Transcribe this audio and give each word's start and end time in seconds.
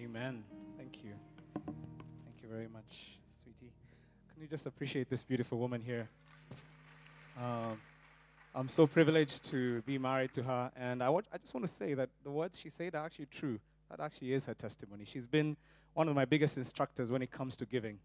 Amen. 0.00 0.42
Thank 0.76 1.04
you. 1.04 1.12
Thank 1.54 2.42
you 2.42 2.48
very 2.50 2.66
much, 2.66 3.16
sweetie. 3.40 3.72
Can 4.32 4.42
you 4.42 4.48
just 4.48 4.66
appreciate 4.66 5.08
this 5.08 5.22
beautiful 5.22 5.56
woman 5.56 5.80
here? 5.80 6.08
Um, 7.40 7.80
I'm 8.56 8.66
so 8.66 8.88
privileged 8.88 9.44
to 9.50 9.82
be 9.82 9.96
married 9.98 10.32
to 10.32 10.42
her, 10.42 10.72
and 10.76 11.00
I, 11.00 11.10
I 11.10 11.38
just 11.38 11.54
want 11.54 11.64
to 11.64 11.72
say 11.72 11.94
that 11.94 12.08
the 12.24 12.30
words 12.32 12.58
she 12.58 12.70
said 12.70 12.96
are 12.96 13.06
actually 13.06 13.26
true. 13.26 13.60
That 13.88 14.00
actually 14.00 14.32
is 14.32 14.46
her 14.46 14.54
testimony. 14.54 15.04
She's 15.04 15.28
been 15.28 15.56
one 15.92 16.08
of 16.08 16.16
my 16.16 16.24
biggest 16.24 16.58
instructors 16.58 17.12
when 17.12 17.22
it 17.22 17.30
comes 17.30 17.54
to 17.56 17.64
giving, 17.64 18.00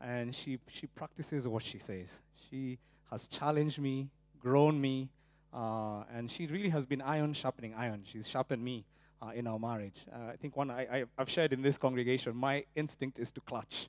and 0.00 0.34
she, 0.34 0.58
she 0.68 0.86
practices 0.86 1.46
what 1.46 1.62
she 1.62 1.78
says. 1.78 2.22
She 2.48 2.78
has 3.10 3.26
challenged 3.26 3.78
me, 3.78 4.08
grown 4.40 4.80
me, 4.80 5.10
uh, 5.52 6.04
and 6.10 6.30
she 6.30 6.46
really 6.46 6.70
has 6.70 6.86
been 6.86 7.02
iron 7.02 7.34
sharpening 7.34 7.74
iron. 7.74 8.02
She's 8.10 8.26
sharpened 8.26 8.64
me 8.64 8.86
uh, 9.22 9.30
in 9.34 9.46
our 9.46 9.58
marriage. 9.58 10.06
Uh, 10.12 10.32
I 10.32 10.36
think 10.36 10.56
one 10.56 10.70
I, 10.70 11.04
have 11.18 11.30
shared 11.30 11.52
in 11.52 11.62
this 11.62 11.78
congregation, 11.78 12.36
my 12.36 12.64
instinct 12.74 13.18
is 13.18 13.30
to 13.32 13.40
clutch. 13.40 13.88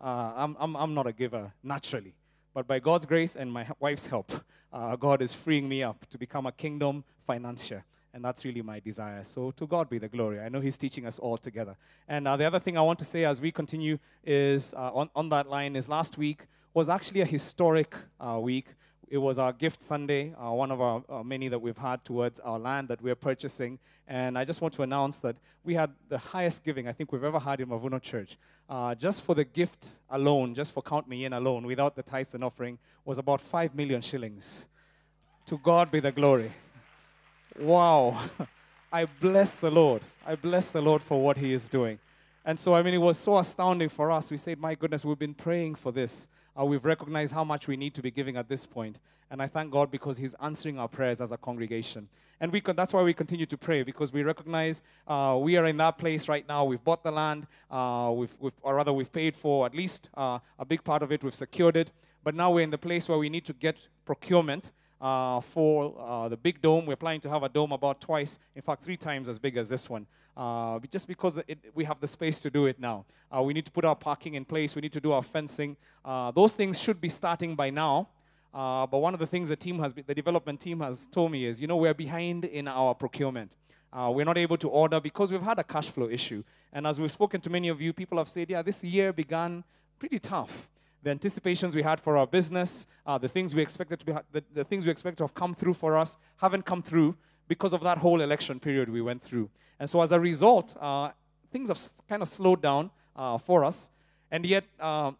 Uh, 0.00 0.32
I'm, 0.36 0.56
I'm, 0.58 0.76
I'm 0.76 0.94
not 0.94 1.06
a 1.06 1.12
giver 1.12 1.52
naturally, 1.62 2.14
but 2.52 2.66
by 2.66 2.78
God's 2.78 3.06
grace 3.06 3.36
and 3.36 3.52
my 3.52 3.66
wife's 3.80 4.06
help, 4.06 4.32
uh, 4.72 4.96
God 4.96 5.22
is 5.22 5.34
freeing 5.34 5.68
me 5.68 5.82
up 5.82 6.06
to 6.10 6.18
become 6.18 6.46
a 6.46 6.52
kingdom 6.52 7.04
financier. 7.26 7.84
And 8.12 8.24
that's 8.24 8.44
really 8.44 8.62
my 8.62 8.78
desire. 8.78 9.24
So 9.24 9.50
to 9.52 9.66
God 9.66 9.88
be 9.88 9.98
the 9.98 10.08
glory. 10.08 10.40
I 10.40 10.48
know 10.48 10.60
He's 10.60 10.78
teaching 10.78 11.04
us 11.04 11.18
all 11.18 11.36
together. 11.36 11.76
And 12.06 12.28
uh, 12.28 12.36
the 12.36 12.44
other 12.44 12.60
thing 12.60 12.78
I 12.78 12.80
want 12.80 13.00
to 13.00 13.04
say 13.04 13.24
as 13.24 13.40
we 13.40 13.50
continue 13.50 13.98
is 14.22 14.72
on, 14.74 15.10
on 15.16 15.28
that 15.30 15.48
line 15.48 15.74
is 15.74 15.88
last 15.88 16.16
week 16.16 16.46
was 16.74 16.88
actually 16.88 17.22
a 17.22 17.26
historic 17.26 17.94
week 18.38 18.66
it 19.10 19.18
was 19.18 19.38
our 19.38 19.52
gift 19.52 19.82
Sunday, 19.82 20.32
uh, 20.34 20.50
one 20.50 20.70
of 20.70 20.80
our 20.80 21.02
uh, 21.08 21.22
many 21.22 21.48
that 21.48 21.58
we've 21.58 21.76
had 21.76 22.04
towards 22.04 22.40
our 22.40 22.58
land 22.58 22.88
that 22.88 23.00
we're 23.02 23.14
purchasing. 23.14 23.78
And 24.06 24.36
I 24.38 24.44
just 24.44 24.60
want 24.60 24.74
to 24.74 24.82
announce 24.82 25.18
that 25.18 25.36
we 25.64 25.74
had 25.74 25.90
the 26.08 26.18
highest 26.18 26.64
giving 26.64 26.88
I 26.88 26.92
think 26.92 27.12
we've 27.12 27.24
ever 27.24 27.38
had 27.38 27.60
in 27.60 27.68
Mavuno 27.68 28.00
Church. 28.00 28.36
Uh, 28.68 28.94
just 28.94 29.24
for 29.24 29.34
the 29.34 29.44
gift 29.44 30.00
alone, 30.10 30.54
just 30.54 30.72
for 30.72 30.82
Count 30.82 31.08
Me 31.08 31.24
In 31.24 31.32
alone, 31.32 31.66
without 31.66 31.96
the 31.96 32.02
tithes 32.02 32.34
and 32.34 32.42
offering, 32.42 32.78
was 33.04 33.18
about 33.18 33.40
5 33.40 33.74
million 33.74 34.00
shillings. 34.00 34.68
To 35.46 35.58
God 35.58 35.90
be 35.90 36.00
the 36.00 36.12
glory. 36.12 36.50
Wow. 37.58 38.18
I 38.92 39.06
bless 39.06 39.56
the 39.56 39.70
Lord. 39.70 40.02
I 40.26 40.34
bless 40.34 40.70
the 40.70 40.80
Lord 40.80 41.02
for 41.02 41.20
what 41.20 41.36
He 41.36 41.52
is 41.52 41.68
doing. 41.68 41.98
And 42.44 42.58
so, 42.58 42.74
I 42.74 42.82
mean, 42.82 42.94
it 42.94 42.98
was 42.98 43.18
so 43.18 43.38
astounding 43.38 43.88
for 43.88 44.10
us. 44.10 44.30
We 44.30 44.36
said, 44.36 44.58
My 44.58 44.74
goodness, 44.74 45.04
we've 45.04 45.18
been 45.18 45.34
praying 45.34 45.76
for 45.76 45.92
this. 45.92 46.28
Uh, 46.58 46.64
we've 46.64 46.84
recognized 46.84 47.34
how 47.34 47.44
much 47.44 47.66
we 47.66 47.76
need 47.76 47.94
to 47.94 48.02
be 48.02 48.10
giving 48.10 48.36
at 48.36 48.48
this 48.48 48.66
point. 48.66 49.00
And 49.30 49.42
I 49.42 49.46
thank 49.46 49.70
God 49.70 49.90
because 49.90 50.16
He's 50.16 50.34
answering 50.34 50.78
our 50.78 50.88
prayers 50.88 51.20
as 51.20 51.32
a 51.32 51.36
congregation. 51.36 52.08
And 52.40 52.52
we 52.52 52.60
that's 52.60 52.92
why 52.92 53.02
we 53.02 53.14
continue 53.14 53.46
to 53.46 53.56
pray 53.56 53.82
because 53.82 54.12
we 54.12 54.22
recognize 54.22 54.82
uh, 55.06 55.38
we 55.40 55.56
are 55.56 55.66
in 55.66 55.76
that 55.78 55.98
place 55.98 56.28
right 56.28 56.46
now. 56.48 56.64
We've 56.64 56.82
bought 56.82 57.02
the 57.02 57.10
land, 57.10 57.46
uh, 57.70 58.12
we've, 58.14 58.34
we've, 58.38 58.52
or 58.62 58.74
rather, 58.74 58.92
we've 58.92 59.12
paid 59.12 59.36
for 59.36 59.66
at 59.66 59.74
least 59.74 60.10
uh, 60.16 60.38
a 60.58 60.64
big 60.64 60.84
part 60.84 61.02
of 61.02 61.12
it, 61.12 61.22
we've 61.24 61.34
secured 61.34 61.76
it. 61.76 61.92
But 62.22 62.34
now 62.34 62.50
we're 62.50 62.62
in 62.62 62.70
the 62.70 62.78
place 62.78 63.08
where 63.08 63.18
we 63.18 63.28
need 63.28 63.44
to 63.46 63.52
get 63.52 63.76
procurement 64.04 64.72
uh, 65.00 65.40
for 65.40 65.94
uh, 65.98 66.28
the 66.28 66.36
big 66.36 66.60
dome. 66.60 66.86
We're 66.86 66.96
planning 66.96 67.20
to 67.22 67.30
have 67.30 67.42
a 67.42 67.48
dome 67.48 67.72
about 67.72 68.00
twice, 68.00 68.38
in 68.54 68.62
fact, 68.62 68.84
three 68.84 68.96
times 68.96 69.28
as 69.28 69.38
big 69.38 69.56
as 69.56 69.68
this 69.68 69.88
one, 69.90 70.06
uh, 70.36 70.78
just 70.90 71.06
because 71.06 71.38
it, 71.48 71.58
we 71.74 71.84
have 71.84 72.00
the 72.00 72.06
space 72.06 72.40
to 72.40 72.50
do 72.50 72.66
it 72.66 72.78
now. 72.78 73.04
Uh, 73.34 73.42
we 73.42 73.52
need 73.52 73.64
to 73.64 73.70
put 73.70 73.84
our 73.84 73.96
parking 73.96 74.34
in 74.34 74.44
place. 74.44 74.74
We 74.74 74.82
need 74.82 74.92
to 74.92 75.00
do 75.00 75.12
our 75.12 75.22
fencing. 75.22 75.76
Uh, 76.04 76.30
those 76.30 76.52
things 76.52 76.80
should 76.80 77.00
be 77.00 77.08
starting 77.08 77.54
by 77.54 77.70
now. 77.70 78.08
Uh, 78.52 78.86
but 78.86 78.98
one 78.98 79.14
of 79.14 79.20
the 79.20 79.26
things 79.26 79.48
the 79.48 79.56
team 79.56 79.80
has, 79.80 79.92
the 79.92 80.14
development 80.14 80.60
team 80.60 80.80
has 80.80 81.08
told 81.08 81.32
me 81.32 81.44
is, 81.44 81.60
you 81.60 81.66
know, 81.66 81.76
we're 81.76 81.94
behind 81.94 82.44
in 82.44 82.68
our 82.68 82.94
procurement. 82.94 83.56
we're 83.92 84.24
not 84.24 84.38
able 84.38 84.56
to 84.56 84.68
order 84.68 85.00
because 85.00 85.32
we've 85.32 85.42
had 85.42 85.58
a 85.58 85.64
cash 85.64 85.88
flow 85.88 86.08
issue. 86.08 86.44
And 86.72 86.86
as 86.86 87.00
we've 87.00 87.10
spoken 87.10 87.40
to 87.40 87.50
many 87.50 87.68
of 87.68 87.80
you, 87.80 87.92
people 87.92 88.18
have 88.18 88.28
said, 88.28 88.48
yeah, 88.48 88.62
this 88.62 88.84
year 88.84 89.12
began 89.12 89.64
pretty 89.98 90.20
tough 90.20 90.68
the 91.04 91.10
anticipations 91.10 91.76
we 91.76 91.82
had 91.82 92.00
for 92.00 92.16
our 92.16 92.26
business, 92.26 92.86
uh, 93.06 93.18
the 93.18 93.28
things 93.28 93.54
we 93.54 93.62
expected 93.62 93.98
to 94.00 94.06
be, 94.06 94.12
the, 94.32 94.42
the 94.54 94.64
things 94.64 94.86
we 94.86 94.90
expect 94.90 95.18
to 95.18 95.24
have 95.24 95.34
come 95.34 95.54
through 95.54 95.74
for 95.74 95.96
us 95.96 96.16
haven't 96.38 96.64
come 96.64 96.82
through 96.82 97.14
because 97.46 97.74
of 97.74 97.82
that 97.82 97.98
whole 97.98 98.22
election 98.22 98.58
period 98.58 98.88
we 98.88 99.02
went 99.02 99.22
through. 99.22 99.50
And 99.78 99.88
so 99.88 100.00
as 100.00 100.12
a 100.12 100.18
result, 100.18 100.76
uh, 100.80 101.10
things 101.52 101.68
have 101.68 101.78
kind 102.08 102.22
of 102.22 102.28
slowed 102.28 102.62
down 102.62 102.90
uh, 103.14 103.36
for 103.36 103.64
us. 103.64 103.90
And 104.30 104.46
yet, 104.46 104.64
because 104.78 105.14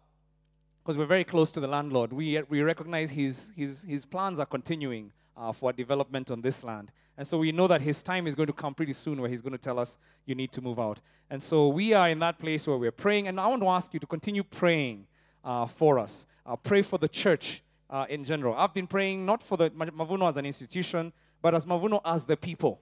uh, 0.87 0.97
we're 0.97 1.05
very 1.05 1.23
close 1.23 1.51
to 1.51 1.59
the 1.59 1.67
landlord, 1.67 2.11
we, 2.11 2.41
we 2.49 2.61
recognize 2.63 3.11
his, 3.11 3.51
his, 3.55 3.83
his 3.83 4.05
plans 4.05 4.39
are 4.39 4.45
continuing 4.47 5.11
uh, 5.37 5.51
for 5.51 5.71
development 5.71 6.31
on 6.31 6.41
this 6.41 6.63
land. 6.63 6.91
And 7.17 7.25
so 7.27 7.37
we 7.37 7.51
know 7.51 7.67
that 7.67 7.81
his 7.81 8.01
time 8.01 8.25
is 8.25 8.33
going 8.33 8.47
to 8.47 8.53
come 8.53 8.73
pretty 8.73 8.91
soon 8.93 9.21
where 9.21 9.29
he's 9.29 9.41
going 9.41 9.53
to 9.53 9.59
tell 9.59 9.77
us, 9.77 9.99
you 10.25 10.33
need 10.33 10.51
to 10.53 10.61
move 10.61 10.79
out. 10.79 10.99
And 11.29 11.41
so 11.41 11.67
we 11.67 11.93
are 11.93 12.09
in 12.09 12.19
that 12.19 12.39
place 12.39 12.65
where 12.65 12.77
we're 12.77 12.91
praying. 12.91 13.27
And 13.27 13.39
I 13.39 13.45
want 13.47 13.61
to 13.61 13.67
ask 13.69 13.93
you 13.93 13.99
to 13.99 14.07
continue 14.07 14.43
praying 14.43 15.05
uh, 15.45 15.65
for 15.67 15.97
us. 15.99 16.25
Uh, 16.45 16.55
pray 16.55 16.81
for 16.81 16.97
the 16.97 17.07
church 17.07 17.63
uh, 17.89 18.05
in 18.09 18.25
general. 18.25 18.55
I've 18.55 18.73
been 18.73 18.87
praying 18.87 19.25
not 19.25 19.41
for 19.41 19.57
the 19.57 19.69
Mavuno 19.69 20.27
as 20.27 20.37
an 20.37 20.45
institution, 20.45 21.13
but 21.41 21.55
as 21.55 21.65
Mavuno 21.65 22.01
as 22.03 22.25
the 22.25 22.35
people. 22.35 22.81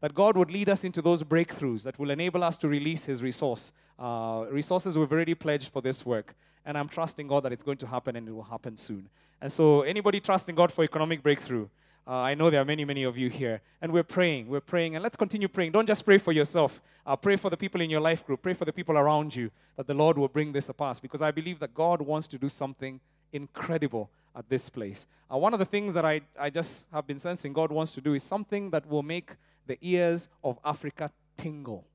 That 0.00 0.14
God 0.14 0.36
would 0.36 0.50
lead 0.50 0.68
us 0.68 0.84
into 0.84 1.02
those 1.02 1.22
breakthroughs 1.22 1.82
that 1.84 1.98
will 1.98 2.10
enable 2.10 2.44
us 2.44 2.56
to 2.58 2.68
release 2.68 3.04
His 3.04 3.22
resource. 3.22 3.72
Uh, 3.98 4.44
resources 4.50 4.96
we've 4.96 5.10
already 5.10 5.34
pledged 5.34 5.72
for 5.72 5.82
this 5.82 6.04
work. 6.04 6.34
And 6.66 6.78
I'm 6.78 6.88
trusting 6.88 7.26
God 7.26 7.42
that 7.44 7.52
it's 7.52 7.62
going 7.62 7.78
to 7.78 7.86
happen 7.86 8.16
and 8.16 8.28
it 8.28 8.32
will 8.32 8.42
happen 8.42 8.76
soon. 8.76 9.08
And 9.40 9.52
so, 9.52 9.82
anybody 9.82 10.20
trusting 10.20 10.54
God 10.54 10.72
for 10.72 10.84
economic 10.84 11.22
breakthrough, 11.22 11.68
uh, 12.06 12.16
I 12.16 12.34
know 12.34 12.50
there 12.50 12.60
are 12.60 12.66
many, 12.66 12.84
many 12.84 13.04
of 13.04 13.16
you 13.16 13.30
here. 13.30 13.62
And 13.80 13.90
we're 13.90 14.02
praying. 14.02 14.48
We're 14.48 14.60
praying. 14.60 14.94
And 14.94 15.02
let's 15.02 15.16
continue 15.16 15.48
praying. 15.48 15.72
Don't 15.72 15.86
just 15.86 16.04
pray 16.04 16.18
for 16.18 16.32
yourself. 16.32 16.82
Uh, 17.06 17.16
pray 17.16 17.36
for 17.36 17.50
the 17.50 17.56
people 17.56 17.80
in 17.80 17.88
your 17.88 18.00
life 18.00 18.26
group. 18.26 18.42
Pray 18.42 18.52
for 18.52 18.66
the 18.66 18.72
people 18.72 18.98
around 18.98 19.34
you 19.34 19.50
that 19.76 19.86
the 19.86 19.94
Lord 19.94 20.18
will 20.18 20.28
bring 20.28 20.52
this 20.52 20.66
to 20.66 20.74
pass. 20.74 21.00
Because 21.00 21.22
I 21.22 21.30
believe 21.30 21.58
that 21.60 21.72
God 21.72 22.02
wants 22.02 22.26
to 22.28 22.38
do 22.38 22.48
something 22.48 23.00
incredible 23.32 24.10
at 24.36 24.48
this 24.50 24.68
place. 24.68 25.06
Uh, 25.32 25.38
one 25.38 25.54
of 25.54 25.58
the 25.58 25.64
things 25.64 25.94
that 25.94 26.04
I, 26.04 26.20
I 26.38 26.50
just 26.50 26.88
have 26.92 27.06
been 27.06 27.18
sensing 27.18 27.54
God 27.54 27.72
wants 27.72 27.92
to 27.94 28.02
do 28.02 28.12
is 28.12 28.22
something 28.22 28.70
that 28.70 28.86
will 28.86 29.02
make 29.02 29.30
the 29.66 29.78
ears 29.80 30.28
of 30.42 30.58
Africa 30.62 31.10
tingle. 31.38 31.86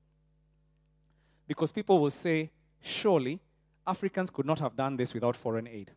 Because 1.47 1.71
people 1.71 1.99
will 1.99 2.09
say, 2.09 2.49
surely 2.81 3.39
Africans 3.85 4.31
could 4.31 4.45
not 4.45 4.57
have 4.59 4.75
done 4.75 4.97
this 4.97 5.13
without 5.13 5.35
foreign 5.35 5.67
aid. 5.67 5.91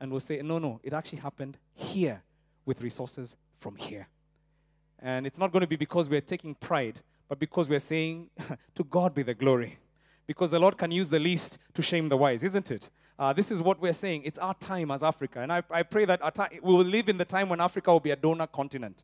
And 0.00 0.10
we'll 0.10 0.20
say, 0.20 0.40
no, 0.40 0.58
no, 0.58 0.80
it 0.82 0.94
actually 0.94 1.18
happened 1.18 1.58
here 1.74 2.22
with 2.70 2.82
resources 2.82 3.36
from 3.58 3.74
here. 3.74 4.06
And 5.00 5.26
it's 5.26 5.40
not 5.40 5.50
going 5.50 5.62
to 5.62 5.66
be 5.66 5.74
because 5.74 6.08
we're 6.08 6.28
taking 6.34 6.54
pride, 6.54 7.00
but 7.28 7.40
because 7.40 7.68
we're 7.68 7.86
saying, 7.94 8.30
to 8.76 8.84
God 8.84 9.12
be 9.12 9.24
the 9.24 9.34
glory. 9.34 9.78
Because 10.28 10.52
the 10.52 10.60
Lord 10.60 10.78
can 10.78 10.92
use 10.92 11.08
the 11.08 11.18
least 11.18 11.58
to 11.74 11.82
shame 11.82 12.08
the 12.08 12.16
wise, 12.16 12.44
isn't 12.44 12.70
it? 12.70 12.88
Uh, 13.18 13.32
this 13.32 13.50
is 13.50 13.60
what 13.60 13.80
we're 13.80 13.92
saying. 14.04 14.22
It's 14.24 14.38
our 14.38 14.54
time 14.54 14.92
as 14.92 15.02
Africa. 15.02 15.40
And 15.40 15.52
I, 15.52 15.64
I 15.68 15.82
pray 15.82 16.04
that 16.04 16.20
we 16.62 16.72
will 16.72 16.84
live 16.84 17.08
in 17.08 17.18
the 17.18 17.24
time 17.24 17.48
when 17.48 17.60
Africa 17.60 17.90
will 17.90 18.06
be 18.08 18.12
a 18.12 18.16
donor 18.16 18.46
continent 18.46 19.02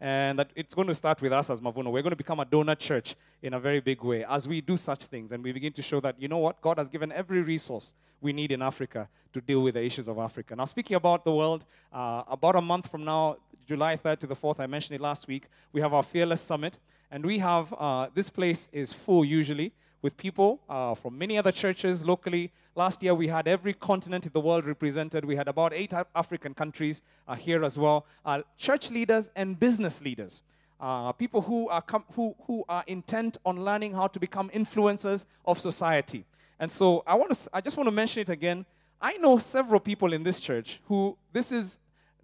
and 0.00 0.38
that 0.38 0.50
it's 0.54 0.74
going 0.74 0.88
to 0.88 0.94
start 0.94 1.20
with 1.20 1.32
us 1.32 1.50
as 1.50 1.60
Mavuno. 1.60 1.90
We're 1.90 2.02
going 2.02 2.10
to 2.10 2.16
become 2.16 2.40
a 2.40 2.44
donor 2.44 2.74
church 2.74 3.16
in 3.42 3.54
a 3.54 3.60
very 3.60 3.80
big 3.80 4.02
way 4.02 4.24
as 4.24 4.46
we 4.46 4.60
do 4.60 4.76
such 4.76 5.04
things 5.04 5.32
and 5.32 5.42
we 5.42 5.52
begin 5.52 5.72
to 5.72 5.82
show 5.82 6.00
that, 6.00 6.20
you 6.20 6.28
know 6.28 6.38
what, 6.38 6.60
God 6.60 6.78
has 6.78 6.88
given 6.88 7.10
every 7.12 7.42
resource 7.42 7.94
we 8.20 8.32
need 8.32 8.52
in 8.52 8.62
Africa 8.62 9.08
to 9.32 9.40
deal 9.40 9.62
with 9.62 9.74
the 9.74 9.84
issues 9.84 10.08
of 10.08 10.18
Africa. 10.18 10.56
Now, 10.56 10.64
speaking 10.64 10.96
about 10.96 11.24
the 11.24 11.32
world, 11.32 11.64
uh, 11.92 12.22
about 12.28 12.56
a 12.56 12.60
month 12.60 12.90
from 12.90 13.04
now, 13.04 13.36
July 13.66 13.96
3rd 13.96 14.20
to 14.20 14.26
the 14.26 14.36
4th, 14.36 14.60
I 14.60 14.66
mentioned 14.66 14.94
it 14.94 15.00
last 15.00 15.28
week, 15.28 15.46
we 15.72 15.80
have 15.80 15.92
our 15.92 16.02
Fearless 16.02 16.40
Summit. 16.40 16.78
And 17.10 17.24
we 17.24 17.38
have, 17.38 17.72
uh, 17.78 18.08
this 18.14 18.28
place 18.28 18.68
is 18.72 18.92
full 18.92 19.24
usually 19.24 19.72
with 20.02 20.16
people 20.16 20.60
uh, 20.68 20.94
from 20.94 21.18
many 21.18 21.38
other 21.38 21.52
churches 21.52 22.04
locally. 22.04 22.50
Last 22.74 23.02
year, 23.02 23.14
we 23.14 23.26
had 23.26 23.48
every 23.48 23.74
continent 23.74 24.26
in 24.26 24.32
the 24.32 24.40
world 24.40 24.64
represented. 24.66 25.24
We 25.24 25.36
had 25.36 25.48
about 25.48 25.72
eight 25.72 25.92
African 26.14 26.54
countries 26.54 27.02
uh, 27.26 27.34
here 27.34 27.64
as 27.64 27.78
well. 27.78 28.06
Uh, 28.24 28.42
church 28.56 28.90
leaders 28.90 29.30
and 29.34 29.58
business 29.58 30.00
leaders. 30.00 30.42
Uh, 30.80 31.10
people 31.12 31.40
who 31.40 31.68
are, 31.68 31.82
who, 32.14 32.36
who 32.46 32.64
are 32.68 32.84
intent 32.86 33.36
on 33.44 33.64
learning 33.64 33.92
how 33.92 34.06
to 34.06 34.20
become 34.20 34.48
influencers 34.50 35.24
of 35.44 35.58
society. 35.58 36.24
And 36.60 36.70
so 36.70 37.02
I, 37.06 37.14
want 37.14 37.34
to, 37.34 37.50
I 37.52 37.60
just 37.60 37.76
want 37.76 37.88
to 37.88 37.92
mention 37.92 38.20
it 38.20 38.30
again. 38.30 38.64
I 39.00 39.16
know 39.16 39.38
several 39.38 39.80
people 39.80 40.12
in 40.12 40.22
this 40.22 40.38
church 40.38 40.80
who 40.86 41.16
this 41.32 41.50
is 41.50 41.78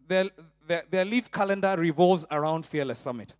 their, 0.06 0.30
their, 0.66 0.84
their 0.90 1.04
leave 1.04 1.30
calendar 1.32 1.74
revolves 1.76 2.26
around 2.30 2.64
Fearless 2.66 2.98
Summit. 2.98 3.34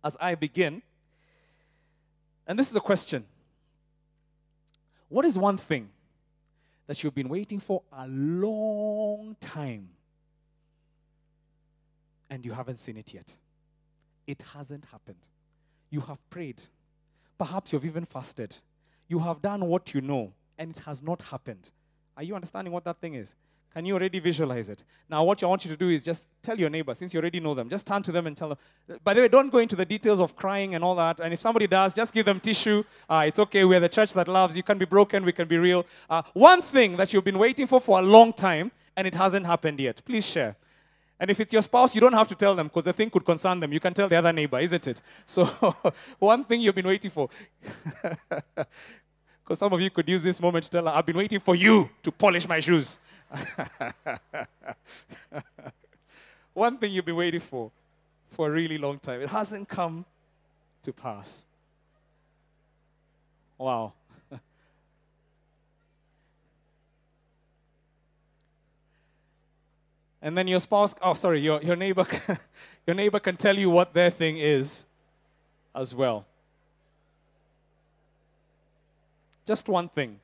as 0.03 0.18
I 0.19 0.36
begin. 0.36 0.81
And 2.48 2.57
this 2.57 2.69
is 2.69 2.75
a 2.75 2.81
question 2.81 3.25
What 5.10 5.25
is 5.25 5.38
one 5.38 5.57
thing 5.57 5.89
that 6.88 7.03
you've 7.03 7.13
been 7.13 7.30
waiting 7.30 7.60
for 7.60 7.83
a 7.92 8.07
long 8.07 9.36
time 9.42 9.89
and 12.29 12.45
you 12.45 12.51
haven't 12.51 12.77
seen 12.77 12.97
it 12.97 13.13
yet? 13.13 13.35
It 14.25 14.44
hasn't 14.53 14.85
happened. 14.85 15.19
You 15.89 16.01
have 16.01 16.18
prayed. 16.29 16.62
Perhaps 17.38 17.74
you've 17.74 17.85
even 17.85 18.06
fasted. 18.06 18.56
You 19.07 19.19
have 19.19 19.41
done 19.41 19.65
what 19.65 19.94
you 19.94 20.01
know, 20.01 20.33
and 20.57 20.71
it 20.71 20.79
has 20.79 21.01
not 21.01 21.21
happened. 21.21 21.71
Are 22.18 22.24
you 22.24 22.35
understanding 22.35 22.74
what 22.74 22.83
that 22.85 22.97
thing 22.97 23.13
is? 23.13 23.35
Can 23.74 23.85
you 23.85 23.94
already 23.94 24.19
visualize 24.19 24.69
it? 24.69 24.83
Now, 25.07 25.24
what 25.24 25.44
I 25.44 25.45
want 25.45 25.63
you 25.63 25.69
to 25.69 25.77
do 25.77 25.89
is 25.89 26.01
just 26.01 26.27
tell 26.41 26.59
your 26.59 26.69
neighbor, 26.69 26.95
since 26.95 27.13
you 27.13 27.19
already 27.19 27.39
know 27.39 27.53
them, 27.53 27.69
just 27.69 27.85
turn 27.85 28.01
to 28.03 28.12
them 28.12 28.25
and 28.25 28.35
tell 28.35 28.50
them. 28.50 28.57
By 29.03 29.13
the 29.13 29.21
way, 29.21 29.27
don't 29.27 29.51
go 29.51 29.59
into 29.59 29.75
the 29.75 29.85
details 29.85 30.19
of 30.19 30.35
crying 30.35 30.74
and 30.74 30.83
all 30.83 30.95
that. 30.95 31.19
And 31.19 31.31
if 31.33 31.39
somebody 31.39 31.68
does, 31.68 31.94
just 31.94 32.12
give 32.12 32.25
them 32.25 32.39
tissue. 32.39 32.83
Uh, 33.07 33.25
it's 33.27 33.38
okay. 33.38 33.65
We're 33.65 33.79
the 33.79 33.89
church 33.89 34.13
that 34.13 34.27
loves. 34.27 34.57
You 34.57 34.63
can 34.63 34.79
be 34.79 34.85
broken. 34.85 35.24
We 35.24 35.31
can 35.31 35.47
be 35.47 35.57
real. 35.57 35.85
Uh, 36.09 36.24
one 36.33 36.63
thing 36.63 36.97
that 36.97 37.13
you've 37.13 37.24
been 37.24 37.38
waiting 37.38 37.68
for 37.68 37.79
for 37.79 38.00
a 38.00 38.01
long 38.01 38.33
time 38.33 38.71
and 38.95 39.06
it 39.06 39.13
hasn't 39.13 39.45
happened 39.45 39.79
yet, 39.79 40.01
please 40.06 40.25
share. 40.25 40.56
And 41.19 41.31
if 41.31 41.39
it's 41.39 41.51
your 41.51 41.63
spouse, 41.63 41.95
you 41.95 42.01
don't 42.01 42.13
have 42.13 42.27
to 42.27 42.35
tell 42.35 42.55
them 42.55 42.67
because 42.67 42.83
the 42.83 42.93
thing 42.93 43.09
could 43.09 43.25
concern 43.25 43.59
them. 43.59 43.73
You 43.73 43.79
can 43.79 43.93
tell 43.93 44.07
the 44.07 44.15
other 44.17 44.31
neighbor, 44.31 44.59
isn't 44.59 44.87
it? 44.87 45.01
So, 45.25 45.45
one 46.19 46.43
thing 46.43 46.61
you've 46.61 46.75
been 46.75 46.87
waiting 46.87 47.11
for. 47.11 47.29
Because 49.47 49.59
some 49.59 49.71
of 49.71 49.79
you 49.79 49.89
could 49.89 50.09
use 50.09 50.23
this 50.23 50.41
moment 50.41 50.65
to 50.65 50.69
tell 50.69 50.85
her, 50.85 50.91
I've 50.91 51.05
been 51.05 51.15
waiting 51.15 51.39
for 51.39 51.55
you 51.55 51.89
to 52.03 52.11
polish 52.11 52.45
my 52.45 52.59
shoes. 52.59 52.99
One 56.53 56.77
thing 56.77 56.91
you've 56.91 57.05
been 57.05 57.15
waiting 57.15 57.39
for 57.39 57.71
for 58.31 58.47
a 58.47 58.51
really 58.51 58.77
long 58.77 58.99
time. 58.99 59.21
It 59.21 59.29
hasn't 59.29 59.69
come 59.69 60.03
to 60.83 60.91
pass. 60.91 61.45
Wow. 63.57 63.93
And 70.21 70.37
then 70.37 70.47
your 70.47 70.59
spouse, 70.59 70.95
oh, 71.01 71.13
sorry, 71.13 71.39
your, 71.39 71.61
your, 71.61 71.75
neighbor, 71.75 72.05
your 72.87 72.95
neighbor 72.95 73.19
can 73.19 73.37
tell 73.37 73.57
you 73.57 73.69
what 73.69 73.93
their 73.93 74.09
thing 74.09 74.37
is 74.37 74.85
as 75.75 75.93
well. 75.93 76.25
Just 79.45 79.69
one 79.69 79.89
thing. 79.89 80.19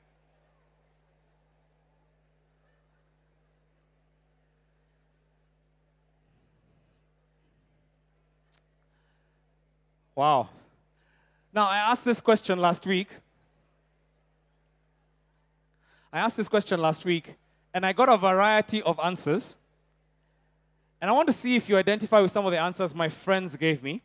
Wow. 10.15 10.49
Now, 11.53 11.67
I 11.67 11.77
asked 11.77 12.05
this 12.05 12.21
question 12.21 12.59
last 12.59 12.85
week. 12.85 13.09
I 16.11 16.19
asked 16.19 16.37
this 16.37 16.47
question 16.47 16.79
last 16.79 17.05
week, 17.05 17.35
and 17.73 17.85
I 17.85 17.93
got 17.93 18.09
a 18.09 18.17
variety 18.17 18.83
of 18.83 18.99
answers. 19.03 19.55
And 21.03 21.09
I 21.09 21.13
want 21.13 21.27
to 21.27 21.33
see 21.33 21.57
if 21.57 21.67
you 21.67 21.75
identify 21.75 22.21
with 22.21 22.31
some 22.31 22.45
of 22.45 22.53
the 22.53 22.57
answers 22.57 22.95
my 22.95 23.09
friends 23.09 23.57
gave 23.57 23.83
me. 23.83 24.01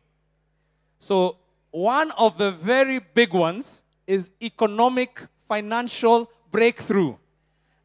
So, 0.99 1.37
one 1.71 2.11
of 2.17 2.37
the 2.37 2.51
very 2.51 2.99
big 2.99 3.31
ones 3.31 3.81
is 4.05 4.31
economic 4.41 5.21
financial 5.47 6.29
breakthrough. 6.51 7.15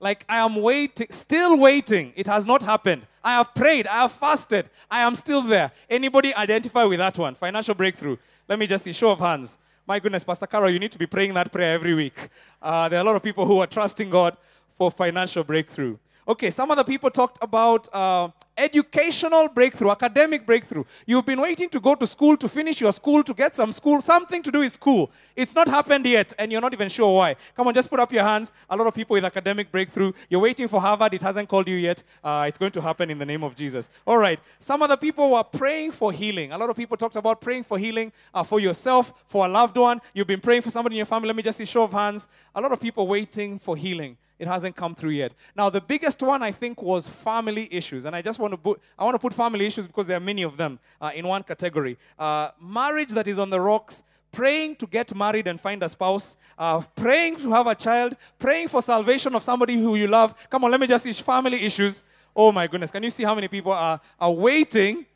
Like 0.01 0.25
I 0.29 0.39
am 0.39 0.57
waiting, 0.57 1.07
still 1.11 1.57
waiting. 1.57 2.13
It 2.17 2.27
has 2.27 2.45
not 2.45 2.65
happened. 2.65 3.07
I 3.23 3.35
have 3.35 3.55
prayed, 3.55 3.87
I 3.87 4.03
have 4.03 4.11
fasted, 4.11 4.69
I 4.91 5.03
am 5.03 5.15
still 5.15 5.43
there. 5.43 5.71
Anybody 5.89 6.35
identify 6.35 6.83
with 6.83 6.99
that 6.99 7.17
one? 7.17 7.37
Financial 7.37 7.77
breakthrough. 7.77 8.17
Let 8.49 8.59
me 8.59 8.67
just 8.67 8.83
see, 8.83 8.93
show 8.93 9.13
of 9.13 9.21
hands. 9.21 9.59
My 9.87 10.01
goodness, 10.01 10.25
Pastor 10.25 10.49
Carol, 10.49 10.71
you 10.71 10.81
need 10.81 10.91
to 10.91 10.99
be 10.99 11.07
praying 11.07 11.35
that 11.35 11.53
prayer 11.53 11.75
every 11.75 11.95
week. 11.95 12.31
Uh, 12.61 12.89
there 12.89 12.99
are 12.99 13.03
a 13.03 13.07
lot 13.07 13.15
of 13.15 13.23
people 13.23 13.47
who 13.47 13.61
are 13.61 13.69
trusting 13.69 14.11
God 14.11 14.37
for 14.77 14.91
financial 14.91 15.45
breakthrough. 15.45 15.99
Okay, 16.27 16.51
some 16.51 16.71
other 16.71 16.85
people 16.85 17.11
talked 17.11 17.39
about 17.43 17.87
uh, 17.95 18.29
educational 18.57 19.49
breakthrough, 19.49 19.91
academic 19.91 20.47
breakthrough. 20.47 20.85
You've 21.07 21.27
been 21.27 21.41
waiting 21.41 21.69
to 21.71 21.81
go 21.81 21.95
to 21.95 22.07
school, 22.07 22.37
to 22.37 22.49
finish 22.49 22.81
your 22.81 22.93
school, 22.93 23.23
to 23.25 23.35
get 23.35 23.55
some 23.55 23.73
school, 23.73 24.01
something 24.01 24.43
to 24.43 24.51
do 24.51 24.61
with 24.61 24.73
school. 24.73 25.11
It's 25.35 25.55
not 25.55 25.69
happened 25.69 26.07
yet, 26.07 26.33
and 26.39 26.53
you're 26.53 26.61
not 26.61 26.73
even 26.73 26.89
sure 26.89 27.15
why. 27.15 27.37
Come 27.57 27.69
on, 27.69 27.75
just 27.75 27.91
put 27.91 28.01
up 28.01 28.13
your 28.13 28.25
hands. 28.25 28.53
A 28.71 28.77
lot 28.77 28.87
of 28.87 28.95
people 28.95 29.15
with 29.15 29.25
academic 29.25 29.71
breakthrough. 29.71 30.13
You're 30.29 30.41
waiting 30.41 30.69
for 30.69 30.81
Harvard, 30.81 31.15
it 31.15 31.23
hasn't 31.23 31.49
called 31.49 31.69
you 31.69 31.77
yet. 31.77 32.03
Uh, 32.23 32.45
it's 32.49 32.59
going 32.59 32.73
to 32.73 32.81
happen 32.81 33.11
in 33.11 33.19
the 33.19 33.27
name 33.27 33.43
of 33.43 33.55
Jesus. 33.55 33.91
All 34.07 34.19
right, 34.19 34.39
some 34.59 34.83
other 34.83 34.97
people 34.97 35.31
were 35.33 35.45
praying 35.45 35.93
for 35.93 36.13
healing. 36.13 36.53
A 36.53 36.59
lot 36.59 36.71
of 36.71 36.77
people 36.77 36.97
talked 36.97 37.17
about 37.17 37.41
praying 37.41 37.65
for 37.65 37.79
healing 37.79 38.13
uh, 38.33 38.43
for 38.43 38.61
yourself, 38.61 39.13
for 39.27 39.47
a 39.47 39.49
loved 39.49 39.77
one. 39.77 40.01
You've 40.15 40.27
been 40.27 40.41
praying 40.41 40.63
for 40.63 40.71
somebody 40.71 40.97
in 40.97 40.99
your 40.99 41.07
family. 41.07 41.29
Let 41.29 41.37
me 41.37 41.43
just 41.43 41.59
see 41.59 41.65
show 41.65 41.85
of 41.85 41.93
hands. 41.93 42.29
A 42.55 42.61
lot 42.61 42.73
of 42.73 42.81
people 42.81 43.07
waiting 43.07 43.59
for 43.59 43.77
healing 43.77 44.17
it 44.39 44.49
hasn't 44.49 44.75
come 44.75 44.95
through 44.95 45.11
yet. 45.11 45.33
Now, 45.57 45.71
the 45.71 45.81
biggest 45.81 46.21
one 46.23 46.43
I 46.43 46.51
think 46.51 46.83
was 46.83 47.09
family 47.09 47.69
issues, 47.71 48.05
and 48.05 48.17
I 48.17 48.23
just 48.23 48.39
want 48.45 48.53
to 48.53 48.59
put, 48.59 48.81
I 48.99 49.05
want 49.05 49.15
to 49.15 49.19
put 49.19 49.35
family 49.35 49.67
issues 49.67 49.87
because 49.87 50.07
there 50.07 50.17
are 50.17 50.27
many 50.33 50.43
of 50.43 50.57
them 50.57 50.79
uh, 51.01 51.11
in 51.15 51.27
one 51.27 51.43
category. 51.43 51.99
Uh, 52.19 52.51
marriage 52.61 53.11
that 53.11 53.27
is 53.27 53.39
on 53.39 53.51
the 53.51 53.61
rocks, 53.61 54.03
praying 54.31 54.77
to 54.77 54.87
get 54.87 55.15
married 55.15 55.47
and 55.47 55.61
find 55.61 55.83
a 55.83 55.89
spouse, 55.89 56.37
uh, 56.59 56.81
praying 56.95 57.37
to 57.37 57.51
have 57.51 57.67
a 57.67 57.75
child, 57.75 58.17
praying 58.39 58.69
for 58.69 58.83
salvation 58.83 59.35
of 59.35 59.43
somebody 59.43 59.75
who 59.75 59.97
you 59.97 60.07
love. 60.07 60.35
Come 60.51 60.65
on, 60.65 60.71
let 60.71 60.81
me 60.81 60.87
just 60.87 61.05
see 61.05 61.13
family 61.13 61.65
issues. 61.65 62.03
Oh 62.35 62.51
my 62.53 62.67
goodness, 62.67 62.91
can 62.91 63.03
you 63.03 63.11
see 63.11 63.25
how 63.25 63.35
many 63.35 63.49
people 63.49 63.73
are, 63.73 64.01
are 64.19 64.33
waiting, 64.33 65.07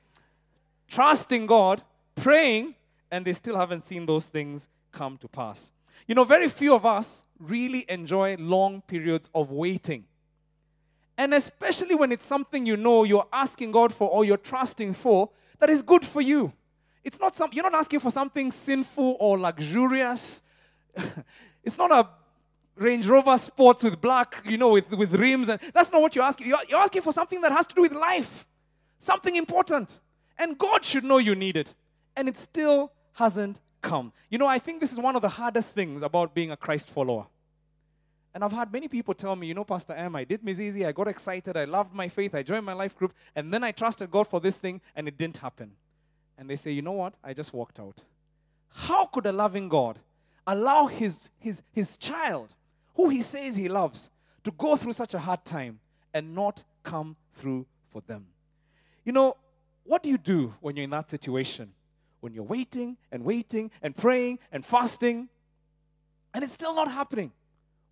trusting 0.88 1.46
God, 1.46 1.82
praying, 2.14 2.74
and 3.10 3.24
they 3.24 3.32
still 3.32 3.56
haven't 3.56 3.82
seen 3.82 4.06
those 4.06 4.26
things 4.26 4.68
come 4.92 5.16
to 5.18 5.28
pass? 5.28 5.72
You 6.06 6.14
know, 6.14 6.24
very 6.24 6.48
few 6.48 6.74
of 6.74 6.86
us 6.86 7.24
really 7.38 7.84
enjoy 7.88 8.36
long 8.38 8.82
periods 8.82 9.28
of 9.34 9.50
waiting. 9.50 10.04
And 11.18 11.34
especially 11.34 11.96
when 11.96 12.12
it's 12.12 12.24
something 12.24 12.64
you 12.64 12.76
know 12.76 13.02
you're 13.02 13.26
asking 13.32 13.72
God 13.72 13.92
for 13.92 14.08
or 14.08 14.24
you're 14.24 14.36
trusting 14.36 14.94
for 14.94 15.28
that 15.58 15.68
is 15.68 15.82
good 15.82 16.04
for 16.04 16.20
you. 16.22 16.52
It's 17.02 17.18
not 17.18 17.34
some, 17.34 17.50
you're 17.52 17.64
not 17.64 17.74
asking 17.74 18.00
for 18.00 18.12
something 18.12 18.52
sinful 18.52 19.16
or 19.18 19.36
luxurious. 19.38 20.42
it's 21.64 21.76
not 21.76 21.90
a 21.90 22.08
Range 22.76 23.04
Rover 23.08 23.36
Sports 23.36 23.82
with 23.82 24.00
black, 24.00 24.42
you 24.44 24.56
know, 24.56 24.70
with, 24.70 24.88
with 24.90 25.12
rims. 25.14 25.48
And 25.48 25.60
that's 25.74 25.90
not 25.90 26.00
what 26.00 26.14
you're 26.14 26.24
asking. 26.24 26.46
You're, 26.46 26.58
you're 26.68 26.80
asking 26.80 27.02
for 27.02 27.12
something 27.12 27.40
that 27.40 27.50
has 27.50 27.66
to 27.66 27.74
do 27.74 27.82
with 27.82 27.92
life, 27.92 28.46
something 29.00 29.34
important. 29.34 29.98
And 30.38 30.56
God 30.56 30.84
should 30.84 31.02
know 31.02 31.18
you 31.18 31.34
need 31.34 31.56
it. 31.56 31.74
And 32.14 32.28
it 32.28 32.38
still 32.38 32.92
hasn't 33.14 33.60
come. 33.82 34.12
You 34.30 34.38
know, 34.38 34.46
I 34.46 34.60
think 34.60 34.80
this 34.80 34.92
is 34.92 35.00
one 35.00 35.16
of 35.16 35.22
the 35.22 35.28
hardest 35.28 35.74
things 35.74 36.02
about 36.02 36.34
being 36.34 36.52
a 36.52 36.56
Christ 36.56 36.90
follower. 36.90 37.26
And 38.34 38.44
I've 38.44 38.52
had 38.52 38.72
many 38.72 38.88
people 38.88 39.14
tell 39.14 39.34
me, 39.34 39.46
you 39.46 39.54
know, 39.54 39.64
Pastor 39.64 39.94
M, 39.94 40.14
I 40.14 40.24
did 40.24 40.42
Mizizi, 40.42 40.86
I 40.86 40.92
got 40.92 41.08
excited, 41.08 41.56
I 41.56 41.64
loved 41.64 41.94
my 41.94 42.08
faith, 42.08 42.34
I 42.34 42.42
joined 42.42 42.64
my 42.64 42.72
life 42.72 42.96
group, 42.96 43.14
and 43.34 43.52
then 43.52 43.64
I 43.64 43.72
trusted 43.72 44.10
God 44.10 44.28
for 44.28 44.40
this 44.40 44.58
thing, 44.58 44.80
and 44.94 45.08
it 45.08 45.16
didn't 45.16 45.38
happen. 45.38 45.72
And 46.36 46.48
they 46.48 46.56
say, 46.56 46.70
you 46.72 46.82
know 46.82 46.92
what? 46.92 47.14
I 47.24 47.32
just 47.32 47.52
walked 47.52 47.80
out. 47.80 48.04
How 48.70 49.06
could 49.06 49.26
a 49.26 49.32
loving 49.32 49.68
God 49.68 49.98
allow 50.46 50.86
his, 50.86 51.30
his, 51.38 51.62
his 51.72 51.96
child, 51.96 52.54
who 52.94 53.08
he 53.08 53.22
says 53.22 53.56
he 53.56 53.68
loves, 53.68 54.10
to 54.44 54.50
go 54.52 54.76
through 54.76 54.92
such 54.92 55.14
a 55.14 55.18
hard 55.18 55.44
time 55.44 55.80
and 56.14 56.34
not 56.34 56.62
come 56.84 57.16
through 57.34 57.66
for 57.90 58.02
them? 58.06 58.26
You 59.04 59.12
know, 59.12 59.36
what 59.84 60.02
do 60.02 60.10
you 60.10 60.18
do 60.18 60.54
when 60.60 60.76
you're 60.76 60.84
in 60.84 60.90
that 60.90 61.10
situation? 61.10 61.72
when 62.20 62.34
you're 62.34 62.44
waiting 62.44 62.96
and 63.12 63.24
waiting 63.24 63.70
and 63.82 63.96
praying 63.96 64.38
and 64.50 64.64
fasting 64.64 65.28
and 66.34 66.44
it's 66.44 66.52
still 66.52 66.74
not 66.74 66.90
happening? 66.90 67.32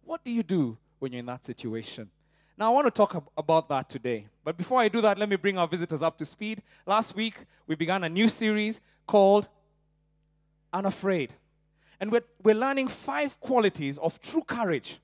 What 0.06 0.24
do 0.24 0.30
you 0.30 0.44
do 0.44 0.78
when 1.00 1.12
you're 1.12 1.18
in 1.18 1.26
that 1.26 1.44
situation? 1.44 2.08
Now, 2.56 2.70
I 2.70 2.74
want 2.74 2.86
to 2.86 2.92
talk 2.92 3.14
ab- 3.16 3.28
about 3.36 3.68
that 3.68 3.88
today. 3.90 4.28
But 4.44 4.56
before 4.56 4.80
I 4.80 4.88
do 4.88 5.00
that, 5.00 5.18
let 5.18 5.28
me 5.28 5.34
bring 5.36 5.58
our 5.58 5.66
visitors 5.66 6.00
up 6.00 6.16
to 6.18 6.24
speed. 6.24 6.62
Last 6.86 7.16
week, 7.16 7.34
we 7.66 7.74
began 7.74 8.04
a 8.04 8.08
new 8.08 8.28
series 8.28 8.80
called 9.06 9.48
Unafraid. 10.72 11.32
And 12.00 12.12
we're, 12.12 12.22
we're 12.42 12.54
learning 12.54 12.88
five 12.88 13.38
qualities 13.40 13.98
of 13.98 14.20
true 14.20 14.42
courage 14.42 15.00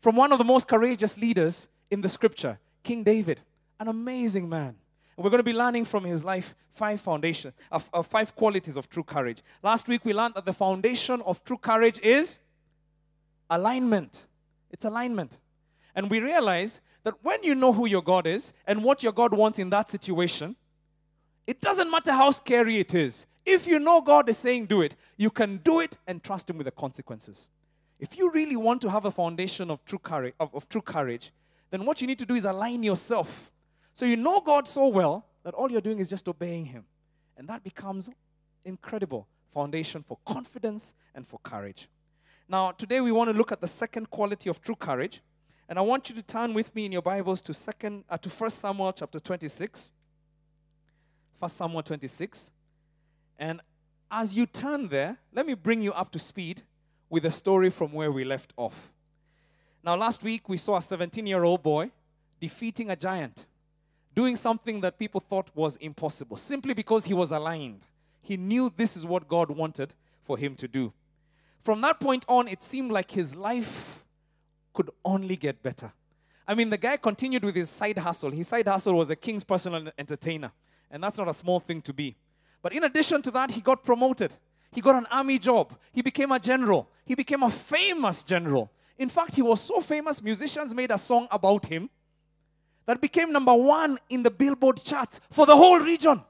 from 0.00 0.16
one 0.16 0.32
of 0.32 0.38
the 0.38 0.44
most 0.44 0.66
courageous 0.66 1.16
leaders 1.16 1.68
in 1.90 2.00
the 2.00 2.08
scripture, 2.08 2.58
King 2.82 3.04
David, 3.04 3.40
an 3.78 3.86
amazing 3.86 4.48
man. 4.48 4.74
We're 5.16 5.30
going 5.30 5.40
to 5.40 5.44
be 5.44 5.52
learning 5.52 5.84
from 5.84 6.04
his 6.04 6.24
life 6.24 6.54
five 6.72 7.00
foundation, 7.00 7.52
uh, 7.70 7.80
uh, 7.92 8.02
five 8.02 8.34
qualities 8.34 8.76
of 8.76 8.88
true 8.88 9.04
courage. 9.04 9.42
Last 9.62 9.86
week 9.86 10.04
we 10.04 10.12
learned 10.12 10.34
that 10.34 10.46
the 10.46 10.54
foundation 10.54 11.20
of 11.22 11.44
true 11.44 11.58
courage 11.58 12.00
is 12.02 12.38
alignment. 13.50 14.26
It's 14.70 14.84
alignment. 14.84 15.38
And 15.94 16.10
we 16.10 16.20
realize 16.20 16.80
that 17.04 17.14
when 17.22 17.42
you 17.42 17.54
know 17.54 17.72
who 17.72 17.86
your 17.86 18.02
God 18.02 18.26
is 18.26 18.52
and 18.66 18.84
what 18.84 19.02
your 19.02 19.12
God 19.12 19.32
wants 19.34 19.58
in 19.58 19.70
that 19.70 19.90
situation, 19.90 20.56
it 21.46 21.60
doesn't 21.60 21.90
matter 21.90 22.12
how 22.12 22.30
scary 22.30 22.78
it 22.78 22.94
is. 22.94 23.26
If 23.44 23.66
you 23.66 23.80
know 23.80 24.00
God 24.00 24.28
is 24.28 24.36
saying 24.36 24.66
do 24.66 24.82
it, 24.82 24.96
you 25.16 25.30
can 25.30 25.58
do 25.58 25.80
it 25.80 25.98
and 26.06 26.22
trust 26.22 26.48
Him 26.48 26.58
with 26.58 26.66
the 26.66 26.70
consequences. 26.70 27.48
If 27.98 28.16
you 28.16 28.30
really 28.30 28.56
want 28.56 28.80
to 28.82 28.90
have 28.90 29.04
a 29.04 29.10
foundation 29.10 29.70
of 29.70 29.84
true 29.84 29.98
courage, 29.98 30.34
of, 30.38 30.54
of 30.54 30.68
true 30.68 30.82
courage, 30.82 31.32
then 31.70 31.84
what 31.84 32.00
you 32.00 32.06
need 32.06 32.18
to 32.18 32.26
do 32.26 32.34
is 32.34 32.44
align 32.44 32.82
yourself. 32.82 33.50
So 33.94 34.06
you 34.06 34.16
know 34.16 34.40
God 34.40 34.68
so 34.68 34.88
well 34.88 35.26
that 35.42 35.54
all 35.54 35.70
you're 35.70 35.80
doing 35.80 35.98
is 35.98 36.08
just 36.08 36.28
obeying 36.28 36.66
Him. 36.66 36.84
And 37.36 37.48
that 37.48 37.64
becomes 37.64 38.08
incredible 38.64 39.26
foundation 39.52 40.04
for 40.06 40.18
confidence 40.24 40.94
and 41.14 41.26
for 41.26 41.40
courage. 41.42 41.88
Now, 42.50 42.72
today 42.72 43.00
we 43.00 43.12
want 43.12 43.30
to 43.30 43.36
look 43.36 43.52
at 43.52 43.60
the 43.60 43.68
second 43.68 44.10
quality 44.10 44.50
of 44.50 44.60
true 44.60 44.74
courage. 44.74 45.20
And 45.68 45.78
I 45.78 45.82
want 45.82 46.08
you 46.08 46.16
to 46.16 46.22
turn 46.22 46.52
with 46.52 46.74
me 46.74 46.84
in 46.84 46.90
your 46.90 47.00
Bibles 47.00 47.40
to 47.42 47.54
second 47.54 48.02
uh, 48.10 48.18
to 48.18 48.28
1 48.28 48.50
Samuel 48.50 48.92
chapter 48.92 49.20
26. 49.20 49.92
1 51.38 51.48
Samuel 51.48 51.84
26. 51.84 52.50
And 53.38 53.60
as 54.10 54.34
you 54.34 54.46
turn 54.46 54.88
there, 54.88 55.16
let 55.32 55.46
me 55.46 55.54
bring 55.54 55.80
you 55.80 55.92
up 55.92 56.10
to 56.10 56.18
speed 56.18 56.62
with 57.08 57.24
a 57.24 57.30
story 57.30 57.70
from 57.70 57.92
where 57.92 58.10
we 58.10 58.24
left 58.24 58.52
off. 58.56 58.90
Now, 59.84 59.94
last 59.94 60.24
week 60.24 60.48
we 60.48 60.56
saw 60.56 60.78
a 60.78 60.82
17 60.82 61.24
year 61.28 61.44
old 61.44 61.62
boy 61.62 61.92
defeating 62.40 62.90
a 62.90 62.96
giant, 62.96 63.46
doing 64.12 64.34
something 64.34 64.80
that 64.80 64.98
people 64.98 65.20
thought 65.20 65.50
was 65.54 65.76
impossible, 65.76 66.36
simply 66.36 66.74
because 66.74 67.04
he 67.04 67.14
was 67.14 67.30
aligned. 67.30 67.86
He 68.22 68.36
knew 68.36 68.72
this 68.76 68.96
is 68.96 69.06
what 69.06 69.28
God 69.28 69.52
wanted 69.52 69.94
for 70.24 70.36
him 70.36 70.56
to 70.56 70.66
do. 70.66 70.92
From 71.62 71.80
that 71.82 72.00
point 72.00 72.24
on, 72.28 72.48
it 72.48 72.62
seemed 72.62 72.90
like 72.90 73.10
his 73.10 73.36
life 73.36 74.04
could 74.72 74.90
only 75.04 75.36
get 75.36 75.62
better. 75.62 75.92
I 76.48 76.54
mean, 76.54 76.70
the 76.70 76.78
guy 76.78 76.96
continued 76.96 77.44
with 77.44 77.54
his 77.54 77.70
side 77.70 77.98
hustle. 77.98 78.30
His 78.30 78.48
side 78.48 78.66
hustle 78.66 78.94
was 78.94 79.10
a 79.10 79.16
king's 79.16 79.44
personal 79.44 79.88
entertainer, 79.98 80.50
and 80.90 81.02
that's 81.02 81.18
not 81.18 81.28
a 81.28 81.34
small 81.34 81.60
thing 81.60 81.82
to 81.82 81.92
be. 81.92 82.16
But 82.62 82.72
in 82.72 82.84
addition 82.84 83.22
to 83.22 83.30
that, 83.32 83.50
he 83.50 83.60
got 83.60 83.84
promoted. 83.84 84.36
He 84.72 84.80
got 84.80 84.96
an 84.96 85.06
army 85.10 85.38
job. 85.38 85.72
He 85.92 86.02
became 86.02 86.32
a 86.32 86.38
general. 86.38 86.88
He 87.04 87.14
became 87.14 87.42
a 87.42 87.50
famous 87.50 88.22
general. 88.22 88.70
In 88.98 89.08
fact, 89.08 89.34
he 89.34 89.42
was 89.42 89.60
so 89.60 89.80
famous, 89.80 90.22
musicians 90.22 90.74
made 90.74 90.90
a 90.90 90.98
song 90.98 91.26
about 91.30 91.66
him 91.66 91.88
that 92.86 93.00
became 93.00 93.32
number 93.32 93.54
one 93.54 93.98
in 94.08 94.22
the 94.22 94.30
Billboard 94.30 94.82
charts 94.82 95.20
for 95.30 95.46
the 95.46 95.56
whole 95.56 95.78
region. 95.78 96.22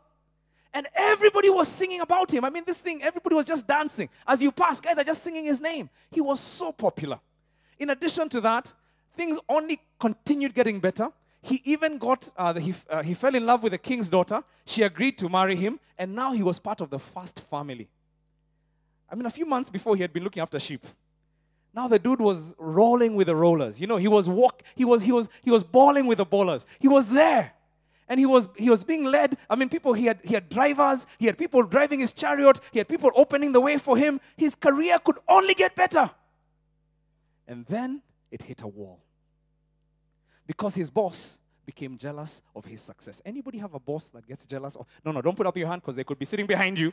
And 0.73 0.87
everybody 0.95 1.51
was 1.51 1.67
singing 1.67 2.01
about 2.01 2.33
him. 2.33 2.45
I 2.45 2.51
mean, 2.51 2.63
this 2.65 2.79
thing, 2.79 3.03
everybody 3.03 3.35
was 3.35 3.45
just 3.45 3.67
dancing. 3.67 4.09
As 4.27 4.41
you 4.41 4.53
pass, 4.53 4.81
guys 4.81 4.99
are 4.99 5.05
just 5.05 5.23
singing 5.23 5.45
his 5.45 5.61
name. 5.61 5.91
He 6.11 6.21
was 6.21 6.39
so 6.39 6.71
popular. 6.71 7.19
In 7.79 7.91
addition 7.91 8.29
to 8.29 8.41
that, 8.43 8.73
things 9.17 9.39
only 9.49 9.81
continued 9.99 10.55
getting 10.55 10.79
better. 10.79 11.11
He 11.43 11.61
even 11.65 11.99
got, 11.99 12.31
uh, 12.37 12.55
he, 12.55 12.75
uh, 12.89 13.03
he 13.03 13.15
fell 13.15 13.35
in 13.35 13.47
love 13.47 13.63
with 13.63 13.73
the 13.73 13.79
king's 13.79 14.09
daughter. 14.09 14.45
She 14.65 14.83
agreed 14.83 15.19
to 15.19 15.29
marry 15.29 15.57
him, 15.57 15.81
and 15.99 16.15
now 16.15 16.33
he 16.33 16.43
was 16.43 16.59
part 16.59 16.81
of 16.81 16.91
the 16.91 16.99
first 16.99 17.41
family. 17.51 17.89
I 19.11 19.15
mean, 19.15 19.27
a 19.27 19.31
few 19.31 19.47
months 19.47 19.71
before, 19.71 19.97
he 19.97 20.03
had 20.03 20.13
been 20.13 20.23
looking 20.23 20.43
after 20.43 20.61
sheep. 20.61 20.87
Now 21.75 21.89
the 21.89 21.99
dude 21.99 22.21
was 22.21 22.55
rolling 22.59 23.15
with 23.15 23.29
the 23.29 23.37
rollers. 23.37 23.81
You 23.81 23.87
know, 23.87 23.97
he 23.97 24.09
was 24.09 24.29
walk, 24.29 24.63
he 24.75 24.85
was, 24.85 25.03
he 25.03 25.13
was, 25.13 25.29
he 25.43 25.51
was 25.51 25.65
balling 25.65 26.07
with 26.07 26.19
the 26.19 26.27
ballers. 26.27 26.67
He 26.79 26.89
was 26.89 27.09
there 27.09 27.53
and 28.11 28.19
he 28.19 28.27
was 28.27 28.49
he 28.57 28.69
was 28.69 28.83
being 28.83 29.05
led. 29.05 29.39
I 29.49 29.55
mean 29.55 29.69
people 29.69 29.95
he 29.95 30.05
had 30.07 30.19
he 30.23 30.35
had 30.35 30.49
drivers 30.51 31.07
he 31.19 31.27
had 31.27 31.39
people 31.39 31.63
driving 31.63 32.01
his 32.01 32.13
chariot 32.13 32.61
he 32.73 32.81
had 32.81 32.89
people 32.89 33.11
opening 33.15 33.53
the 33.53 33.61
way 33.61 33.79
for 33.79 33.97
him. 33.97 34.21
His 34.37 34.55
career 34.57 34.99
could 34.99 35.19
only 35.29 35.55
get 35.55 35.77
better. 35.77 36.11
And 37.47 37.65
then 37.67 38.03
it 38.31 38.43
hit 38.43 38.63
a 38.63 38.67
wall. 38.67 39.01
Because 40.47 40.75
his 40.75 40.91
boss 40.91 41.39
became 41.65 41.97
jealous 41.97 42.43
of 42.55 42.65
his 42.65 42.83
success. 42.83 43.23
Anybody 43.25 43.59
have 43.59 43.75
a 43.75 43.81
boss 43.81 44.09
that 44.09 44.27
gets 44.27 44.45
jealous 44.45 44.75
of 44.75 44.87
no 45.05 45.13
no 45.13 45.23
don't 45.23 45.37
put 45.37 45.47
up 45.47 45.57
your 45.57 45.69
hand 45.69 45.81
because 45.81 45.95
they 45.95 46.05
could 46.05 46.19
be 46.19 46.27
sitting 46.27 46.47
behind 46.47 46.81
you. 46.81 46.93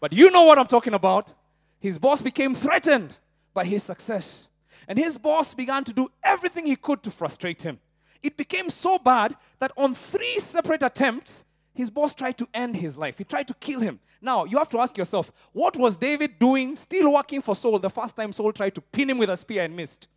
But 0.00 0.14
you 0.14 0.30
know 0.30 0.44
what 0.44 0.58
i'm 0.58 0.66
talking 0.66 0.94
about. 0.94 1.34
His 1.78 1.98
boss 1.98 2.22
became 2.22 2.54
threatened 2.54 3.18
by 3.52 3.66
his 3.66 3.82
success. 3.82 4.48
And 4.88 4.98
his 4.98 5.18
boss 5.18 5.52
began 5.52 5.84
to 5.84 5.92
do 5.92 6.08
everything 6.22 6.64
he 6.64 6.76
could 6.76 7.02
to 7.02 7.10
frustrate 7.10 7.60
him 7.60 7.78
it 8.22 8.36
became 8.36 8.70
so 8.70 8.98
bad 8.98 9.36
that 9.58 9.72
on 9.76 9.94
three 9.94 10.38
separate 10.38 10.82
attempts, 10.82 11.44
his 11.72 11.90
boss 11.90 12.14
tried 12.14 12.36
to 12.38 12.48
end 12.52 12.76
his 12.76 12.98
life. 12.98 13.16
He 13.18 13.24
tried 13.24 13.48
to 13.48 13.54
kill 13.54 13.80
him. 13.80 14.00
Now, 14.20 14.44
you 14.44 14.58
have 14.58 14.68
to 14.70 14.78
ask 14.78 14.98
yourself, 14.98 15.32
what 15.52 15.76
was 15.76 15.96
David 15.96 16.38
doing, 16.38 16.76
still 16.76 17.12
working 17.12 17.40
for 17.40 17.56
Saul, 17.56 17.78
the 17.78 17.88
first 17.88 18.16
time 18.16 18.32
Saul 18.32 18.52
tried 18.52 18.74
to 18.74 18.80
pin 18.80 19.08
him 19.08 19.18
with 19.18 19.30
a 19.30 19.36
spear 19.36 19.64
and 19.64 19.74
missed? 19.74 20.08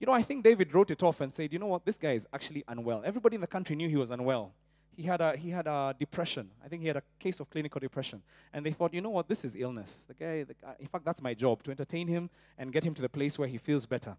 You 0.00 0.06
know, 0.06 0.12
I 0.12 0.22
think 0.22 0.44
David 0.44 0.72
wrote 0.72 0.90
it 0.90 1.02
off 1.02 1.20
and 1.20 1.34
said, 1.34 1.52
you 1.52 1.58
know 1.58 1.66
what, 1.66 1.84
this 1.84 1.98
guy 1.98 2.12
is 2.12 2.26
actually 2.32 2.64
unwell. 2.68 3.02
Everybody 3.04 3.34
in 3.34 3.40
the 3.40 3.48
country 3.48 3.76
knew 3.76 3.88
he 3.88 3.96
was 3.96 4.10
unwell. 4.10 4.52
He 4.96 5.02
had 5.02 5.20
a, 5.20 5.36
he 5.36 5.50
had 5.50 5.66
a 5.66 5.94
depression. 5.98 6.50
I 6.64 6.68
think 6.68 6.82
he 6.82 6.88
had 6.88 6.96
a 6.96 7.02
case 7.18 7.40
of 7.40 7.50
clinical 7.50 7.78
depression. 7.80 8.22
And 8.52 8.64
they 8.64 8.72
thought, 8.72 8.94
you 8.94 9.00
know 9.00 9.10
what, 9.10 9.28
this 9.28 9.44
is 9.44 9.54
illness. 9.54 10.04
The 10.08 10.14
guy, 10.14 10.44
the 10.44 10.54
guy, 10.54 10.76
in 10.80 10.86
fact, 10.86 11.04
that's 11.04 11.20
my 11.20 11.34
job, 11.34 11.62
to 11.64 11.70
entertain 11.70 12.08
him 12.08 12.30
and 12.56 12.72
get 12.72 12.84
him 12.84 12.94
to 12.94 13.02
the 13.02 13.08
place 13.08 13.38
where 13.38 13.48
he 13.48 13.58
feels 13.58 13.86
better. 13.86 14.16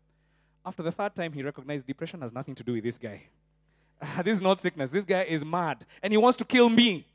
After 0.69 0.83
the 0.83 0.91
third 0.91 1.15
time, 1.15 1.33
he 1.33 1.41
recognized 1.41 1.87
depression 1.87 2.21
has 2.21 2.31
nothing 2.31 2.53
to 2.53 2.63
do 2.63 2.73
with 2.73 2.83
this 2.83 2.99
guy. 2.99 3.23
this 4.23 4.37
is 4.37 4.41
not 4.41 4.61
sickness. 4.61 4.91
This 4.91 5.03
guy 5.03 5.23
is 5.23 5.43
mad 5.43 5.83
and 6.03 6.13
he 6.13 6.17
wants 6.17 6.37
to 6.37 6.45
kill 6.45 6.69
me. 6.69 7.07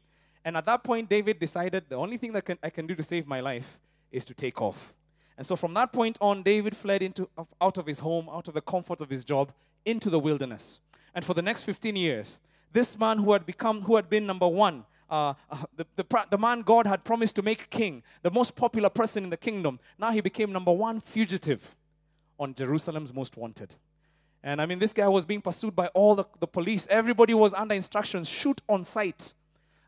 And 0.44 0.56
at 0.56 0.66
that 0.66 0.82
point, 0.82 1.08
David 1.08 1.38
decided 1.38 1.84
the 1.88 1.94
only 1.94 2.16
thing 2.16 2.32
that 2.32 2.44
can, 2.44 2.58
I 2.64 2.68
can 2.68 2.84
do 2.88 2.96
to 2.96 3.02
save 3.04 3.28
my 3.28 3.38
life 3.38 3.78
is 4.10 4.24
to 4.24 4.34
take 4.34 4.60
off. 4.60 4.92
And 5.38 5.46
so 5.46 5.54
from 5.54 5.72
that 5.74 5.92
point 5.92 6.18
on, 6.20 6.42
David 6.42 6.76
fled 6.76 7.00
into, 7.00 7.28
out 7.60 7.78
of 7.78 7.86
his 7.86 8.00
home, 8.00 8.28
out 8.28 8.48
of 8.48 8.54
the 8.54 8.60
comfort 8.60 9.00
of 9.00 9.08
his 9.08 9.22
job, 9.22 9.52
into 9.84 10.10
the 10.10 10.18
wilderness. 10.18 10.80
And 11.14 11.24
for 11.24 11.32
the 11.32 11.42
next 11.42 11.62
15 11.62 11.94
years, 11.94 12.38
this 12.72 12.98
man 12.98 13.18
who 13.18 13.34
had 13.34 13.46
become, 13.46 13.82
who 13.82 13.94
had 13.94 14.10
been 14.10 14.26
number 14.26 14.48
one, 14.48 14.84
uh, 15.08 15.34
uh, 15.48 15.58
the, 15.76 15.86
the, 15.94 16.26
the 16.28 16.38
man 16.38 16.62
God 16.62 16.88
had 16.88 17.04
promised 17.04 17.36
to 17.36 17.42
make 17.42 17.70
king, 17.70 18.02
the 18.22 18.32
most 18.32 18.56
popular 18.56 18.90
person 18.90 19.22
in 19.22 19.30
the 19.30 19.36
kingdom, 19.36 19.78
now 19.96 20.10
he 20.10 20.20
became 20.20 20.50
number 20.50 20.72
one 20.72 21.00
fugitive 21.00 21.76
on 22.38 22.54
Jerusalem's 22.54 23.12
most 23.12 23.36
wanted. 23.36 23.74
And 24.42 24.60
I 24.60 24.66
mean, 24.66 24.78
this 24.78 24.92
guy 24.92 25.08
was 25.08 25.24
being 25.24 25.40
pursued 25.40 25.74
by 25.74 25.86
all 25.88 26.14
the, 26.14 26.24
the 26.38 26.46
police. 26.46 26.86
Everybody 26.90 27.32
was 27.32 27.54
under 27.54 27.74
instructions 27.74 28.28
shoot 28.28 28.60
on 28.68 28.84
sight. 28.84 29.32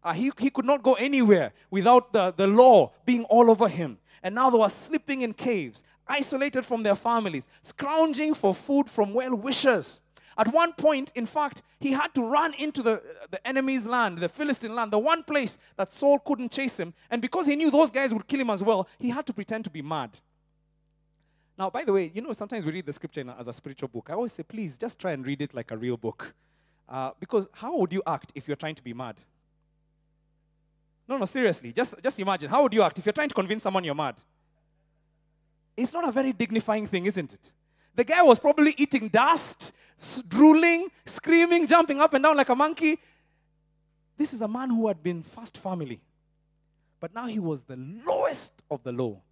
Uh, 0.02 0.12
he, 0.12 0.30
he 0.38 0.50
could 0.50 0.64
not 0.64 0.82
go 0.82 0.94
anywhere 0.94 1.52
without 1.70 2.12
the, 2.12 2.32
the 2.34 2.46
law 2.46 2.92
being 3.04 3.24
all 3.24 3.50
over 3.50 3.68
him. 3.68 3.98
And 4.22 4.34
now 4.34 4.48
they 4.50 4.58
were 4.58 4.68
sleeping 4.68 5.22
in 5.22 5.34
caves, 5.34 5.84
isolated 6.08 6.64
from 6.64 6.82
their 6.82 6.94
families, 6.94 7.48
scrounging 7.62 8.34
for 8.34 8.54
food 8.54 8.88
from 8.88 9.12
well 9.12 9.34
wishers. 9.34 10.00
At 10.38 10.52
one 10.52 10.72
point, 10.74 11.12
in 11.14 11.26
fact, 11.26 11.62
he 11.80 11.92
had 11.92 12.14
to 12.14 12.22
run 12.22 12.54
into 12.54 12.82
the, 12.82 13.02
the 13.30 13.46
enemy's 13.46 13.86
land, 13.86 14.18
the 14.18 14.28
Philistine 14.28 14.74
land, 14.74 14.92
the 14.92 14.98
one 14.98 15.22
place 15.22 15.56
that 15.76 15.92
Saul 15.92 16.18
couldn't 16.18 16.52
chase 16.52 16.78
him. 16.78 16.92
And 17.10 17.22
because 17.22 17.46
he 17.46 17.56
knew 17.56 17.70
those 17.70 17.90
guys 17.90 18.12
would 18.12 18.26
kill 18.26 18.40
him 18.40 18.50
as 18.50 18.62
well, 18.62 18.88
he 18.98 19.10
had 19.10 19.26
to 19.26 19.32
pretend 19.32 19.64
to 19.64 19.70
be 19.70 19.82
mad. 19.82 20.10
Now, 21.58 21.70
by 21.70 21.84
the 21.84 21.92
way, 21.92 22.10
you 22.14 22.20
know, 22.20 22.32
sometimes 22.32 22.66
we 22.66 22.72
read 22.72 22.86
the 22.86 22.92
scripture 22.92 23.22
a, 23.22 23.36
as 23.38 23.46
a 23.46 23.52
spiritual 23.52 23.88
book. 23.88 24.08
I 24.10 24.12
always 24.12 24.32
say, 24.32 24.42
please 24.42 24.76
just 24.76 24.98
try 24.98 25.12
and 25.12 25.24
read 25.24 25.40
it 25.40 25.54
like 25.54 25.70
a 25.70 25.76
real 25.76 25.96
book. 25.96 26.34
Uh, 26.88 27.12
because 27.18 27.48
how 27.52 27.76
would 27.78 27.92
you 27.92 28.02
act 28.06 28.32
if 28.34 28.46
you're 28.46 28.56
trying 28.56 28.74
to 28.74 28.82
be 28.82 28.92
mad? 28.92 29.16
No, 31.08 31.16
no, 31.16 31.24
seriously. 31.24 31.72
Just, 31.72 31.94
just 32.02 32.20
imagine. 32.20 32.50
How 32.50 32.62
would 32.62 32.74
you 32.74 32.82
act 32.82 32.98
if 32.98 33.06
you're 33.06 33.12
trying 33.12 33.28
to 33.28 33.34
convince 33.34 33.62
someone 33.62 33.84
you're 33.84 33.94
mad? 33.94 34.16
It's 35.76 35.92
not 35.92 36.06
a 36.06 36.12
very 36.12 36.32
dignifying 36.32 36.86
thing, 36.86 37.06
isn't 37.06 37.32
it? 37.32 37.52
The 37.94 38.04
guy 38.04 38.22
was 38.22 38.38
probably 38.38 38.74
eating 38.76 39.08
dust, 39.08 39.72
drooling, 40.28 40.88
screaming, 41.06 41.66
jumping 41.66 42.00
up 42.00 42.12
and 42.12 42.22
down 42.22 42.36
like 42.36 42.50
a 42.50 42.54
monkey. 42.54 42.98
This 44.18 44.34
is 44.34 44.42
a 44.42 44.48
man 44.48 44.68
who 44.70 44.88
had 44.88 45.02
been 45.02 45.22
first 45.22 45.58
family. 45.58 46.00
But 47.00 47.14
now 47.14 47.26
he 47.26 47.38
was 47.38 47.62
the 47.62 47.76
lowest 47.76 48.62
of 48.70 48.82
the 48.82 48.92
low 48.92 49.22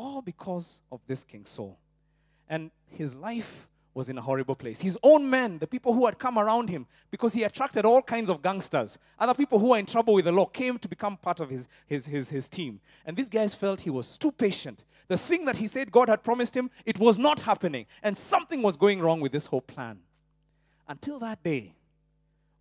all 0.00 0.22
because 0.22 0.80
of 0.90 1.00
this 1.06 1.24
King 1.24 1.44
Saul. 1.44 1.78
And 2.48 2.70
his 2.86 3.14
life 3.14 3.68
was 3.92 4.08
in 4.08 4.16
a 4.16 4.22
horrible 4.22 4.54
place. 4.54 4.80
His 4.80 4.96
own 5.02 5.28
men, 5.28 5.58
the 5.58 5.66
people 5.66 5.92
who 5.92 6.06
had 6.06 6.18
come 6.18 6.38
around 6.38 6.70
him, 6.70 6.86
because 7.10 7.34
he 7.34 7.42
attracted 7.42 7.84
all 7.84 8.00
kinds 8.00 8.30
of 8.30 8.40
gangsters, 8.40 8.98
other 9.18 9.34
people 9.34 9.58
who 9.58 9.68
were 9.70 9.78
in 9.78 9.84
trouble 9.84 10.14
with 10.14 10.24
the 10.24 10.32
law, 10.32 10.46
came 10.46 10.78
to 10.78 10.88
become 10.88 11.18
part 11.18 11.38
of 11.40 11.50
his, 11.50 11.68
his, 11.86 12.06
his, 12.06 12.30
his 12.30 12.48
team. 12.48 12.80
And 13.04 13.14
these 13.14 13.28
guys 13.28 13.54
felt 13.54 13.80
he 13.80 13.90
was 13.90 14.16
too 14.16 14.32
patient. 14.32 14.84
The 15.08 15.18
thing 15.18 15.44
that 15.44 15.58
he 15.58 15.66
said 15.66 15.92
God 15.92 16.08
had 16.08 16.22
promised 16.22 16.56
him, 16.56 16.70
it 16.86 16.98
was 16.98 17.18
not 17.18 17.40
happening. 17.40 17.84
And 18.02 18.16
something 18.16 18.62
was 18.62 18.76
going 18.76 19.00
wrong 19.00 19.20
with 19.20 19.32
this 19.32 19.46
whole 19.46 19.60
plan. 19.60 19.98
Until 20.88 21.18
that 21.18 21.42
day, 21.42 21.74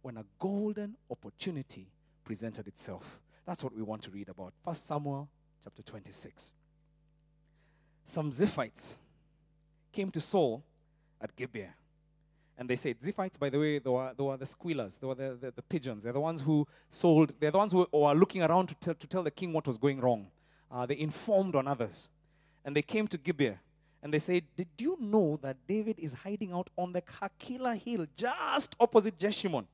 when 0.02 0.18
a 0.18 0.26
golden 0.40 0.96
opportunity 1.10 1.88
presented 2.26 2.68
itself. 2.68 3.20
That's 3.46 3.64
what 3.64 3.76
we 3.76 3.82
want 3.82 4.04
to 4.04 4.12
read 4.12 4.30
about. 4.30 4.54
First 4.64 4.86
Samuel 4.86 5.30
chapter 5.64 5.82
26 5.82 6.52
some 8.10 8.32
Ziphites 8.32 8.96
came 9.92 10.10
to 10.10 10.20
Saul 10.20 10.64
at 11.22 11.36
Gibeah. 11.36 11.76
And 12.58 12.70
they 12.70 12.76
said, 12.76 13.00
Ziphites, 13.00 13.38
by 13.40 13.50
the 13.50 13.60
way, 13.60 13.80
they 13.80 13.90
were, 13.90 14.12
they 14.18 14.24
were 14.24 14.36
the 14.36 14.46
squealers, 14.46 14.98
they 14.98 15.08
were 15.08 15.16
the, 15.16 15.38
the, 15.40 15.52
the, 15.52 15.62
pigeons. 15.62 16.04
They're 16.04 16.14
the 16.14 16.20
ones 16.20 16.42
who 16.42 16.68
sold, 16.90 17.34
they're 17.40 17.52
the 17.52 17.58
ones 17.58 17.72
who 17.72 17.88
were 17.94 18.14
looking 18.14 18.42
around 18.42 18.68
to 18.70 18.76
tell, 18.76 18.96
to 18.96 19.08
tell 19.08 19.24
the 19.24 19.32
king 19.32 19.54
what 19.54 19.68
was 19.68 19.78
going 19.78 20.02
wrong. 20.02 20.28
Uh, 20.72 20.86
they 20.86 20.98
informed 20.98 21.56
on 21.56 21.68
others. 21.68 22.10
And 22.66 22.76
they 22.76 22.82
came 22.82 23.08
to 23.08 23.18
Gibeah. 23.18 23.60
and 24.02 24.14
they 24.14 24.20
say, 24.20 24.42
Did 24.58 24.68
you 24.80 24.98
know 25.00 25.40
that 25.42 25.58
David 25.68 26.00
is 26.00 26.14
hiding 26.14 26.52
out 26.52 26.70
on 26.78 26.92
the 26.92 27.02
Hakilah 27.02 27.76
hill 27.76 28.08
just 28.16 28.76
opposite 28.80 29.18
Jeshimon? 29.18 29.66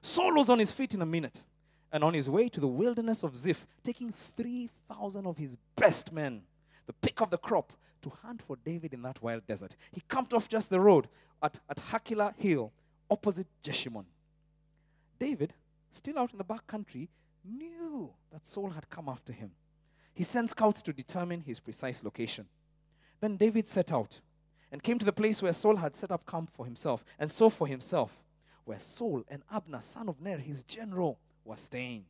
Saul 0.00 0.34
was 0.34 0.48
on 0.48 0.60
his 0.60 0.70
feet 0.70 0.94
in 0.94 1.02
a 1.02 1.06
minute 1.06 1.42
and 1.90 2.04
on 2.04 2.14
his 2.14 2.30
way 2.30 2.48
to 2.48 2.60
the 2.60 2.68
wilderness 2.68 3.22
of 3.22 3.36
Ziph, 3.36 3.66
taking 3.82 4.12
3,000 4.36 5.26
of 5.26 5.36
his 5.36 5.56
best 5.76 6.12
men, 6.12 6.42
the 6.86 6.92
pick 6.92 7.20
of 7.20 7.30
the 7.30 7.38
crop, 7.38 7.72
to 8.02 8.12
hunt 8.22 8.42
for 8.42 8.56
David 8.64 8.92
in 8.92 9.02
that 9.02 9.22
wild 9.22 9.46
desert. 9.46 9.74
He 9.90 10.02
camped 10.08 10.34
off 10.34 10.48
just 10.48 10.68
the 10.68 10.80
road 10.80 11.08
at, 11.42 11.58
at 11.70 11.80
Hakilah 11.80 12.34
Hill, 12.36 12.70
opposite 13.10 13.46
Jeshimon. 13.62 14.04
David, 15.18 15.54
still 15.92 16.18
out 16.18 16.32
in 16.32 16.38
the 16.38 16.44
back 16.44 16.66
country, 16.66 17.08
knew 17.44 18.12
that 18.30 18.46
Saul 18.46 18.70
had 18.70 18.90
come 18.90 19.08
after 19.08 19.32
him. 19.32 19.52
He 20.12 20.22
sent 20.22 20.50
scouts 20.50 20.82
to 20.82 20.92
determine 20.92 21.40
his 21.40 21.60
precise 21.60 22.04
location. 22.04 22.46
Then 23.20 23.36
David 23.36 23.68
set 23.68 23.92
out 23.92 24.20
and 24.70 24.82
came 24.82 24.98
to 24.98 25.04
the 25.04 25.12
place 25.12 25.42
where 25.42 25.52
Saul 25.52 25.76
had 25.76 25.96
set 25.96 26.10
up 26.10 26.26
camp 26.26 26.50
for 26.52 26.64
himself, 26.64 27.04
and 27.18 27.30
saw 27.30 27.48
for 27.48 27.66
himself, 27.66 28.10
where 28.64 28.80
Saul 28.80 29.24
and 29.28 29.42
Abner, 29.50 29.80
son 29.80 30.08
of 30.08 30.20
Ner, 30.20 30.38
his 30.38 30.62
general, 30.62 31.18
were 31.44 31.56
staying. 31.56 32.04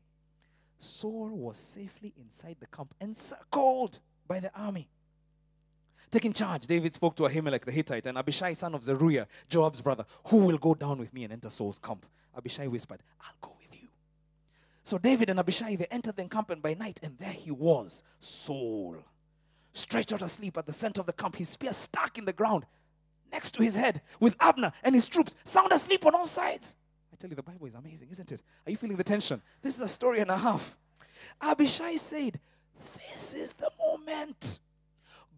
Saul 0.78 1.28
was 1.30 1.56
safely 1.56 2.14
inside 2.16 2.56
the 2.60 2.66
camp, 2.66 2.94
encircled 3.00 4.00
by 4.26 4.40
the 4.40 4.50
army. 4.58 4.88
Taking 6.10 6.32
charge, 6.32 6.66
David 6.66 6.94
spoke 6.94 7.16
to 7.16 7.24
Ahimelech 7.24 7.64
the 7.64 7.72
Hittite 7.72 8.06
and 8.06 8.16
Abishai, 8.16 8.52
son 8.52 8.74
of 8.74 8.84
Zeruiah, 8.84 9.26
Joab's 9.48 9.80
brother, 9.80 10.04
who 10.26 10.38
will 10.38 10.58
go 10.58 10.74
down 10.74 10.98
with 10.98 11.12
me 11.12 11.24
and 11.24 11.32
enter 11.32 11.50
Saul's 11.50 11.78
camp. 11.78 12.06
Abishai 12.36 12.68
whispered, 12.68 13.00
I'll 13.20 13.48
go 13.48 13.56
with 13.58 13.80
you. 13.80 13.88
So 14.84 14.98
David 14.98 15.30
and 15.30 15.40
Abishai, 15.40 15.76
they 15.76 15.86
entered 15.90 16.16
the 16.16 16.22
encampment 16.22 16.62
by 16.62 16.74
night, 16.74 17.00
and 17.02 17.18
there 17.18 17.32
he 17.32 17.50
was, 17.50 18.02
Saul, 18.20 18.98
stretched 19.72 20.12
out 20.12 20.22
asleep 20.22 20.56
at 20.56 20.66
the 20.66 20.72
center 20.72 21.00
of 21.00 21.06
the 21.06 21.12
camp, 21.12 21.36
his 21.36 21.48
spear 21.48 21.72
stuck 21.72 22.16
in 22.16 22.26
the 22.26 22.32
ground 22.32 22.64
next 23.32 23.52
to 23.54 23.62
his 23.64 23.74
head, 23.74 24.00
with 24.20 24.36
Abner 24.38 24.72
and 24.84 24.94
his 24.94 25.08
troops 25.08 25.34
sound 25.42 25.72
asleep 25.72 26.06
on 26.06 26.14
all 26.14 26.28
sides. 26.28 26.76
I 27.12 27.16
tell 27.16 27.28
you, 27.28 27.36
the 27.36 27.42
Bible 27.42 27.66
is 27.66 27.74
amazing, 27.74 28.08
isn't 28.12 28.30
it? 28.30 28.42
Are 28.66 28.70
you 28.70 28.76
feeling 28.76 28.96
the 28.96 29.04
tension? 29.04 29.42
This 29.62 29.74
is 29.74 29.80
a 29.80 29.88
story 29.88 30.20
and 30.20 30.30
a 30.30 30.36
half. 30.36 30.76
Abishai 31.40 31.96
said, 31.96 32.38
This 32.96 33.34
is 33.34 33.52
the 33.52 33.70
moment. 33.78 34.60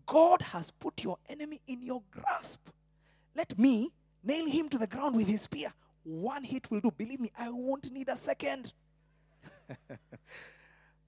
God 0.07 0.41
has 0.43 0.71
put 0.71 1.03
your 1.03 1.19
enemy 1.29 1.61
in 1.67 1.83
your 1.83 2.03
grasp. 2.11 2.69
Let 3.35 3.59
me 3.59 3.93
nail 4.23 4.47
him 4.47 4.69
to 4.71 4.79
the 4.79 4.87
ground 4.87 5.17
with 5.17 5.27
his 5.27 5.43
spear. 5.43 5.73
One 6.05 6.45
hit 6.45 6.71
will 6.71 6.81
do. 6.81 6.91
Believe 6.91 7.21
me, 7.21 7.31
I 7.37 7.51
won't 7.51 7.91
need 7.91 8.09
a 8.09 8.17
second. 8.17 8.73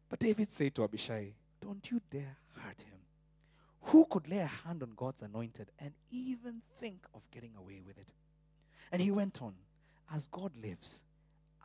but 0.08 0.18
David 0.18 0.50
said 0.50 0.74
to 0.74 0.84
Abishai, 0.84 1.34
Don't 1.60 1.88
you 1.90 2.00
dare 2.10 2.36
hurt 2.56 2.82
him. 2.82 2.98
Who 3.82 4.04
could 4.10 4.28
lay 4.28 4.38
a 4.38 4.46
hand 4.46 4.82
on 4.82 4.92
God's 4.96 5.22
anointed 5.22 5.70
and 5.78 5.92
even 6.10 6.62
think 6.80 7.06
of 7.14 7.22
getting 7.30 7.52
away 7.56 7.80
with 7.86 7.96
it? 7.96 8.08
And 8.90 9.00
he 9.00 9.10
went 9.10 9.40
on, 9.40 9.54
As 10.12 10.26
God 10.26 10.52
lives, 10.60 11.04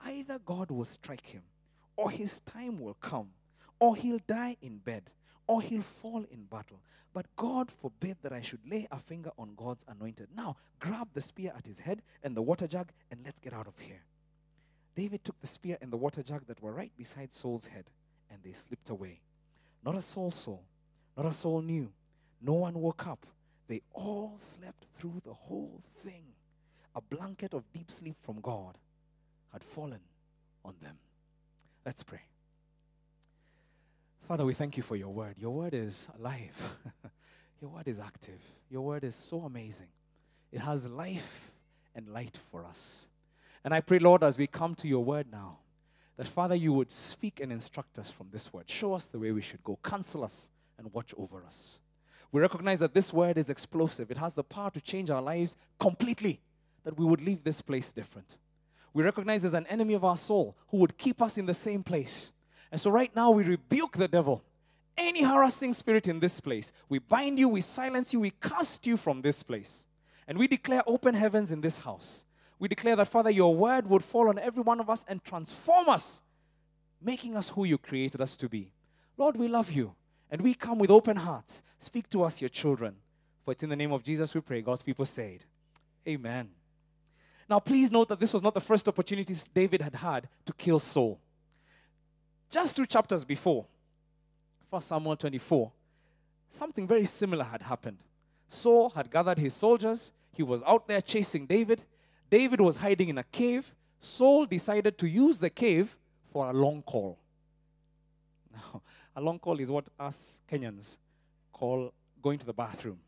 either 0.05 0.39
God 0.45 0.69
will 0.69 0.85
strike 0.85 1.25
him, 1.25 1.41
or 1.95 2.11
his 2.11 2.39
time 2.41 2.79
will 2.79 2.95
come, 2.95 3.29
or 3.83 3.97
he'll 3.97 4.21
die 4.29 4.55
in 4.61 4.77
bed, 4.77 5.09
or 5.45 5.61
he'll 5.61 5.81
fall 5.81 6.25
in 6.31 6.45
battle. 6.45 6.79
But 7.13 7.25
God 7.35 7.69
forbid 7.69 8.15
that 8.21 8.31
I 8.31 8.39
should 8.39 8.61
lay 8.65 8.87
a 8.89 8.97
finger 8.97 9.31
on 9.37 9.55
God's 9.57 9.83
anointed. 9.89 10.29
Now, 10.33 10.55
grab 10.79 11.09
the 11.13 11.19
spear 11.21 11.51
at 11.57 11.65
his 11.65 11.81
head 11.81 12.01
and 12.23 12.33
the 12.33 12.41
water 12.41 12.65
jug, 12.65 12.93
and 13.11 13.19
let's 13.25 13.41
get 13.41 13.51
out 13.51 13.67
of 13.67 13.77
here. 13.77 14.01
David 14.95 15.25
took 15.25 15.37
the 15.41 15.47
spear 15.47 15.77
and 15.81 15.91
the 15.91 15.97
water 15.97 16.23
jug 16.23 16.47
that 16.47 16.61
were 16.61 16.71
right 16.71 16.93
beside 16.97 17.33
Saul's 17.33 17.65
head, 17.65 17.83
and 18.31 18.39
they 18.41 18.53
slipped 18.53 18.89
away. 18.89 19.19
Not 19.83 19.95
a 19.95 20.01
soul 20.01 20.31
saw, 20.31 20.59
not 21.17 21.25
a 21.25 21.33
soul 21.33 21.61
knew. 21.61 21.91
No 22.41 22.53
one 22.53 22.75
woke 22.75 23.05
up. 23.05 23.25
They 23.67 23.81
all 23.91 24.35
slept 24.37 24.85
through 24.97 25.21
the 25.25 25.33
whole 25.33 25.81
thing. 26.05 26.23
A 26.95 27.01
blanket 27.01 27.53
of 27.53 27.69
deep 27.73 27.91
sleep 27.91 28.15
from 28.21 28.39
God 28.39 28.77
had 29.51 29.61
fallen 29.61 29.99
on 30.63 30.75
them. 30.81 30.95
Let's 31.85 32.03
pray. 32.03 32.21
Father, 34.27 34.45
we 34.45 34.53
thank 34.53 34.77
you 34.77 34.83
for 34.83 34.95
your 34.95 35.09
word. 35.09 35.35
Your 35.37 35.51
word 35.51 35.73
is 35.73 36.07
alive, 36.17 36.75
your 37.61 37.69
word 37.69 37.89
is 37.89 37.99
active, 37.99 38.39
your 38.69 38.81
word 38.81 39.03
is 39.03 39.15
so 39.15 39.41
amazing. 39.41 39.87
It 40.49 40.59
has 40.59 40.87
life 40.87 41.51
and 41.93 42.07
light 42.07 42.37
for 42.49 42.63
us. 42.65 43.07
And 43.65 43.73
I 43.73 43.81
pray, 43.81 43.99
Lord, 43.99 44.23
as 44.23 44.37
we 44.37 44.47
come 44.47 44.75
to 44.75 44.87
your 44.87 45.03
word 45.03 45.27
now, 45.29 45.57
that 46.15 46.27
Father, 46.27 46.55
you 46.55 46.71
would 46.71 46.89
speak 46.89 47.41
and 47.41 47.51
instruct 47.51 47.99
us 47.99 48.09
from 48.09 48.27
this 48.31 48.53
word. 48.53 48.69
Show 48.69 48.93
us 48.93 49.07
the 49.07 49.19
way 49.19 49.33
we 49.33 49.41
should 49.41 49.63
go, 49.63 49.77
counsel 49.83 50.23
us, 50.23 50.49
and 50.77 50.93
watch 50.93 51.13
over 51.17 51.43
us. 51.45 51.81
We 52.31 52.39
recognize 52.39 52.79
that 52.79 52.93
this 52.93 53.11
word 53.11 53.37
is 53.37 53.49
explosive, 53.49 54.09
it 54.09 54.17
has 54.17 54.33
the 54.33 54.43
power 54.43 54.71
to 54.71 54.79
change 54.79 55.09
our 55.09 55.21
lives 55.21 55.57
completely, 55.79 56.39
that 56.85 56.97
we 56.97 57.05
would 57.05 57.21
leave 57.21 57.43
this 57.43 57.61
place 57.61 57.91
different. 57.91 58.37
We 58.93 59.03
recognize 59.03 59.41
there's 59.41 59.53
an 59.53 59.67
enemy 59.67 59.95
of 59.95 60.05
our 60.05 60.17
soul 60.17 60.55
who 60.69 60.77
would 60.77 60.97
keep 60.97 61.21
us 61.21 61.37
in 61.37 61.45
the 61.45 61.53
same 61.53 61.83
place. 61.83 62.31
And 62.73 62.81
so, 62.81 62.89
right 62.89 63.15
now, 63.15 63.29
we 63.29 63.43
rebuke 63.43 63.97
the 63.97 64.07
devil. 64.07 64.43
Any 64.97 65.21
harassing 65.21 65.73
spirit 65.73 66.07
in 66.07 66.19
this 66.19 66.39
place, 66.39 66.73
we 66.89 66.97
bind 66.97 67.37
you, 67.37 67.47
we 67.47 67.61
silence 67.61 68.11
you, 68.11 68.19
we 68.19 68.31
cast 68.31 68.87
you 68.87 68.97
from 68.97 69.21
this 69.21 69.43
place. 69.43 69.85
And 70.27 70.39
we 70.39 70.47
declare 70.47 70.81
open 70.87 71.13
heavens 71.13 71.51
in 71.51 71.61
this 71.61 71.77
house. 71.77 72.25
We 72.57 72.67
declare 72.67 72.95
that, 72.95 73.09
Father, 73.09 73.29
your 73.29 73.53
word 73.53 73.85
would 73.85 74.03
fall 74.03 74.27
on 74.27 74.39
every 74.39 74.63
one 74.63 74.79
of 74.79 74.89
us 74.89 75.05
and 75.07 75.23
transform 75.23 75.87
us, 75.87 76.23
making 76.99 77.37
us 77.37 77.49
who 77.49 77.63
you 77.63 77.77
created 77.77 78.21
us 78.21 78.35
to 78.37 78.49
be. 78.49 78.71
Lord, 79.17 79.37
we 79.37 79.47
love 79.47 79.71
you. 79.71 79.93
And 80.31 80.41
we 80.41 80.55
come 80.55 80.79
with 80.79 80.89
open 80.89 81.17
hearts. 81.17 81.61
Speak 81.77 82.09
to 82.09 82.23
us, 82.23 82.41
your 82.41 82.49
children. 82.49 82.95
For 83.45 83.51
it's 83.51 83.61
in 83.61 83.69
the 83.69 83.75
name 83.75 83.91
of 83.91 84.03
Jesus 84.03 84.33
we 84.33 84.41
pray. 84.41 84.63
God's 84.63 84.81
people 84.81 85.05
say 85.05 85.35
it. 85.35 85.45
Amen. 86.07 86.49
Now, 87.47 87.59
please 87.59 87.91
note 87.91 88.09
that 88.09 88.19
this 88.19 88.33
was 88.33 88.41
not 88.41 88.55
the 88.55 88.61
first 88.61 88.87
opportunity 88.87 89.35
David 89.53 89.81
had 89.83 89.93
had 89.93 90.27
to 90.45 90.53
kill 90.53 90.79
Saul. 90.79 91.19
Just 92.53 92.75
two 92.77 92.85
chapters 92.85 93.25
before, 93.25 93.65
1 94.69 94.79
Samuel 94.83 95.15
24, 95.15 95.71
something 96.51 96.87
very 96.87 97.05
similar 97.05 97.43
had 97.43 97.63
happened. 97.63 97.97
Saul 98.47 98.91
had 98.91 99.09
gathered 99.09 99.39
his 99.39 99.55
soldiers, 99.55 100.11
he 100.31 100.43
was 100.43 100.61
out 100.61 100.87
there 100.87 101.01
chasing 101.01 101.47
David. 101.47 101.83
David 102.29 102.61
was 102.61 102.77
hiding 102.77 103.09
in 103.09 103.17
a 103.17 103.23
cave. 103.23 103.73
Saul 103.99 104.45
decided 104.45 104.99
to 104.99 105.07
use 105.07 105.39
the 105.39 105.49
cave 105.49 105.97
for 106.31 106.47
a 106.47 106.53
long 106.53 106.83
call. 106.83 107.17
Now, 108.53 108.83
a 109.15 109.21
long 109.21 109.39
call 109.39 109.59
is 109.59 109.71
what 109.71 109.89
us 109.99 110.39
Kenyans 110.47 110.97
call 111.51 111.91
going 112.21 112.37
to 112.37 112.45
the 112.45 112.53
bathroom. 112.53 112.99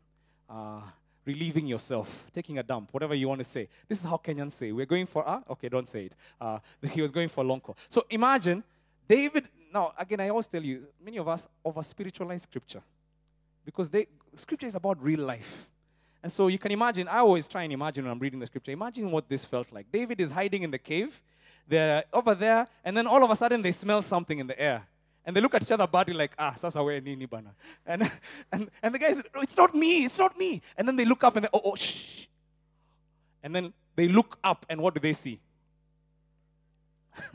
Uh, 0.50 0.80
relieving 1.24 1.66
yourself, 1.66 2.26
taking 2.32 2.58
a 2.58 2.64
dump, 2.64 2.92
whatever 2.92 3.14
you 3.14 3.28
want 3.28 3.38
to 3.38 3.44
say. 3.44 3.68
This 3.86 3.98
is 3.98 4.04
how 4.04 4.16
Kenyans 4.16 4.52
say. 4.52 4.72
We're 4.72 4.86
going 4.86 5.06
for, 5.06 5.22
a, 5.22 5.44
okay, 5.50 5.68
don't 5.68 5.86
say 5.86 6.06
it. 6.06 6.16
Uh, 6.40 6.58
he 6.90 7.00
was 7.00 7.12
going 7.12 7.28
for 7.28 7.44
a 7.44 7.46
long 7.46 7.60
call. 7.60 7.76
So 7.88 8.04
imagine 8.10 8.64
David, 9.08 9.48
now 9.72 9.92
again, 9.98 10.20
I 10.20 10.28
always 10.28 10.46
tell 10.46 10.62
you, 10.62 10.86
many 11.02 11.18
of 11.18 11.28
us 11.28 11.48
over 11.64 11.82
spiritualize 11.82 12.42
scripture 12.42 12.82
because 13.64 13.90
they, 13.90 14.06
scripture 14.34 14.66
is 14.66 14.74
about 14.74 15.02
real 15.02 15.20
life. 15.20 15.68
And 16.22 16.32
so 16.32 16.48
you 16.48 16.58
can 16.58 16.72
imagine, 16.72 17.06
I 17.08 17.18
always 17.18 17.46
try 17.46 17.62
and 17.62 17.72
imagine 17.72 18.04
when 18.04 18.12
I'm 18.12 18.18
reading 18.18 18.40
the 18.40 18.46
scripture, 18.46 18.72
imagine 18.72 19.10
what 19.10 19.28
this 19.28 19.44
felt 19.44 19.70
like. 19.72 19.90
David 19.92 20.20
is 20.20 20.32
hiding 20.32 20.62
in 20.62 20.70
the 20.70 20.78
cave, 20.78 21.20
they're 21.68 22.04
over 22.12 22.34
there, 22.34 22.66
and 22.84 22.96
then 22.96 23.06
all 23.06 23.22
of 23.22 23.30
a 23.30 23.36
sudden 23.36 23.62
they 23.62 23.72
smell 23.72 24.02
something 24.02 24.38
in 24.38 24.46
the 24.46 24.58
air. 24.58 24.86
And 25.24 25.34
they 25.36 25.40
look 25.40 25.54
at 25.54 25.62
each 25.62 25.72
other 25.72 25.86
badly 25.88 26.14
like, 26.14 26.32
ah, 26.38 26.54
sasa 26.54 26.82
we 26.82 27.00
nini 27.00 27.26
bana. 27.26 27.52
And, 27.84 28.10
and, 28.52 28.70
and 28.80 28.94
the 28.94 28.98
guy 28.98 29.12
said, 29.12 29.24
oh, 29.34 29.40
it's 29.40 29.56
not 29.56 29.74
me, 29.74 30.04
it's 30.04 30.18
not 30.18 30.38
me. 30.38 30.62
And 30.76 30.86
then 30.86 30.94
they 30.94 31.04
look 31.04 31.24
up 31.24 31.34
and 31.34 31.44
they, 31.44 31.48
oh, 31.52 31.60
oh, 31.64 31.74
shh. 31.74 32.26
And 33.42 33.54
then 33.54 33.72
they 33.96 34.06
look 34.06 34.38
up 34.44 34.64
and 34.68 34.80
what 34.80 34.94
do 34.94 35.00
they 35.00 35.12
see? 35.12 35.40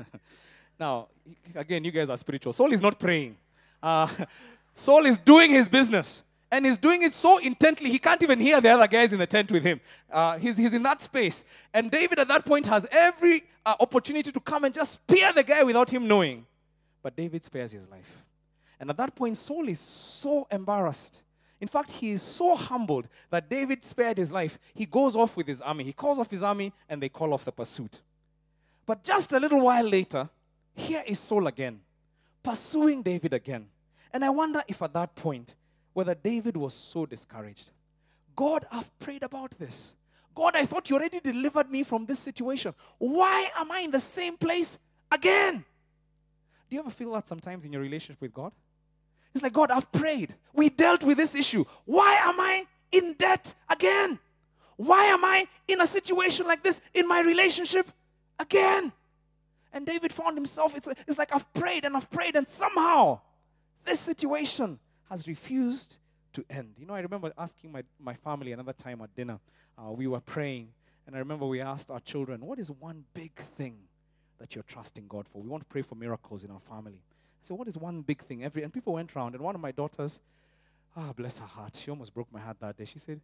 now, 0.81 1.09
again, 1.53 1.83
you 1.83 1.91
guys 1.91 2.09
are 2.09 2.17
spiritual. 2.17 2.51
Saul 2.51 2.73
is 2.73 2.81
not 2.81 2.99
praying. 2.99 3.37
Uh, 3.83 4.07
Saul 4.73 5.05
is 5.05 5.15
doing 5.15 5.51
his 5.51 5.69
business. 5.69 6.23
And 6.53 6.65
he's 6.65 6.77
doing 6.77 7.03
it 7.03 7.13
so 7.13 7.37
intently, 7.37 7.89
he 7.89 7.99
can't 7.99 8.21
even 8.21 8.39
hear 8.41 8.59
the 8.59 8.69
other 8.69 8.87
guys 8.87 9.13
in 9.13 9.19
the 9.19 9.27
tent 9.27 9.51
with 9.51 9.63
him. 9.63 9.79
Uh, 10.11 10.37
he's, 10.37 10.57
he's 10.57 10.73
in 10.73 10.83
that 10.83 11.01
space. 11.01 11.45
And 11.73 11.89
David 11.89 12.19
at 12.19 12.27
that 12.27 12.43
point 12.45 12.65
has 12.65 12.85
every 12.91 13.43
uh, 13.65 13.75
opportunity 13.79 14.31
to 14.33 14.39
come 14.41 14.65
and 14.65 14.73
just 14.73 14.93
spear 14.93 15.31
the 15.31 15.43
guy 15.43 15.63
without 15.63 15.89
him 15.89 16.07
knowing. 16.07 16.45
But 17.01 17.15
David 17.15 17.45
spares 17.45 17.71
his 17.71 17.87
life. 17.87 18.23
And 18.79 18.89
at 18.89 18.97
that 18.97 19.15
point, 19.15 19.37
Saul 19.37 19.69
is 19.69 19.79
so 19.79 20.47
embarrassed. 20.51 21.21
In 21.61 21.67
fact, 21.67 21.91
he 21.91 22.11
is 22.11 22.23
so 22.23 22.55
humbled 22.55 23.07
that 23.29 23.49
David 23.49 23.85
spared 23.85 24.17
his 24.17 24.33
life. 24.33 24.57
He 24.73 24.87
goes 24.87 25.15
off 25.15 25.37
with 25.37 25.47
his 25.47 25.61
army. 25.61 25.83
He 25.83 25.93
calls 25.93 26.17
off 26.17 26.29
his 26.29 26.43
army 26.43 26.73
and 26.89 27.01
they 27.01 27.09
call 27.09 27.33
off 27.33 27.45
the 27.45 27.51
pursuit. 27.51 28.01
But 28.85 29.03
just 29.03 29.31
a 29.31 29.39
little 29.39 29.61
while 29.61 29.85
later, 29.85 30.27
here 30.73 31.03
is 31.05 31.19
Saul 31.19 31.47
again, 31.47 31.81
pursuing 32.43 33.01
David 33.01 33.34
again. 33.34 33.67
And 34.13 34.25
I 34.25 34.29
wonder 34.29 34.62
if 34.67 34.81
at 34.81 34.93
that 34.93 35.15
point, 35.15 35.55
whether 35.93 36.15
David 36.15 36.57
was 36.57 36.73
so 36.73 37.05
discouraged. 37.05 37.71
God, 38.36 38.65
I've 38.71 38.97
prayed 38.99 39.23
about 39.23 39.51
this. 39.60 39.93
God, 40.34 40.55
I 40.55 40.65
thought 40.65 40.89
you 40.89 40.95
already 40.95 41.19
delivered 41.19 41.69
me 41.69 41.84
from 41.84 42.05
this 42.05 42.19
situation. 42.19 42.73
Why 42.97 43.49
am 43.57 43.71
I 43.71 43.79
in 43.79 43.91
the 43.91 43.99
same 43.99 44.38
place 44.38 44.77
again? 45.12 45.65
Do 46.69 46.75
you 46.75 46.79
ever 46.79 46.89
feel 46.89 47.12
that 47.13 47.27
sometimes 47.27 47.65
in 47.65 47.73
your 47.73 47.81
relationship 47.81 48.21
with 48.21 48.34
God? 48.34 48.53
It's 49.34 49.43
like, 49.43 49.53
God, 49.53 49.71
I've 49.71 49.91
prayed. 49.91 50.34
We 50.53 50.69
dealt 50.69 51.03
with 51.03 51.17
this 51.17 51.36
issue. 51.36 51.65
Why 51.86 52.15
am 52.15 52.39
I 52.39 52.65
in 52.91 53.13
debt 53.13 53.53
again? 53.69 54.19
Why 54.77 55.05
am 55.05 55.23
I 55.23 55.47
in 55.67 55.81
a 55.81 55.88
situation 55.88 56.47
like 56.47 56.63
this 56.63 56.81
in 56.93 57.07
my 57.07 57.21
relationship 57.21 57.91
again? 58.39 58.91
And 59.73 59.86
David 59.86 60.12
found 60.12 60.38
himself, 60.38 60.75
it's, 60.75 60.88
it's 61.07 61.17
like 61.17 61.34
I've 61.34 61.51
prayed 61.53 61.86
and 61.86 61.95
I've 61.95 62.10
prayed, 62.10 62.36
and 62.36 62.47
somehow 62.47 63.21
this 63.86 63.99
situation 63.99 64.79
has 65.10 65.27
refused 65.27 65.97
to 66.34 66.45
end. 66.49 66.73
You 66.77 66.86
know, 66.86 66.93
I 66.93 66.99
remember 66.99 67.31
asking 67.38 67.71
my, 67.71 67.84
my 67.99 68.13
family 68.13 68.51
another 68.51 68.73
time 68.73 69.01
at 69.01 69.15
dinner, 69.15 69.39
uh, 69.77 69.91
we 69.91 70.07
were 70.07 70.19
praying, 70.19 70.69
and 71.07 71.15
I 71.15 71.19
remember 71.19 71.45
we 71.45 71.62
asked 71.62 71.89
our 71.91 71.99
children, 71.99 72.41
What 72.41 72.60
is 72.60 72.69
one 72.69 73.05
big 73.13 73.34
thing 73.57 73.77
that 74.39 74.55
you're 74.55 74.63
trusting 74.63 75.07
God 75.07 75.27
for? 75.31 75.41
We 75.41 75.49
want 75.49 75.63
to 75.63 75.69
pray 75.69 75.81
for 75.81 75.95
miracles 75.95 76.43
in 76.43 76.51
our 76.51 76.60
family. 76.60 77.01
So, 77.41 77.55
what 77.55 77.67
is 77.67 77.77
one 77.77 78.01
big 78.01 78.23
thing? 78.23 78.43
Every 78.43 78.63
and 78.63 78.73
people 78.73 78.93
went 78.93 79.15
around, 79.15 79.36
and 79.36 79.43
one 79.43 79.55
of 79.55 79.62
my 79.62 79.71
daughters, 79.71 80.19
ah, 80.95 81.07
oh, 81.10 81.13
bless 81.13 81.39
her 81.39 81.45
heart, 81.45 81.75
she 81.75 81.89
almost 81.89 82.13
broke 82.13 82.31
my 82.31 82.39
heart 82.39 82.57
that 82.60 82.77
day. 82.77 82.86
She 82.86 82.99
said, 82.99 83.19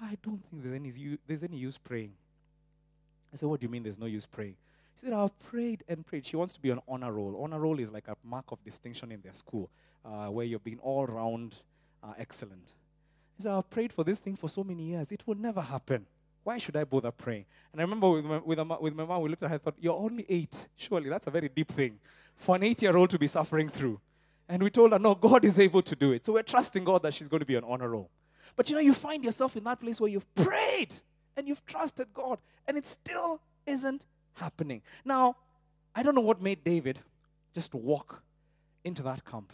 I 0.00 0.16
don't 0.22 0.42
think 0.48 0.62
there's 0.62 0.74
any, 0.74 1.18
there's 1.26 1.42
any 1.42 1.56
use 1.56 1.76
praying. 1.76 2.12
I 3.32 3.36
said, 3.36 3.48
What 3.48 3.60
do 3.60 3.64
you 3.64 3.70
mean 3.70 3.82
there's 3.82 3.98
no 3.98 4.06
use 4.06 4.26
praying? 4.26 4.56
She 4.98 5.06
said, 5.06 5.12
I've 5.12 5.38
prayed 5.40 5.84
and 5.88 6.04
prayed. 6.04 6.26
She 6.26 6.36
wants 6.36 6.52
to 6.54 6.60
be 6.60 6.70
on 6.70 6.80
honor 6.88 7.12
roll. 7.12 7.40
Honor 7.42 7.60
roll 7.60 7.78
is 7.78 7.92
like 7.92 8.08
a 8.08 8.16
mark 8.24 8.46
of 8.50 8.62
distinction 8.64 9.12
in 9.12 9.20
their 9.20 9.34
school, 9.34 9.70
uh, 10.04 10.26
where 10.26 10.44
you're 10.44 10.58
being 10.58 10.80
all 10.82 11.06
round 11.06 11.54
uh, 12.02 12.14
excellent. 12.18 12.74
He 13.36 13.44
said, 13.44 13.52
I've 13.52 13.70
prayed 13.70 13.92
for 13.92 14.02
this 14.02 14.18
thing 14.18 14.34
for 14.34 14.48
so 14.48 14.64
many 14.64 14.82
years. 14.82 15.12
It 15.12 15.22
will 15.24 15.36
never 15.36 15.60
happen. 15.60 16.06
Why 16.42 16.58
should 16.58 16.76
I 16.76 16.84
bother 16.84 17.12
praying? 17.12 17.44
And 17.72 17.80
I 17.80 17.84
remember 17.84 18.10
with 18.10 18.24
my, 18.24 18.38
with, 18.38 18.58
with 18.80 18.94
my 18.94 19.04
mom, 19.04 19.22
we 19.22 19.28
looked 19.28 19.42
at 19.42 19.50
her 19.50 19.54
and 19.54 19.62
thought, 19.62 19.76
You're 19.78 19.96
only 19.96 20.26
eight. 20.28 20.66
Surely 20.76 21.08
that's 21.08 21.26
a 21.26 21.30
very 21.30 21.48
deep 21.48 21.70
thing 21.70 21.98
for 22.36 22.56
an 22.56 22.64
eight 22.64 22.82
year 22.82 22.96
old 22.96 23.10
to 23.10 23.18
be 23.18 23.26
suffering 23.26 23.68
through. 23.68 24.00
And 24.48 24.62
we 24.62 24.70
told 24.70 24.92
her, 24.92 24.98
No, 24.98 25.14
God 25.14 25.44
is 25.44 25.58
able 25.60 25.82
to 25.82 25.94
do 25.94 26.12
it. 26.12 26.24
So 26.24 26.32
we're 26.32 26.42
trusting 26.42 26.82
God 26.84 27.02
that 27.02 27.14
she's 27.14 27.28
going 27.28 27.40
to 27.40 27.46
be 27.46 27.56
on 27.56 27.64
honor 27.64 27.90
roll. 27.90 28.10
But 28.56 28.68
you 28.68 28.74
know, 28.74 28.80
you 28.80 28.94
find 28.94 29.24
yourself 29.24 29.56
in 29.56 29.64
that 29.64 29.78
place 29.78 30.00
where 30.00 30.10
you've 30.10 30.34
prayed 30.34 30.94
and 31.36 31.46
you've 31.46 31.64
trusted 31.66 32.08
God, 32.12 32.38
and 32.66 32.76
it 32.76 32.86
still 32.86 33.40
isn't 33.64 34.04
happening. 34.38 34.82
Now, 35.04 35.36
I 35.94 36.02
don't 36.02 36.14
know 36.14 36.20
what 36.20 36.40
made 36.40 36.64
David 36.64 36.98
just 37.54 37.74
walk 37.74 38.22
into 38.84 39.02
that 39.02 39.24
camp. 39.24 39.52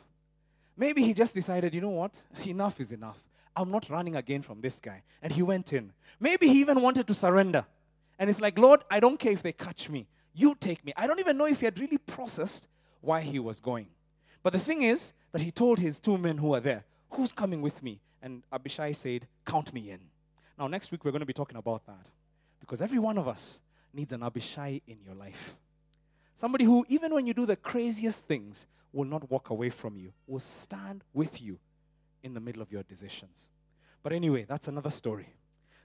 Maybe 0.77 1.03
he 1.03 1.15
just 1.15 1.35
decided, 1.35 1.75
you 1.75 1.81
know 1.81 1.91
what? 1.91 2.23
Enough 2.47 2.81
is 2.81 2.93
enough. 2.93 3.19
I'm 3.57 3.71
not 3.71 3.89
running 3.89 4.17
again 4.17 4.43
from 4.43 4.61
this 4.61 4.81
guy. 4.81 5.03
And 5.23 5.33
he 5.33 5.43
went 5.43 5.73
in. 5.73 5.93
Maybe 6.19 6.49
he 6.49 6.61
even 6.61 6.81
wanted 6.83 7.07
to 7.07 7.15
surrender. 7.15 7.65
And 8.19 8.29
it's 8.29 8.41
like, 8.41 8.59
Lord, 8.59 8.83
I 8.91 9.01
don't 9.01 9.19
care 9.19 9.33
if 9.33 9.43
they 9.43 9.53
catch 9.53 9.89
me. 9.89 10.07
You 10.35 10.57
take 10.59 10.85
me. 10.85 10.93
I 10.97 11.07
don't 11.07 11.21
even 11.21 11.37
know 11.37 11.47
if 11.47 11.61
he 11.61 11.65
had 11.65 11.79
really 11.79 11.99
processed 11.99 12.67
why 13.01 13.21
he 13.21 13.39
was 13.39 13.61
going. 13.61 13.87
But 14.43 14.53
the 14.53 14.59
thing 14.59 14.83
is 14.83 15.13
that 15.33 15.43
he 15.43 15.51
told 15.51 15.79
his 15.79 16.01
two 16.01 16.19
men 16.19 16.39
who 16.39 16.49
were 16.49 16.61
there, 16.61 16.85
Who's 17.11 17.31
coming 17.31 17.63
with 17.63 17.81
me? 17.83 18.01
And 18.21 18.43
Abishai 18.53 18.93
said, 18.93 19.29
Count 19.47 19.73
me 19.73 19.91
in. 19.91 20.01
Now, 20.59 20.67
next 20.67 20.91
week, 20.91 21.05
we're 21.05 21.13
going 21.13 21.21
to 21.21 21.27
be 21.27 21.33
talking 21.33 21.57
about 21.57 21.87
that. 21.87 22.07
Because 22.61 22.81
every 22.81 22.99
one 22.99 23.19
of 23.19 23.29
us 23.29 23.61
needs 23.95 24.13
an 24.13 24.23
Abishai 24.23 24.81
in 24.87 24.99
your 25.05 25.15
life. 25.15 25.57
Somebody 26.35 26.65
who, 26.65 26.85
even 26.89 27.15
when 27.15 27.27
you 27.27 27.35
do 27.35 27.47
the 27.47 27.57
craziest 27.57 28.27
things, 28.27 28.67
will 28.93 29.05
not 29.05 29.31
walk 29.31 29.51
away 29.51 29.71
from 29.71 29.97
you, 29.97 30.13
will 30.27 30.41
stand 30.41 31.03
with 31.13 31.41
you 31.41 31.59
in 32.23 32.35
the 32.35 32.41
middle 32.41 32.63
of 32.63 32.71
your 32.73 32.83
decisions. 32.83 33.51
But 34.03 34.13
anyway, 34.13 34.45
that's 34.49 34.69
another 34.69 34.91
story. 34.91 35.29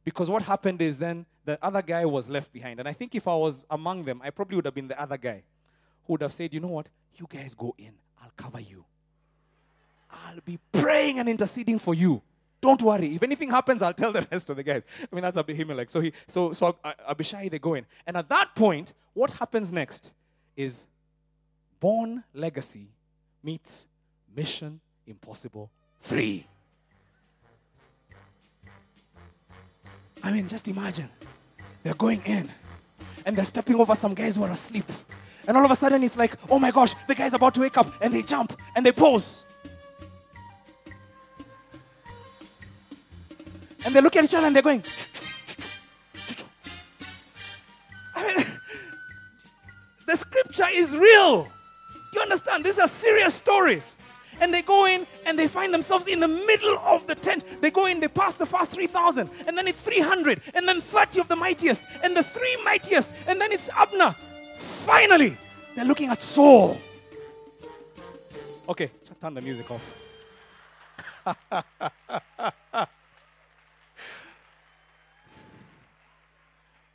Because 0.04 0.30
what 0.30 0.44
happened 0.44 0.82
is 0.82 0.98
then 0.98 1.26
the 1.46 1.58
other 1.62 1.82
guy 1.82 2.06
was 2.06 2.30
left 2.30 2.52
behind. 2.52 2.80
And 2.80 2.88
I 2.88 2.94
think 2.94 3.16
if 3.16 3.28
I 3.28 3.36
was 3.36 3.64
among 3.70 4.04
them, 4.04 4.22
I 4.24 4.30
probably 4.30 4.56
would 4.56 4.66
have 4.66 4.74
been 4.74 4.88
the 4.88 5.00
other 5.00 5.18
guy 5.18 5.44
who 6.06 6.14
would 6.14 6.22
have 6.22 6.34
said, 6.34 6.54
you 6.54 6.60
know 6.60 6.68
what? 6.68 6.88
You 7.16 7.28
guys 7.30 7.54
go 7.54 7.76
in, 7.78 7.94
I'll 8.22 8.32
cover 8.36 8.60
you. 8.60 8.86
I'll 10.10 10.42
be 10.44 10.60
praying 10.72 11.20
and 11.20 11.30
interceding 11.30 11.78
for 11.80 11.94
you. 11.94 12.22
Don't 12.62 12.82
worry. 12.82 13.16
If 13.16 13.24
anything 13.24 13.50
happens, 13.52 13.82
I'll 13.82 13.94
tell 13.94 14.12
the 14.12 14.28
rest 14.30 14.50
of 14.50 14.58
the 14.58 14.64
guys. 14.64 14.84
I 15.02 15.16
mean, 15.16 15.24
that's 15.24 15.38
Abimelech. 15.38 15.90
So 15.90 16.02
he, 16.02 16.12
so 16.28 16.52
so 16.52 16.76
Abishai, 17.08 17.48
they 17.48 17.60
go 17.60 17.76
in, 17.76 17.86
and 18.06 18.18
at 18.18 18.28
that 18.30 18.54
point, 18.56 18.94
what 19.14 19.32
happens 19.32 19.72
next 19.72 20.12
is 20.58 20.86
Bourne 21.80 22.24
Legacy 22.34 22.88
meets 23.42 23.88
Mission 24.36 24.82
Impossible 25.08 25.72
Three. 26.02 26.46
I 30.22 30.32
mean, 30.32 30.50
just 30.50 30.68
imagine 30.68 31.10
they're 31.82 31.94
going 31.94 32.22
in, 32.26 32.50
and 33.26 33.38
they're 33.38 33.46
stepping 33.46 33.80
over 33.80 33.96
some 33.96 34.14
guys 34.14 34.36
who 34.36 34.44
are 34.44 34.52
asleep, 34.52 34.92
and 35.48 35.56
all 35.56 35.64
of 35.64 35.72
a 35.72 35.78
sudden 35.78 36.04
it's 36.04 36.18
like, 36.18 36.36
oh 36.50 36.60
my 36.60 36.72
gosh, 36.72 36.94
the 37.08 37.16
guy's 37.16 37.34
about 37.34 37.54
to 37.54 37.62
wake 37.62 37.78
up, 37.78 37.88
and 38.02 38.14
they 38.14 38.22
jump 38.22 38.60
and 38.76 38.86
they 38.86 38.92
pose. 38.92 39.46
And 43.86 43.96
they 43.96 44.02
look 44.02 44.16
at 44.16 44.24
each 44.26 44.34
other 44.34 44.48
and 44.48 44.56
they're 44.56 44.64
going. 44.64 44.84
I 48.16 48.28
mean, 48.28 48.46
the 50.06 50.18
scripture 50.18 50.68
is 50.72 50.96
real. 50.96 51.44
Do 51.44 52.16
you 52.16 52.22
understand? 52.22 52.66
These 52.66 52.80
are 52.80 52.88
serious 52.88 53.34
stories. 53.34 53.96
And 54.42 54.54
they 54.54 54.62
go 54.62 54.86
in 54.86 55.06
and 55.26 55.38
they 55.38 55.48
find 55.48 55.74
themselves 55.74 56.08
in 56.08 56.20
the 56.20 56.28
middle 56.28 56.78
of 56.80 57.06
the 57.08 57.16
tent. 57.16 57.44
They 57.62 57.72
go 57.72 57.86
in, 57.86 58.00
they 58.00 58.08
pass 58.08 58.36
the 58.36 58.46
first 58.46 58.72
3,000, 58.72 59.30
and 59.48 59.58
then 59.58 59.68
it's 59.68 59.80
300, 59.80 60.42
and 60.54 60.68
then 60.68 60.80
30 60.80 61.20
of 61.20 61.28
the 61.28 61.36
mightiest, 61.36 61.86
and 62.04 62.16
the 62.16 62.24
three 62.24 62.58
mightiest, 62.64 63.14
and 63.28 63.40
then 63.40 63.52
it's 63.52 63.70
Abner. 63.70 64.16
Finally, 64.58 65.38
they're 65.76 65.86
looking 65.86 66.10
at 66.10 66.22
Saul. 66.22 66.78
Okay, 68.70 68.92
turn 69.20 69.34
the 69.34 69.42
music 69.42 69.70
off. 69.70 69.82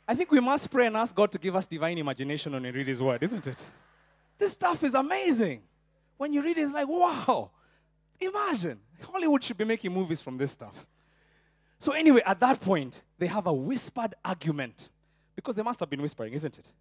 I 0.07 0.13
think 0.13 0.31
we 0.31 0.39
must 0.39 0.69
pray 0.69 0.87
and 0.87 0.95
ask 0.95 1.15
God 1.15 1.31
to 1.31 1.39
give 1.39 1.55
us 1.55 1.65
divine 1.65 1.97
imagination 1.97 2.53
when 2.53 2.63
we 2.63 2.71
read 2.71 2.87
His 2.87 3.01
Word, 3.01 3.23
isn't 3.23 3.47
it? 3.47 3.63
This 4.37 4.53
stuff 4.53 4.83
is 4.83 4.93
amazing. 4.93 5.63
When 6.17 6.31
you 6.31 6.43
read 6.43 6.57
it, 6.57 6.61
it's 6.61 6.73
like, 6.73 6.87
wow, 6.87 7.51
imagine. 8.19 8.79
Hollywood 9.01 9.43
should 9.43 9.57
be 9.57 9.65
making 9.65 9.91
movies 9.93 10.21
from 10.21 10.37
this 10.37 10.51
stuff. 10.51 10.85
So, 11.79 11.91
anyway, 11.91 12.21
at 12.25 12.39
that 12.39 12.61
point, 12.61 13.01
they 13.17 13.27
have 13.27 13.47
a 13.47 13.53
whispered 13.53 14.13
argument 14.23 14.91
because 15.35 15.55
they 15.55 15.63
must 15.63 15.79
have 15.79 15.89
been 15.89 16.01
whispering, 16.01 16.33
isn't 16.33 16.57
it? 16.57 16.73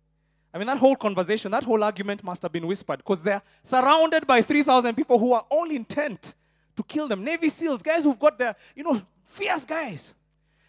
I 0.52 0.58
mean, 0.58 0.68
that 0.68 0.78
whole 0.78 0.94
conversation, 0.94 1.50
that 1.50 1.64
whole 1.64 1.82
argument 1.82 2.22
must 2.22 2.42
have 2.42 2.52
been 2.52 2.66
whispered 2.66 2.98
because 2.98 3.20
they're 3.22 3.42
surrounded 3.62 4.26
by 4.26 4.40
3,000 4.40 4.94
people 4.94 5.18
who 5.18 5.32
are 5.32 5.44
all 5.50 5.68
intent 5.68 6.36
to 6.76 6.82
kill 6.84 7.08
them. 7.08 7.24
Navy 7.24 7.48
SEALs, 7.48 7.82
guys 7.82 8.04
who've 8.04 8.18
got 8.18 8.38
their, 8.38 8.54
you 8.76 8.84
know, 8.84 9.02
fierce 9.24 9.64
guys. 9.64 10.14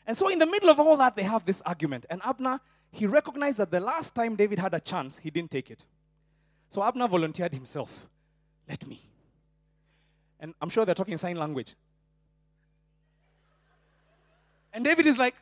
And 0.08 0.18
so, 0.18 0.30
in 0.30 0.40
the 0.40 0.46
middle 0.46 0.70
of 0.70 0.80
all 0.80 0.98
that, 0.98 1.16
they 1.16 1.24
have 1.24 1.46
this 1.46 1.62
argument. 1.66 2.06
And 2.10 2.22
Abner, 2.24 2.60
he 2.92 3.08
recognized 3.08 3.58
that 3.58 3.72
the 3.72 3.80
last 3.80 4.14
time 4.14 4.36
David 4.36 4.60
had 4.60 4.74
a 4.74 4.80
chance, 4.80 5.18
he 5.18 5.30
didn't 5.30 5.52
take 5.52 5.72
it. 5.72 5.84
So, 6.70 6.84
Abner 6.84 7.08
volunteered 7.08 7.54
himself. 7.54 8.08
Let 8.70 8.86
me. 8.88 9.02
And 10.40 10.54
I'm 10.62 10.70
sure 10.70 10.86
they're 10.86 10.96
talking 10.96 11.18
sign 11.18 11.38
language. 11.38 11.76
And 14.74 14.84
David 14.84 15.08
is 15.08 15.18
like, 15.18 15.36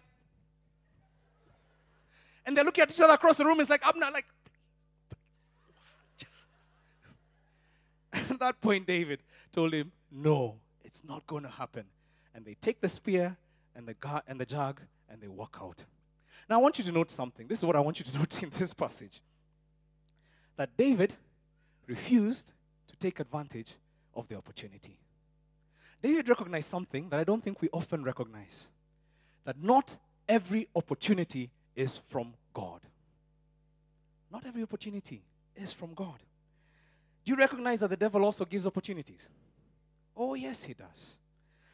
and 2.45 2.55
they're 2.55 2.63
looking 2.63 2.83
at 2.83 2.91
each 2.91 3.01
other 3.01 3.13
across 3.13 3.37
the 3.37 3.45
room. 3.45 3.59
It's 3.59 3.69
like 3.69 3.85
Abner, 3.85 4.09
like, 4.13 4.25
at 8.29 8.39
that 8.39 8.61
point, 8.61 8.85
David 8.87 9.19
told 9.51 9.73
him, 9.73 9.91
No, 10.11 10.55
it's 10.83 11.03
not 11.03 11.25
going 11.27 11.43
to 11.43 11.49
happen. 11.49 11.85
And 12.35 12.45
they 12.45 12.55
take 12.55 12.79
the 12.79 12.89
spear 12.89 13.35
and 13.75 13.87
the, 13.87 13.93
ga- 13.93 14.21
and 14.27 14.39
the 14.39 14.45
jug 14.45 14.81
and 15.09 15.21
they 15.21 15.27
walk 15.27 15.57
out. 15.61 15.83
Now, 16.49 16.59
I 16.59 16.61
want 16.61 16.77
you 16.77 16.83
to 16.85 16.91
note 16.91 17.11
something. 17.11 17.47
This 17.47 17.59
is 17.59 17.65
what 17.65 17.75
I 17.75 17.79
want 17.79 17.99
you 17.99 18.05
to 18.05 18.17
note 18.17 18.43
in 18.43 18.51
this 18.57 18.73
passage 18.73 19.21
that 20.55 20.75
David 20.77 21.15
refused 21.87 22.51
to 22.87 22.95
take 22.95 23.19
advantage 23.19 23.75
of 24.13 24.27
the 24.27 24.35
opportunity. 24.35 24.97
David 26.01 26.27
recognized 26.27 26.69
something 26.69 27.09
that 27.09 27.19
I 27.19 27.23
don't 27.23 27.43
think 27.43 27.61
we 27.61 27.69
often 27.71 28.03
recognize 28.03 28.67
that 29.45 29.61
not 29.61 29.97
every 30.27 30.67
opportunity 30.75 31.49
is 31.75 31.99
from 32.09 32.33
God. 32.53 32.81
Not 34.31 34.45
every 34.45 34.63
opportunity 34.63 35.23
is 35.55 35.71
from 35.71 35.93
God. 35.93 36.19
Do 37.23 37.31
you 37.31 37.37
recognize 37.37 37.79
that 37.79 37.89
the 37.89 37.97
devil 37.97 38.25
also 38.25 38.45
gives 38.45 38.67
opportunities? 38.67 39.27
Oh, 40.15 40.33
yes, 40.33 40.63
he 40.63 40.73
does. 40.73 41.17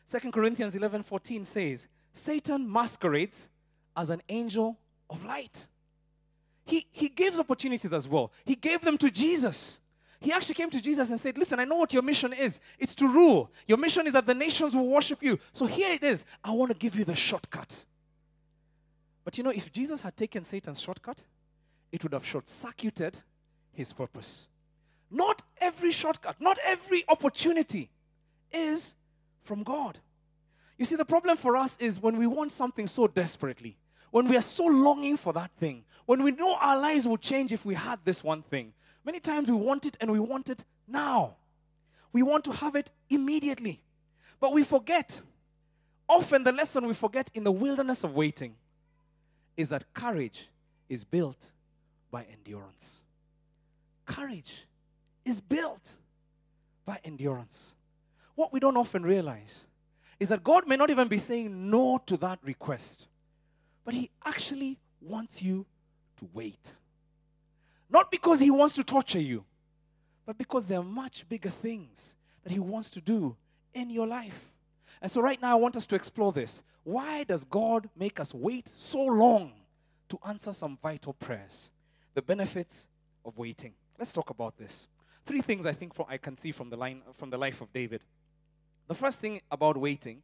2 0.09 0.31
Corinthians 0.31 0.75
11 0.75 1.03
14 1.03 1.45
says, 1.45 1.87
Satan 2.13 2.71
masquerades 2.71 3.47
as 3.95 4.09
an 4.09 4.21
angel 4.29 4.77
of 5.09 5.23
light. 5.25 5.67
He, 6.65 6.85
he 6.91 7.09
gives 7.09 7.39
opportunities 7.39 7.93
as 7.93 8.07
well. 8.07 8.31
He 8.45 8.55
gave 8.55 8.81
them 8.81 8.97
to 8.99 9.09
Jesus. 9.09 9.79
He 10.19 10.33
actually 10.33 10.55
came 10.55 10.69
to 10.71 10.81
Jesus 10.81 11.09
and 11.09 11.19
said, 11.19 11.37
Listen, 11.37 11.59
I 11.59 11.65
know 11.65 11.77
what 11.77 11.93
your 11.93 12.01
mission 12.01 12.33
is. 12.33 12.59
It's 12.77 12.95
to 12.95 13.07
rule. 13.07 13.51
Your 13.67 13.77
mission 13.77 14.05
is 14.05 14.13
that 14.13 14.25
the 14.25 14.33
nations 14.33 14.75
will 14.75 14.87
worship 14.87 15.23
you. 15.23 15.39
So 15.53 15.65
here 15.65 15.93
it 15.93 16.03
is. 16.03 16.25
I 16.43 16.51
want 16.51 16.71
to 16.71 16.77
give 16.77 16.95
you 16.95 17.05
the 17.05 17.15
shortcut. 17.15 17.85
But 19.23 19.37
you 19.37 19.43
know, 19.43 19.51
if 19.51 19.71
Jesus 19.71 20.01
had 20.01 20.17
taken 20.17 20.43
Satan's 20.43 20.79
shortcut, 20.79 21.23
it 21.91 22.03
would 22.03 22.13
have 22.13 22.25
short 22.25 22.49
circuited 22.49 23.19
his 23.73 23.93
purpose. 23.93 24.47
Not 25.11 25.41
every 25.59 25.91
shortcut, 25.91 26.35
not 26.39 26.57
every 26.65 27.03
opportunity 27.07 27.89
is 28.51 28.95
from 29.49 29.63
God. 29.63 29.97
You 30.77 30.85
see, 30.85 30.95
the 30.95 31.03
problem 31.03 31.35
for 31.35 31.57
us 31.57 31.75
is 31.79 31.99
when 31.99 32.17
we 32.17 32.27
want 32.27 32.51
something 32.51 32.85
so 32.85 33.07
desperately, 33.07 33.77
when 34.11 34.27
we 34.27 34.37
are 34.37 34.43
so 34.43 34.65
longing 34.65 35.17
for 35.17 35.33
that 35.33 35.49
thing, 35.59 35.83
when 36.05 36.21
we 36.21 36.31
know 36.31 36.55
our 36.55 36.79
lives 36.79 37.07
would 37.07 37.19
change 37.19 37.51
if 37.51 37.65
we 37.65 37.73
had 37.73 37.99
this 38.05 38.23
one 38.23 38.43
thing, 38.43 38.73
many 39.03 39.19
times 39.19 39.49
we 39.49 39.57
want 39.57 39.87
it 39.87 39.97
and 39.99 40.11
we 40.11 40.19
want 40.19 40.49
it 40.49 40.63
now. 40.87 41.35
We 42.13 42.21
want 42.21 42.45
to 42.45 42.51
have 42.51 42.75
it 42.75 42.91
immediately. 43.09 43.81
But 44.39 44.53
we 44.53 44.63
forget. 44.63 45.19
Often, 46.07 46.43
the 46.43 46.51
lesson 46.51 46.85
we 46.85 46.93
forget 46.93 47.31
in 47.33 47.43
the 47.43 47.51
wilderness 47.51 48.03
of 48.03 48.13
waiting 48.15 48.55
is 49.57 49.69
that 49.69 49.93
courage 49.95 50.47
is 50.89 51.03
built 51.03 51.49
by 52.11 52.25
endurance. 52.31 53.01
Courage 54.05 54.67
is 55.25 55.41
built 55.41 55.95
by 56.85 56.99
endurance. 57.03 57.73
What 58.39 58.53
we 58.53 58.61
don't 58.61 58.77
often 58.77 59.03
realize 59.03 59.65
is 60.17 60.29
that 60.29 60.45
God 60.45 60.65
may 60.65 60.77
not 60.77 60.89
even 60.89 61.09
be 61.09 61.17
saying 61.17 61.69
no 61.69 61.97
to 62.05 62.15
that 62.15 62.39
request, 62.41 63.07
but 63.83 63.93
He 63.93 64.11
actually 64.25 64.79
wants 65.01 65.41
you 65.41 65.65
to 66.19 66.29
wait. 66.31 66.71
Not 67.89 68.09
because 68.09 68.39
He 68.39 68.49
wants 68.49 68.75
to 68.75 68.83
torture 68.85 69.19
you, 69.19 69.43
but 70.25 70.37
because 70.37 70.65
there 70.67 70.79
are 70.79 70.85
much 70.85 71.27
bigger 71.27 71.49
things 71.49 72.13
that 72.45 72.53
He 72.53 72.59
wants 72.59 72.89
to 72.91 73.01
do 73.01 73.35
in 73.73 73.89
your 73.89 74.07
life. 74.07 74.53
And 75.01 75.11
so, 75.11 75.19
right 75.19 75.41
now, 75.41 75.51
I 75.51 75.55
want 75.55 75.75
us 75.75 75.85
to 75.87 75.95
explore 75.95 76.31
this. 76.31 76.61
Why 76.85 77.25
does 77.25 77.43
God 77.43 77.89
make 77.93 78.21
us 78.21 78.33
wait 78.33 78.69
so 78.69 79.03
long 79.03 79.51
to 80.07 80.17
answer 80.25 80.53
some 80.53 80.77
vital 80.81 81.11
prayers? 81.11 81.71
The 82.13 82.21
benefits 82.21 82.87
of 83.25 83.37
waiting. 83.37 83.73
Let's 83.97 84.13
talk 84.13 84.29
about 84.29 84.57
this. 84.57 84.87
Three 85.25 85.41
things 85.41 85.65
I 85.65 85.73
think 85.73 85.93
for, 85.93 86.05
I 86.09 86.15
can 86.15 86.37
see 86.37 86.53
from 86.53 86.69
the, 86.69 86.77
line, 86.77 87.01
from 87.17 87.31
the 87.31 87.37
life 87.37 87.59
of 87.59 87.73
David. 87.73 87.99
The 88.89 88.95
first 88.95 89.21
thing 89.21 89.39
about 89.51 89.77
waiting 89.77 90.23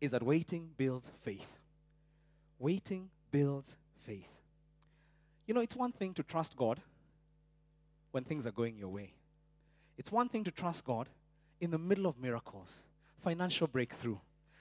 is 0.00 0.12
that 0.12 0.22
waiting 0.22 0.70
builds 0.78 1.10
faith. 1.20 1.58
Waiting 2.58 3.10
builds 3.30 3.76
faith. 4.06 4.30
You 5.46 5.52
know, 5.52 5.60
it's 5.60 5.76
one 5.76 5.92
thing 5.92 6.14
to 6.14 6.22
trust 6.22 6.56
God 6.56 6.80
when 8.12 8.24
things 8.24 8.46
are 8.46 8.52
going 8.52 8.78
your 8.78 8.88
way, 8.88 9.12
it's 9.96 10.10
one 10.10 10.28
thing 10.28 10.42
to 10.44 10.50
trust 10.50 10.84
God 10.84 11.08
in 11.60 11.70
the 11.70 11.78
middle 11.78 12.06
of 12.06 12.18
miracles, 12.18 12.82
financial 13.22 13.66
breakthrough, 13.66 14.16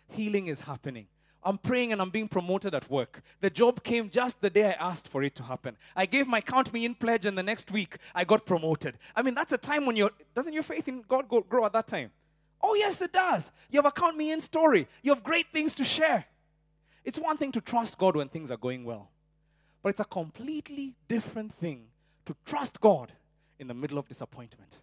healing 0.10 0.48
is 0.48 0.62
happening. 0.62 1.08
I'm 1.42 1.58
praying 1.58 1.94
and 1.94 2.02
I'm 2.02 2.10
being 2.10 2.28
promoted 2.28 2.76
at 2.76 2.92
work. 2.92 3.22
The 3.40 3.50
job 3.50 3.82
came 3.84 4.10
just 4.10 4.42
the 4.42 4.50
day 4.50 4.66
I 4.66 4.90
asked 4.90 5.08
for 5.08 5.24
it 5.24 5.34
to 5.36 5.44
happen. 5.44 5.78
I 5.96 6.06
gave 6.06 6.28
my 6.28 6.42
count 6.42 6.74
me 6.74 6.84
in 6.84 6.94
pledge, 6.94 7.26
and 7.26 7.38
the 7.38 7.44
next 7.44 7.72
week 7.72 7.96
I 8.14 8.26
got 8.26 8.46
promoted. 8.46 8.98
I 9.16 9.22
mean, 9.22 9.34
that's 9.34 9.54
a 9.54 9.58
time 9.58 9.86
when 9.86 9.96
you're, 9.96 10.12
doesn't 10.36 10.52
your 10.52 10.64
faith 10.64 10.90
in 10.90 11.04
God 11.08 11.30
go, 11.30 11.40
grow 11.40 11.66
at 11.66 11.72
that 11.72 11.88
time? 11.88 12.12
Oh, 12.62 12.76
yes, 12.76 13.02
it 13.02 13.14
does. 13.14 13.52
You 13.70 13.78
have 13.78 13.86
a 13.86 13.92
count 13.92 14.18
me 14.18 14.32
in 14.32 14.42
story. 14.42 14.88
You 15.02 15.14
have 15.14 15.24
great 15.24 15.48
things 15.54 15.76
to 15.76 15.84
share. 15.84 16.26
It's 17.04 17.18
one 17.18 17.38
thing 17.38 17.52
to 17.54 17.62
trust 17.62 17.98
God 17.98 18.16
when 18.16 18.30
things 18.30 18.52
are 18.52 18.58
going 18.58 18.84
well, 18.84 19.10
but 19.82 19.90
it's 19.90 20.00
a 20.00 20.06
completely 20.06 20.94
different 21.08 21.54
thing 21.54 21.86
to 22.26 22.36
trust 22.46 22.82
God 22.82 23.14
in 23.58 23.68
the 23.68 23.74
middle 23.74 23.98
of 23.98 24.08
disappointment, 24.08 24.80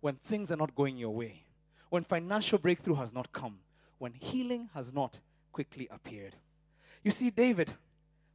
when 0.00 0.16
things 0.16 0.52
are 0.52 0.56
not 0.56 0.74
going 0.74 0.96
your 0.96 1.14
way, 1.14 1.44
when 1.90 2.04
financial 2.04 2.58
breakthrough 2.58 2.94
has 2.94 3.12
not 3.12 3.32
come, 3.32 3.58
when 3.98 4.12
healing 4.12 4.68
has 4.74 4.92
not 4.92 5.20
quickly 5.52 5.88
appeared. 5.90 6.36
You 7.02 7.10
see, 7.10 7.30
David 7.30 7.72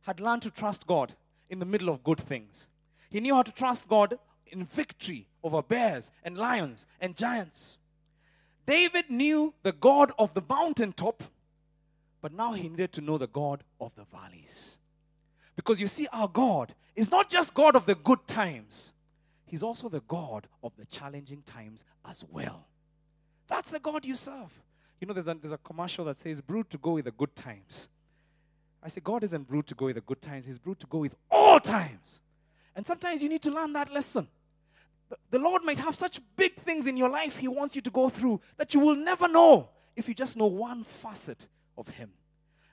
had 0.01 0.19
learned 0.19 0.41
to 0.43 0.51
trust 0.51 0.87
God 0.87 1.13
in 1.49 1.59
the 1.59 1.65
middle 1.65 1.89
of 1.89 2.03
good 2.03 2.19
things. 2.19 2.67
He 3.09 3.19
knew 3.19 3.35
how 3.35 3.43
to 3.43 3.51
trust 3.51 3.87
God 3.87 4.17
in 4.47 4.65
victory 4.65 5.27
over 5.43 5.61
bears 5.61 6.11
and 6.23 6.37
lions 6.37 6.87
and 6.99 7.15
giants. 7.15 7.77
David 8.69 9.09
knew 9.09 9.55
the 9.63 9.71
God 9.71 10.11
of 10.19 10.35
the 10.35 10.43
mountaintop, 10.47 11.23
but 12.21 12.31
now 12.31 12.53
he 12.53 12.69
needed 12.69 12.91
to 12.93 13.01
know 13.01 13.17
the 13.17 13.25
God 13.25 13.63
of 13.81 13.91
the 13.95 14.03
valleys. 14.03 14.77
Because 15.55 15.81
you 15.81 15.87
see, 15.87 16.05
our 16.13 16.27
God 16.27 16.75
is 16.95 17.09
not 17.09 17.31
just 17.31 17.55
God 17.55 17.75
of 17.75 17.87
the 17.87 17.95
good 17.95 18.27
times, 18.27 18.93
He's 19.47 19.63
also 19.63 19.89
the 19.89 20.01
God 20.01 20.45
of 20.63 20.73
the 20.77 20.85
challenging 20.85 21.41
times 21.41 21.83
as 22.07 22.23
well. 22.29 22.67
That's 23.47 23.71
the 23.71 23.79
God 23.79 24.05
you 24.05 24.13
serve. 24.13 24.51
You 25.01 25.07
know, 25.07 25.15
there's 25.15 25.27
a, 25.27 25.33
there's 25.33 25.51
a 25.51 25.57
commercial 25.57 26.05
that 26.05 26.19
says, 26.19 26.39
brewed 26.39 26.69
to 26.69 26.77
go 26.77 26.91
with 26.91 27.05
the 27.05 27.11
good 27.11 27.35
times. 27.35 27.87
I 28.83 28.89
say, 28.89 29.01
God 29.03 29.23
isn't 29.23 29.47
brewed 29.47 29.65
to 29.65 29.73
go 29.73 29.85
with 29.87 29.95
the 29.95 30.01
good 30.01 30.21
times, 30.21 30.45
He's 30.45 30.59
brewed 30.59 30.79
to 30.81 30.85
go 30.85 30.99
with 30.99 31.15
all 31.31 31.59
times. 31.59 32.19
And 32.75 32.85
sometimes 32.85 33.23
you 33.23 33.29
need 33.29 33.41
to 33.41 33.49
learn 33.49 33.73
that 33.73 33.91
lesson. 33.91 34.27
The 35.31 35.39
Lord 35.39 35.63
might 35.63 35.79
have 35.79 35.95
such 35.95 36.19
big 36.35 36.55
things 36.61 36.87
in 36.87 36.97
your 36.97 37.09
life 37.09 37.37
He 37.37 37.47
wants 37.47 37.75
you 37.75 37.81
to 37.81 37.89
go 37.89 38.09
through 38.09 38.41
that 38.57 38.73
you 38.73 38.79
will 38.79 38.95
never 38.95 39.27
know 39.27 39.69
if 39.95 40.07
you 40.07 40.13
just 40.13 40.37
know 40.37 40.45
one 40.45 40.83
facet 40.83 41.47
of 41.77 41.87
Him. 41.87 42.11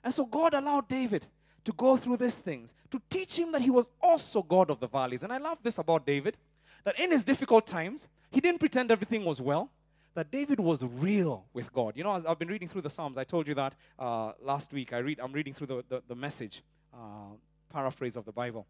And 0.03 0.13
so 0.13 0.25
God 0.25 0.53
allowed 0.53 0.87
David 0.87 1.25
to 1.67 1.73
go 1.73 1.97
through 1.97 2.15
these 2.15 2.39
things 2.39 2.73
to 2.91 3.01
teach 3.09 3.37
him 3.37 3.51
that 3.51 3.61
he 3.61 3.69
was 3.69 3.89
also 4.01 4.41
God 4.41 4.69
of 4.69 4.79
the 4.79 4.87
valleys. 4.87 5.21
And 5.21 5.33
I 5.33 5.37
love 5.37 5.57
this 5.61 5.77
about 5.77 6.05
David 6.05 6.37
that 6.85 6.97
in 6.97 7.11
his 7.11 7.25
difficult 7.25 7.67
times, 7.67 8.07
he 8.31 8.39
didn't 8.39 8.61
pretend 8.61 8.89
everything 8.89 9.25
was 9.25 9.41
well, 9.41 9.69
that 10.13 10.31
David 10.31 10.61
was 10.61 10.81
real 10.81 11.45
with 11.51 11.73
God. 11.73 11.97
You 11.97 12.05
know, 12.05 12.11
I've 12.11 12.39
been 12.39 12.47
reading 12.47 12.69
through 12.69 12.83
the 12.83 12.89
Psalms. 12.89 13.17
I 13.17 13.25
told 13.25 13.49
you 13.49 13.53
that 13.55 13.75
uh, 13.99 14.31
last 14.41 14.71
week. 14.71 14.93
I 14.93 14.99
read, 14.99 15.19
I'm 15.19 15.33
reading 15.33 15.53
through 15.53 15.67
the, 15.67 15.83
the, 15.89 16.01
the 16.07 16.15
message, 16.15 16.63
uh, 16.93 17.35
paraphrase 17.69 18.15
of 18.15 18.23
the 18.23 18.31
Bible. 18.31 18.65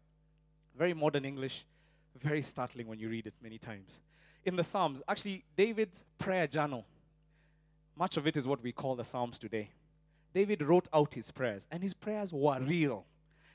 Very 0.76 0.92
modern 0.92 1.24
English, 1.24 1.64
very 2.16 2.42
startling 2.42 2.86
when 2.86 2.98
you 2.98 3.08
read 3.08 3.26
it 3.26 3.34
many 3.42 3.58
times. 3.58 4.00
In 4.44 4.56
the 4.56 4.64
Psalms, 4.64 5.02
actually, 5.08 5.44
David's 5.56 6.04
prayer 6.18 6.46
journal, 6.46 6.84
much 7.96 8.16
of 8.16 8.26
it 8.26 8.36
is 8.36 8.46
what 8.46 8.62
we 8.62 8.72
call 8.72 8.94
the 8.94 9.04
Psalms 9.04 9.38
today. 9.38 9.70
David 10.34 10.62
wrote 10.62 10.88
out 10.92 11.14
his 11.14 11.30
prayers, 11.30 11.66
and 11.70 11.82
his 11.82 11.94
prayers 11.94 12.32
were 12.32 12.58
real. 12.60 13.04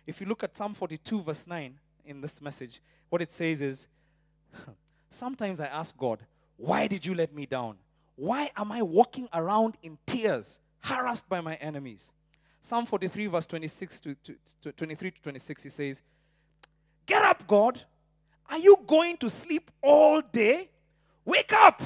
If 0.05 0.19
you 0.19 0.27
look 0.27 0.43
at 0.43 0.57
Psalm 0.57 0.73
42, 0.73 1.21
verse 1.21 1.47
9, 1.47 1.79
in 2.05 2.21
this 2.21 2.41
message, 2.41 2.81
what 3.09 3.21
it 3.21 3.31
says 3.31 3.61
is 3.61 3.87
Sometimes 5.09 5.59
I 5.59 5.67
ask 5.67 5.95
God, 5.95 6.25
why 6.57 6.87
did 6.87 7.05
you 7.05 7.13
let 7.13 7.33
me 7.33 7.45
down? 7.45 7.75
Why 8.15 8.51
am 8.57 8.71
I 8.71 8.81
walking 8.81 9.27
around 9.33 9.77
in 9.83 9.97
tears, 10.07 10.59
harassed 10.81 11.29
by 11.29 11.41
my 11.41 11.55
enemies? 11.55 12.11
Psalm 12.61 12.85
43, 12.85 13.27
verse 13.27 13.45
26 13.45 14.01
to, 14.01 14.15
to, 14.15 14.35
to 14.63 14.71
23 14.71 15.11
to 15.11 15.21
26, 15.21 15.63
he 15.63 15.69
says, 15.69 16.01
Get 17.05 17.23
up, 17.23 17.45
God. 17.47 17.83
Are 18.49 18.57
you 18.57 18.77
going 18.85 19.17
to 19.17 19.29
sleep 19.29 19.71
all 19.81 20.21
day? 20.21 20.69
Wake 21.25 21.53
up! 21.53 21.81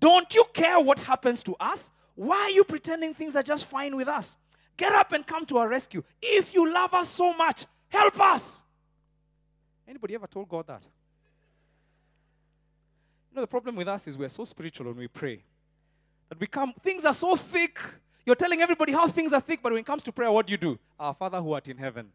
Don't 0.00 0.34
you 0.34 0.44
care 0.52 0.78
what 0.80 0.98
happens 1.00 1.42
to 1.44 1.54
us? 1.58 1.90
Why 2.14 2.36
are 2.36 2.50
you 2.50 2.64
pretending 2.64 3.14
things 3.14 3.36
are 3.36 3.42
just 3.42 3.66
fine 3.66 3.96
with 3.96 4.08
us? 4.08 4.36
Get 4.76 4.92
up 4.92 5.12
and 5.12 5.26
come 5.26 5.46
to 5.46 5.58
our 5.58 5.68
rescue. 5.68 6.02
If 6.20 6.54
you 6.54 6.70
love 6.72 6.92
us 6.94 7.08
so 7.08 7.32
much, 7.32 7.66
help 7.88 8.20
us. 8.20 8.62
Anybody 9.88 10.14
ever 10.14 10.26
told 10.26 10.48
God 10.48 10.66
that? 10.66 10.82
You 13.30 13.36
know, 13.36 13.40
the 13.42 13.46
problem 13.46 13.76
with 13.76 13.88
us 13.88 14.06
is 14.06 14.18
we're 14.18 14.28
so 14.28 14.44
spiritual 14.44 14.86
when 14.86 14.96
we 14.96 15.08
pray 15.08 15.42
that 16.28 16.40
we 16.40 16.46
come, 16.46 16.72
things 16.82 17.04
are 17.04 17.14
so 17.14 17.36
thick. 17.36 17.78
You're 18.24 18.34
telling 18.36 18.60
everybody 18.60 18.92
how 18.92 19.06
things 19.08 19.32
are 19.32 19.40
thick, 19.40 19.60
but 19.62 19.72
when 19.72 19.80
it 19.80 19.86
comes 19.86 20.02
to 20.04 20.12
prayer, 20.12 20.32
what 20.32 20.46
do 20.46 20.50
you 20.50 20.56
do? 20.56 20.78
Our 20.98 21.14
Father 21.14 21.40
who 21.40 21.52
art 21.52 21.68
in 21.68 21.76
heaven, 21.76 22.10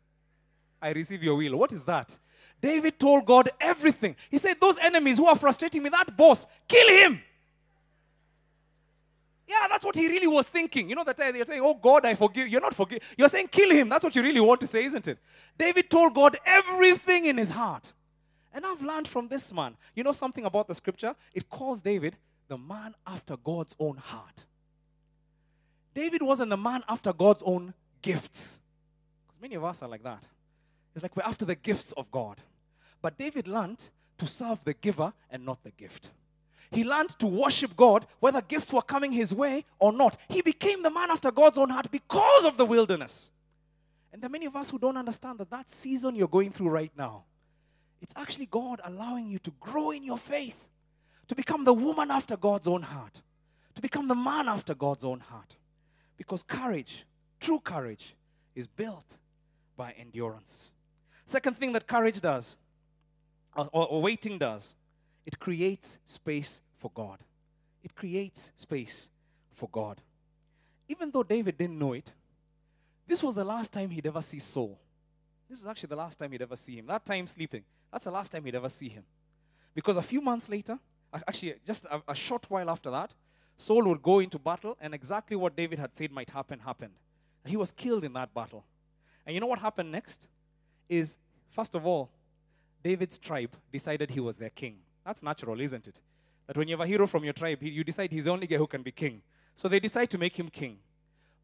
I 0.81 0.89
receive 0.91 1.23
your 1.23 1.35
will. 1.35 1.57
What 1.57 1.71
is 1.71 1.83
that? 1.83 2.17
David 2.61 2.99
told 2.99 3.25
God 3.25 3.49
everything. 3.59 4.15
He 4.29 4.37
said, 4.37 4.57
Those 4.59 4.77
enemies 4.77 5.17
who 5.17 5.25
are 5.25 5.37
frustrating 5.37 5.83
me, 5.83 5.89
that 5.89 6.15
boss, 6.15 6.45
kill 6.67 6.87
him. 6.87 7.21
Yeah, 9.51 9.67
that's 9.67 9.83
what 9.83 9.95
he 9.95 10.07
really 10.07 10.27
was 10.27 10.47
thinking. 10.47 10.89
You 10.89 10.95
know 10.95 11.03
that 11.03 11.17
you're 11.35 11.45
saying, 11.45 11.61
"Oh 11.61 11.73
God, 11.73 12.05
I 12.05 12.15
forgive." 12.15 12.47
You're 12.47 12.61
not 12.61 12.73
forgive. 12.73 12.99
You're 13.17 13.27
saying, 13.27 13.49
"Kill 13.49 13.69
him." 13.69 13.89
That's 13.89 14.01
what 14.01 14.15
you 14.15 14.23
really 14.23 14.39
want 14.39 14.61
to 14.61 14.67
say, 14.67 14.85
isn't 14.85 15.05
it? 15.09 15.19
David 15.57 15.89
told 15.89 16.13
God 16.13 16.37
everything 16.45 17.25
in 17.25 17.37
his 17.37 17.51
heart, 17.51 17.91
and 18.53 18.65
I've 18.65 18.81
learned 18.81 19.09
from 19.09 19.27
this 19.27 19.51
man. 19.51 19.75
You 19.93 20.05
know 20.05 20.13
something 20.13 20.45
about 20.45 20.69
the 20.69 20.75
scripture? 20.75 21.15
It 21.33 21.49
calls 21.49 21.81
David 21.81 22.15
the 22.47 22.57
man 22.57 22.95
after 23.05 23.35
God's 23.35 23.75
own 23.77 23.97
heart. 23.97 24.45
David 25.93 26.21
wasn't 26.21 26.49
the 26.49 26.57
man 26.57 26.85
after 26.87 27.11
God's 27.11 27.43
own 27.45 27.73
gifts, 28.01 28.61
because 29.27 29.41
many 29.41 29.55
of 29.55 29.65
us 29.65 29.81
are 29.81 29.89
like 29.89 30.03
that. 30.03 30.29
It's 30.93 31.03
like 31.03 31.15
we're 31.15 31.23
after 31.23 31.45
the 31.45 31.55
gifts 31.55 31.91
of 31.93 32.11
God, 32.11 32.37
but 33.01 33.17
David 33.17 33.47
learned 33.47 33.89
to 34.17 34.27
serve 34.27 34.63
the 34.63 34.73
giver 34.73 35.13
and 35.29 35.45
not 35.45 35.63
the 35.63 35.71
gift. 35.71 36.11
He 36.71 36.83
learned 36.83 37.09
to 37.19 37.27
worship 37.27 37.75
God 37.75 38.07
whether 38.19 38.41
gifts 38.41 38.71
were 38.71 38.81
coming 38.81 39.11
his 39.11 39.33
way 39.33 39.65
or 39.79 39.91
not. 39.91 40.17
He 40.29 40.41
became 40.41 40.83
the 40.83 40.89
man 40.89 41.11
after 41.11 41.31
God's 41.31 41.57
own 41.57 41.69
heart 41.69 41.91
because 41.91 42.45
of 42.45 42.55
the 42.55 42.65
wilderness. 42.65 43.29
And 44.13 44.21
there 44.21 44.27
are 44.27 44.31
many 44.31 44.45
of 44.45 44.55
us 44.55 44.69
who 44.69 44.79
don't 44.79 44.97
understand 44.97 45.39
that 45.39 45.49
that 45.49 45.69
season 45.69 46.15
you're 46.15 46.27
going 46.27 46.51
through 46.51 46.69
right 46.69 46.91
now, 46.97 47.23
it's 48.01 48.13
actually 48.15 48.45
God 48.45 48.79
allowing 48.83 49.27
you 49.27 49.39
to 49.39 49.51
grow 49.59 49.91
in 49.91 50.03
your 50.03 50.17
faith, 50.17 50.55
to 51.27 51.35
become 51.35 51.65
the 51.65 51.73
woman 51.73 52.09
after 52.09 52.35
God's 52.35 52.67
own 52.67 52.81
heart, 52.81 53.21
to 53.75 53.81
become 53.81 54.07
the 54.07 54.15
man 54.15 54.47
after 54.47 54.73
God's 54.73 55.03
own 55.03 55.19
heart. 55.19 55.55
Because 56.17 56.43
courage, 56.43 57.05
true 57.39 57.59
courage, 57.59 58.15
is 58.55 58.67
built 58.67 59.17
by 59.75 59.93
endurance. 59.97 60.71
Second 61.25 61.57
thing 61.57 61.71
that 61.73 61.87
courage 61.87 62.19
does, 62.19 62.55
or, 63.55 63.87
or 63.87 64.01
waiting 64.01 64.37
does, 64.37 64.75
it 65.25 65.39
creates 65.39 65.97
space 66.05 66.61
for 66.77 66.91
God. 66.93 67.19
It 67.83 67.95
creates 67.95 68.51
space 68.55 69.09
for 69.53 69.69
God. 69.69 70.01
Even 70.87 71.11
though 71.11 71.23
David 71.23 71.57
didn't 71.57 71.79
know 71.79 71.93
it, 71.93 72.11
this 73.07 73.23
was 73.23 73.35
the 73.35 73.43
last 73.43 73.71
time 73.71 73.89
he'd 73.89 74.07
ever 74.07 74.21
see 74.21 74.39
Saul. 74.39 74.79
This 75.49 75.59
is 75.59 75.65
actually 75.65 75.87
the 75.87 75.95
last 75.95 76.17
time 76.17 76.31
he'd 76.31 76.41
ever 76.41 76.55
see 76.55 76.77
him. 76.77 76.87
That 76.87 77.05
time 77.05 77.27
sleeping, 77.27 77.63
that's 77.91 78.05
the 78.05 78.11
last 78.11 78.31
time 78.31 78.45
he'd 78.45 78.55
ever 78.55 78.69
see 78.69 78.89
him. 78.89 79.03
Because 79.73 79.97
a 79.97 80.01
few 80.01 80.21
months 80.21 80.49
later, 80.49 80.79
actually 81.13 81.55
just 81.65 81.85
a, 81.85 82.01
a 82.07 82.15
short 82.15 82.45
while 82.49 82.69
after 82.69 82.89
that, 82.91 83.13
Saul 83.57 83.83
would 83.83 84.01
go 84.01 84.19
into 84.19 84.39
battle, 84.39 84.77
and 84.81 84.93
exactly 84.93 85.35
what 85.37 85.55
David 85.55 85.77
had 85.77 85.95
said 85.95 86.11
might 86.11 86.29
happen 86.31 86.59
happened. 86.59 86.93
He 87.45 87.57
was 87.57 87.71
killed 87.71 88.03
in 88.03 88.13
that 88.13 88.33
battle. 88.33 88.63
And 89.25 89.35
you 89.35 89.39
know 89.39 89.47
what 89.47 89.59
happened 89.59 89.91
next? 89.91 90.27
Is, 90.91 91.17
first 91.49 91.73
of 91.73 91.87
all, 91.87 92.09
David's 92.83 93.17
tribe 93.17 93.55
decided 93.71 94.11
he 94.11 94.19
was 94.19 94.35
their 94.35 94.49
king. 94.49 94.75
That's 95.05 95.23
natural, 95.23 95.61
isn't 95.61 95.87
it? 95.87 96.01
That 96.47 96.57
when 96.57 96.67
you 96.67 96.73
have 96.73 96.85
a 96.85 96.87
hero 96.87 97.07
from 97.07 97.23
your 97.23 97.31
tribe, 97.31 97.63
you 97.63 97.83
decide 97.85 98.11
he's 98.11 98.25
the 98.25 98.31
only 98.31 98.45
guy 98.45 98.57
who 98.57 98.67
can 98.67 98.83
be 98.83 98.91
king. 98.91 99.21
So 99.55 99.69
they 99.69 99.79
decide 99.79 100.09
to 100.09 100.17
make 100.17 100.37
him 100.37 100.49
king. 100.49 100.79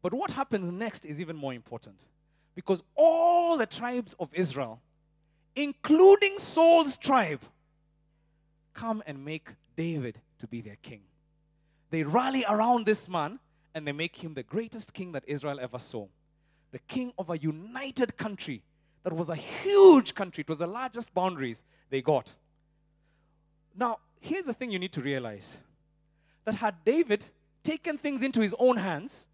But 0.02 0.12
what 0.12 0.32
happens 0.32 0.70
next 0.70 1.06
is 1.06 1.18
even 1.18 1.34
more 1.34 1.54
important. 1.54 2.04
Because 2.54 2.82
all 2.94 3.56
the 3.56 3.64
tribes 3.64 4.14
of 4.20 4.28
Israel, 4.34 4.82
including 5.56 6.38
Saul's 6.38 6.98
tribe, 6.98 7.40
come 8.74 9.02
and 9.06 9.24
make 9.24 9.48
David 9.76 10.20
to 10.40 10.46
be 10.46 10.60
their 10.60 10.76
king. 10.82 11.00
They 11.90 12.02
rally 12.02 12.44
around 12.46 12.84
this 12.84 13.08
man 13.08 13.38
and 13.74 13.86
they 13.86 13.92
make 13.92 14.16
him 14.16 14.34
the 14.34 14.42
greatest 14.42 14.92
king 14.92 15.12
that 15.12 15.24
Israel 15.26 15.58
ever 15.58 15.78
saw. 15.78 16.06
The 16.70 16.80
king 16.80 17.12
of 17.18 17.30
a 17.30 17.38
united 17.38 18.16
country 18.18 18.62
that 19.04 19.12
was 19.12 19.28
a 19.28 19.36
huge 19.36 20.14
country. 20.14 20.42
It 20.42 20.48
was 20.48 20.58
the 20.58 20.66
largest 20.66 21.12
boundaries 21.14 21.62
they 21.90 22.02
got. 22.02 22.34
Now, 23.76 23.98
here's 24.20 24.44
the 24.44 24.54
thing 24.54 24.70
you 24.70 24.78
need 24.78 24.92
to 24.92 25.00
realize 25.00 25.56
that 26.44 26.56
had 26.56 26.84
David 26.84 27.24
taken 27.62 27.98
things 27.98 28.22
into 28.22 28.40
his 28.40 28.54
own 28.58 28.76
hands 28.76 29.28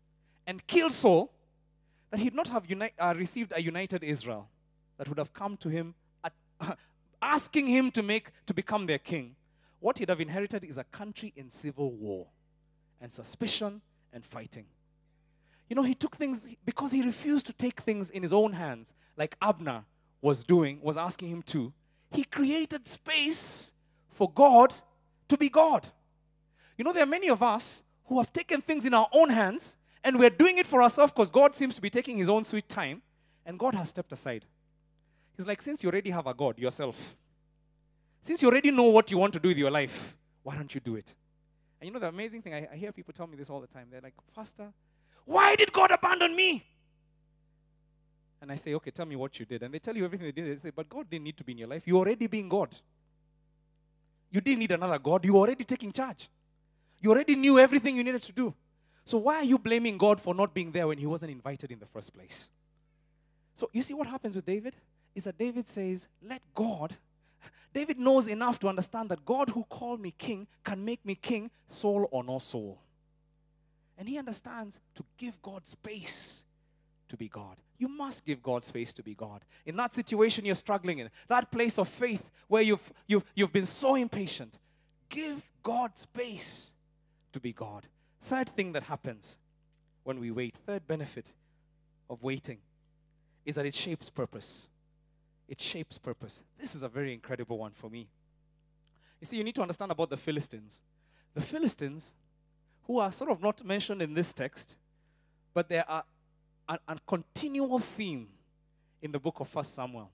and 0.46 0.66
killed 0.66 0.92
Saul, 0.92 1.30
that 2.10 2.20
he'd 2.20 2.34
not 2.34 2.48
have 2.48 2.66
uni- 2.66 2.90
uh, 2.98 3.14
received 3.16 3.52
a 3.54 3.62
united 3.62 4.04
Israel 4.04 4.48
that 4.98 5.08
would 5.08 5.18
have 5.18 5.32
come 5.32 5.56
to 5.58 5.68
him 5.68 5.94
at, 6.22 6.32
uh, 6.60 6.74
asking 7.22 7.66
him 7.66 7.90
to 7.92 8.02
make 8.02 8.30
to 8.46 8.54
become 8.54 8.86
their 8.86 8.98
king. 8.98 9.34
What 9.80 9.98
he'd 9.98 10.08
have 10.08 10.20
inherited 10.20 10.64
is 10.64 10.78
a 10.78 10.84
country 10.84 11.32
in 11.36 11.50
civil 11.50 11.90
war 11.92 12.26
and 13.00 13.10
suspicion 13.10 13.80
and 14.12 14.24
fighting. 14.24 14.66
You 15.68 15.76
know, 15.76 15.82
he 15.82 15.94
took 15.94 16.16
things 16.16 16.46
because 16.64 16.92
he 16.92 17.02
refused 17.02 17.46
to 17.46 17.52
take 17.52 17.80
things 17.80 18.10
in 18.10 18.22
his 18.22 18.32
own 18.32 18.52
hands, 18.52 18.92
like 19.16 19.36
Abner 19.40 19.84
was 20.20 20.44
doing, 20.44 20.80
was 20.82 20.96
asking 20.96 21.28
him 21.28 21.42
to. 21.42 21.72
He 22.10 22.24
created 22.24 22.86
space 22.86 23.72
for 24.10 24.30
God 24.30 24.72
to 25.28 25.36
be 25.36 25.48
God. 25.48 25.88
You 26.76 26.84
know, 26.84 26.92
there 26.92 27.02
are 27.02 27.06
many 27.06 27.28
of 27.28 27.42
us 27.42 27.82
who 28.06 28.18
have 28.18 28.32
taken 28.32 28.60
things 28.60 28.84
in 28.84 28.94
our 28.94 29.08
own 29.12 29.30
hands 29.30 29.76
and 30.02 30.18
we're 30.18 30.30
doing 30.30 30.58
it 30.58 30.66
for 30.66 30.82
ourselves 30.82 31.12
because 31.12 31.30
God 31.30 31.54
seems 31.54 31.74
to 31.74 31.80
be 31.80 31.90
taking 31.90 32.18
his 32.18 32.28
own 32.28 32.44
sweet 32.44 32.68
time 32.68 33.02
and 33.46 33.58
God 33.58 33.74
has 33.74 33.88
stepped 33.88 34.12
aside. 34.12 34.44
He's 35.36 35.46
like, 35.46 35.62
since 35.62 35.82
you 35.82 35.90
already 35.90 36.10
have 36.10 36.26
a 36.26 36.34
God 36.34 36.58
yourself, 36.58 37.16
since 38.22 38.40
you 38.42 38.48
already 38.48 38.70
know 38.70 38.84
what 38.84 39.10
you 39.10 39.18
want 39.18 39.32
to 39.32 39.40
do 39.40 39.48
with 39.48 39.58
your 39.58 39.70
life, 39.70 40.14
why 40.42 40.56
don't 40.56 40.74
you 40.74 40.80
do 40.80 40.96
it? 40.96 41.14
And 41.80 41.88
you 41.88 41.92
know 41.92 41.98
the 41.98 42.08
amazing 42.08 42.42
thing, 42.42 42.54
I, 42.54 42.68
I 42.72 42.76
hear 42.76 42.92
people 42.92 43.12
tell 43.12 43.26
me 43.26 43.36
this 43.36 43.50
all 43.50 43.60
the 43.60 43.66
time. 43.66 43.88
They're 43.90 44.00
like, 44.00 44.14
Pastor, 44.34 44.72
why 45.24 45.56
did 45.56 45.72
God 45.72 45.90
abandon 45.90 46.34
me? 46.34 46.64
And 48.40 48.52
I 48.52 48.56
say, 48.56 48.74
okay, 48.74 48.90
tell 48.90 49.06
me 49.06 49.16
what 49.16 49.38
you 49.38 49.46
did. 49.46 49.62
And 49.62 49.72
they 49.72 49.78
tell 49.78 49.96
you 49.96 50.04
everything 50.04 50.26
they 50.26 50.32
did. 50.32 50.58
They 50.58 50.68
say, 50.68 50.72
but 50.74 50.88
God 50.88 51.08
didn't 51.08 51.24
need 51.24 51.36
to 51.38 51.44
be 51.44 51.52
in 51.52 51.58
your 51.58 51.68
life. 51.68 51.82
You 51.86 51.96
already 51.96 52.26
being 52.26 52.48
God. 52.48 52.74
You 54.30 54.40
didn't 54.40 54.58
need 54.58 54.72
another 54.72 54.98
God. 54.98 55.24
You 55.24 55.36
already 55.36 55.64
taking 55.64 55.92
charge. 55.92 56.28
You 57.00 57.10
already 57.10 57.36
knew 57.36 57.58
everything 57.58 57.96
you 57.96 58.04
needed 58.04 58.22
to 58.22 58.32
do. 58.32 58.54
So 59.04 59.18
why 59.18 59.36
are 59.36 59.44
you 59.44 59.58
blaming 59.58 59.96
God 59.96 60.20
for 60.20 60.34
not 60.34 60.52
being 60.52 60.72
there 60.72 60.86
when 60.86 60.98
he 60.98 61.06
wasn't 61.06 61.32
invited 61.32 61.70
in 61.70 61.78
the 61.78 61.86
first 61.86 62.12
place? 62.12 62.50
So 63.54 63.70
you 63.72 63.82
see 63.82 63.94
what 63.94 64.06
happens 64.06 64.36
with 64.36 64.44
David? 64.44 64.74
Is 65.14 65.24
that 65.24 65.38
David 65.38 65.68
says, 65.68 66.08
let 66.22 66.42
God 66.54 66.96
David 67.74 67.98
knows 67.98 68.28
enough 68.28 68.60
to 68.60 68.68
understand 68.68 69.10
that 69.10 69.24
God 69.26 69.50
who 69.50 69.64
called 69.64 70.00
me 70.00 70.14
king 70.16 70.46
can 70.64 70.82
make 70.84 71.04
me 71.04 71.16
king, 71.16 71.50
Saul 71.66 72.08
or 72.12 72.22
no 72.22 72.38
Saul. 72.38 72.78
And 73.96 74.08
he 74.08 74.18
understands 74.18 74.80
to 74.96 75.04
give 75.16 75.40
God 75.40 75.66
space 75.66 76.44
to 77.08 77.16
be 77.16 77.28
God. 77.28 77.56
You 77.78 77.88
must 77.88 78.24
give 78.24 78.42
God 78.42 78.64
space 78.64 78.92
to 78.94 79.02
be 79.02 79.14
God. 79.14 79.44
In 79.66 79.76
that 79.76 79.94
situation 79.94 80.44
you're 80.44 80.54
struggling 80.54 80.98
in, 80.98 81.10
that 81.28 81.50
place 81.50 81.78
of 81.78 81.88
faith 81.88 82.22
where 82.48 82.62
you've, 82.62 82.92
you've, 83.06 83.24
you've 83.34 83.52
been 83.52 83.66
so 83.66 83.94
impatient, 83.94 84.58
give 85.08 85.42
God 85.62 85.96
space 85.96 86.70
to 87.32 87.40
be 87.40 87.52
God. 87.52 87.86
Third 88.22 88.48
thing 88.50 88.72
that 88.72 88.84
happens 88.84 89.36
when 90.02 90.18
we 90.18 90.30
wait, 90.30 90.56
third 90.66 90.86
benefit 90.86 91.32
of 92.08 92.22
waiting, 92.22 92.58
is 93.44 93.54
that 93.56 93.66
it 93.66 93.74
shapes 93.74 94.08
purpose. 94.10 94.68
It 95.48 95.60
shapes 95.60 95.98
purpose. 95.98 96.42
This 96.58 96.74
is 96.74 96.82
a 96.82 96.88
very 96.88 97.12
incredible 97.12 97.58
one 97.58 97.72
for 97.72 97.90
me. 97.90 98.08
You 99.20 99.26
see, 99.26 99.36
you 99.36 99.44
need 99.44 99.54
to 99.54 99.62
understand 99.62 99.92
about 99.92 100.10
the 100.10 100.16
Philistines. 100.16 100.80
The 101.34 101.40
Philistines 101.40 102.14
who 102.86 102.98
are 102.98 103.10
sort 103.12 103.30
of 103.30 103.42
not 103.42 103.64
mentioned 103.64 104.02
in 104.02 104.14
this 104.14 104.32
text, 104.32 104.76
but 105.52 105.68
they 105.68 105.78
are 105.78 106.04
a, 106.68 106.78
a 106.88 106.96
continual 107.06 107.78
theme 107.78 108.28
in 109.02 109.12
the 109.12 109.18
book 109.18 109.40
of 109.40 109.48
First 109.48 109.74
Samuel. 109.74 110.10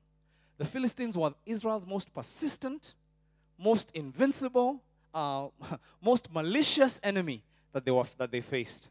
The 0.59 0.65
Philistines 0.65 1.17
were 1.17 1.33
Israel's 1.47 1.87
most 1.87 2.13
persistent, 2.13 2.95
most 3.59 3.91
invincible, 3.95 4.81
uh, 5.15 5.49
most 6.03 6.33
malicious 6.33 7.01
enemy 7.03 7.43
that 7.73 7.85
they, 7.85 7.91
were, 7.91 8.05
that 8.19 8.31
they 8.31 8.41
faced. 8.41 8.89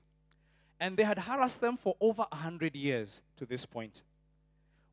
And 0.79 0.95
they 0.95 1.03
had 1.03 1.19
harassed 1.19 1.61
them 1.61 1.77
for 1.77 1.95
over 1.99 2.25
a 2.31 2.35
hundred 2.35 2.75
years 2.75 3.21
to 3.37 3.45
this 3.45 3.65
point. 3.65 4.01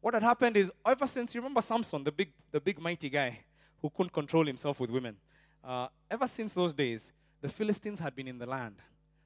What 0.00 0.14
had 0.14 0.22
happened 0.22 0.56
is, 0.56 0.70
ever 0.84 1.06
since, 1.06 1.34
you 1.34 1.40
remember 1.40 1.62
Samson, 1.62 2.04
the 2.04 2.12
big, 2.12 2.30
the 2.50 2.60
big 2.60 2.80
mighty 2.80 3.08
guy 3.08 3.40
who 3.80 3.90
couldn't 3.90 4.12
control 4.12 4.46
himself 4.46 4.78
with 4.78 4.90
women? 4.90 5.16
Uh, 5.64 5.88
ever 6.10 6.26
since 6.26 6.52
those 6.52 6.72
days, 6.72 7.12
the 7.40 7.48
Philistines 7.48 8.00
had 8.00 8.14
been 8.14 8.28
in 8.28 8.38
the 8.38 8.46
land, 8.46 8.76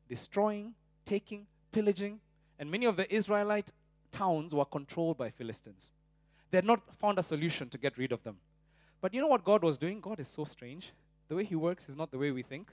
destroying, 0.09 0.75
taking, 1.05 1.47
pillaging, 1.73 2.21
and 2.59 2.71
many 2.71 2.87
of 2.87 2.97
the 2.97 3.13
Israelite 3.15 3.73
towns 4.11 4.55
were 4.55 4.65
controlled 4.65 5.17
by 5.17 5.31
Philistines. 5.31 5.93
They 6.51 6.59
had 6.59 6.65
not 6.65 6.81
found 6.99 7.19
a 7.19 7.23
solution 7.23 7.69
to 7.71 7.79
get 7.79 7.97
rid 7.97 8.13
of 8.13 8.23
them. 8.23 8.37
But 9.01 9.15
you 9.15 9.21
know 9.21 9.29
what 9.29 9.45
God 9.45 9.63
was 9.63 9.79
doing? 9.79 10.01
God 10.01 10.21
is 10.21 10.29
so 10.29 10.45
strange. 10.45 10.93
The 11.29 11.37
way 11.37 11.45
He 11.45 11.55
works 11.55 11.89
is 11.89 11.97
not 11.97 12.11
the 12.11 12.19
way 12.19 12.31
we 12.31 12.43
think. 12.43 12.71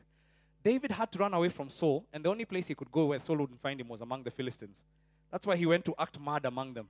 David 0.63 0.91
had 0.91 1.11
to 1.11 1.19
run 1.19 1.33
away 1.33 1.49
from 1.49 1.69
Saul, 1.69 2.05
and 2.11 2.25
the 2.25 2.29
only 2.29 2.43
place 2.43 2.67
he 2.67 2.75
could 2.75 2.91
go 2.91 3.05
where 3.05 3.19
Saul 3.19 3.37
wouldn't 3.37 3.61
find 3.61 3.79
him 3.79 3.87
was 3.87 4.01
among 4.01 4.23
the 4.23 4.31
Philistines. 4.31 4.83
That's 5.31 5.45
why 5.45 5.55
he 5.55 5.65
went 5.65 5.85
to 5.85 5.95
act 5.97 6.19
mad 6.19 6.45
among 6.45 6.73
them. 6.73 6.87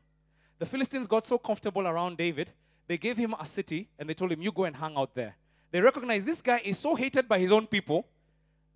The 0.57 0.65
Philistines 0.65 1.05
got 1.05 1.25
so 1.25 1.37
comfortable 1.37 1.85
around 1.85 2.17
David, 2.17 2.49
they 2.87 2.97
gave 2.97 3.17
him 3.17 3.35
a 3.39 3.45
city 3.45 3.89
and 3.99 4.09
they 4.09 4.13
told 4.13 4.31
him, 4.31 4.41
You 4.41 4.51
go 4.51 4.63
and 4.63 4.75
hang 4.75 4.95
out 4.95 5.13
there. 5.13 5.35
They 5.71 5.81
recognized 5.81 6.25
this 6.25 6.41
guy 6.41 6.61
is 6.63 6.79
so 6.79 6.95
hated 6.95 7.27
by 7.27 7.39
his 7.39 7.51
own 7.51 7.67
people 7.67 8.07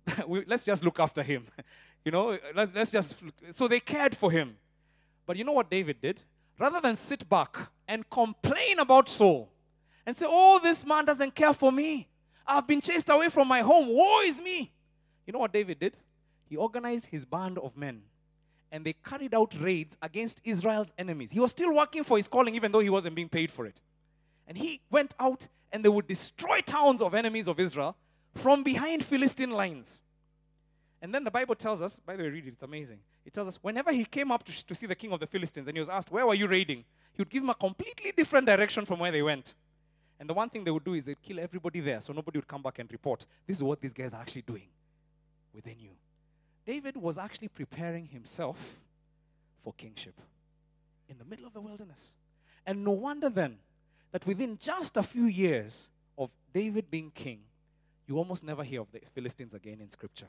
we, 0.26 0.44
let's 0.46 0.64
just 0.64 0.84
look 0.84 1.00
after 1.00 1.22
him. 1.22 1.46
you 2.04 2.12
know, 2.12 2.38
let's, 2.54 2.72
let's 2.74 2.90
just. 2.90 3.16
So 3.52 3.68
they 3.68 3.80
cared 3.80 4.16
for 4.16 4.30
him. 4.30 4.56
But 5.26 5.36
you 5.36 5.44
know 5.44 5.52
what 5.52 5.70
David 5.70 6.00
did? 6.00 6.20
Rather 6.58 6.80
than 6.80 6.96
sit 6.96 7.28
back 7.28 7.56
and 7.88 8.08
complain 8.10 8.78
about 8.78 9.08
Saul 9.08 9.48
and 10.06 10.16
say, 10.16 10.26
Oh, 10.28 10.60
this 10.62 10.84
man 10.84 11.04
doesn't 11.04 11.34
care 11.34 11.54
for 11.54 11.72
me. 11.72 12.08
I've 12.46 12.66
been 12.66 12.80
chased 12.80 13.08
away 13.08 13.28
from 13.28 13.48
my 13.48 13.60
home. 13.60 13.88
Woe 13.88 14.20
is 14.22 14.40
me. 14.40 14.72
You 15.26 15.32
know 15.32 15.38
what 15.38 15.52
David 15.52 15.78
did? 15.78 15.96
He 16.48 16.56
organized 16.56 17.06
his 17.06 17.24
band 17.24 17.58
of 17.58 17.76
men 17.76 18.02
and 18.70 18.84
they 18.84 18.94
carried 18.94 19.34
out 19.34 19.54
raids 19.60 19.96
against 20.02 20.40
Israel's 20.44 20.92
enemies. 20.98 21.30
He 21.30 21.38
was 21.38 21.50
still 21.50 21.72
working 21.74 22.04
for 22.04 22.16
his 22.16 22.26
calling 22.26 22.54
even 22.54 22.72
though 22.72 22.80
he 22.80 22.90
wasn't 22.90 23.14
being 23.14 23.28
paid 23.28 23.50
for 23.50 23.66
it. 23.66 23.78
And 24.48 24.58
he 24.58 24.80
went 24.90 25.14
out 25.20 25.46
and 25.70 25.84
they 25.84 25.88
would 25.88 26.06
destroy 26.06 26.60
towns 26.60 27.00
of 27.00 27.14
enemies 27.14 27.48
of 27.48 27.60
Israel 27.60 27.96
from 28.34 28.62
behind 28.62 29.04
Philistine 29.04 29.50
lines. 29.50 30.00
And 31.00 31.12
then 31.14 31.24
the 31.24 31.30
Bible 31.30 31.54
tells 31.54 31.82
us, 31.82 31.98
by 31.98 32.16
the 32.16 32.22
way, 32.22 32.28
read 32.30 32.46
it, 32.46 32.54
it's 32.54 32.62
amazing. 32.62 33.00
It 33.24 33.32
tells 33.32 33.48
us 33.48 33.58
whenever 33.62 33.92
he 33.92 34.04
came 34.04 34.30
up 34.30 34.44
to, 34.44 34.66
to 34.66 34.74
see 34.74 34.86
the 34.86 34.94
king 34.94 35.12
of 35.12 35.20
the 35.20 35.26
Philistines 35.26 35.66
and 35.66 35.76
he 35.76 35.80
was 35.80 35.88
asked, 35.88 36.10
Where 36.10 36.26
were 36.26 36.34
you 36.34 36.46
raiding? 36.46 36.84
He 37.12 37.20
would 37.20 37.30
give 37.30 37.42
him 37.42 37.50
a 37.50 37.54
completely 37.54 38.12
different 38.12 38.46
direction 38.46 38.84
from 38.84 38.98
where 38.98 39.12
they 39.12 39.22
went. 39.22 39.54
And 40.18 40.28
the 40.28 40.34
one 40.34 40.48
thing 40.48 40.64
they 40.64 40.70
would 40.70 40.84
do 40.84 40.94
is 40.94 41.04
they'd 41.06 41.20
kill 41.20 41.40
everybody 41.40 41.80
there 41.80 42.00
so 42.00 42.12
nobody 42.12 42.38
would 42.38 42.48
come 42.48 42.62
back 42.62 42.78
and 42.78 42.90
report, 42.90 43.26
This 43.46 43.56
is 43.56 43.62
what 43.62 43.80
these 43.80 43.92
guys 43.92 44.12
are 44.12 44.20
actually 44.20 44.42
doing 44.42 44.68
within 45.52 45.78
you. 45.78 45.90
David 46.64 46.96
was 46.96 47.18
actually 47.18 47.48
preparing 47.48 48.06
himself 48.06 48.56
for 49.64 49.72
kingship 49.72 50.14
in 51.08 51.18
the 51.18 51.24
middle 51.24 51.46
of 51.46 51.52
the 51.52 51.60
wilderness. 51.60 52.14
And 52.64 52.84
no 52.84 52.92
wonder 52.92 53.28
then 53.28 53.58
that 54.12 54.26
within 54.26 54.58
just 54.58 54.96
a 54.96 55.02
few 55.02 55.24
years 55.24 55.88
of 56.16 56.30
David 56.52 56.90
being 56.90 57.10
king, 57.10 57.40
you 58.12 58.18
almost 58.18 58.44
never 58.44 58.62
hear 58.62 58.82
of 58.82 58.92
the 58.92 59.00
Philistines 59.14 59.54
again 59.54 59.80
in 59.80 59.90
scripture. 59.90 60.26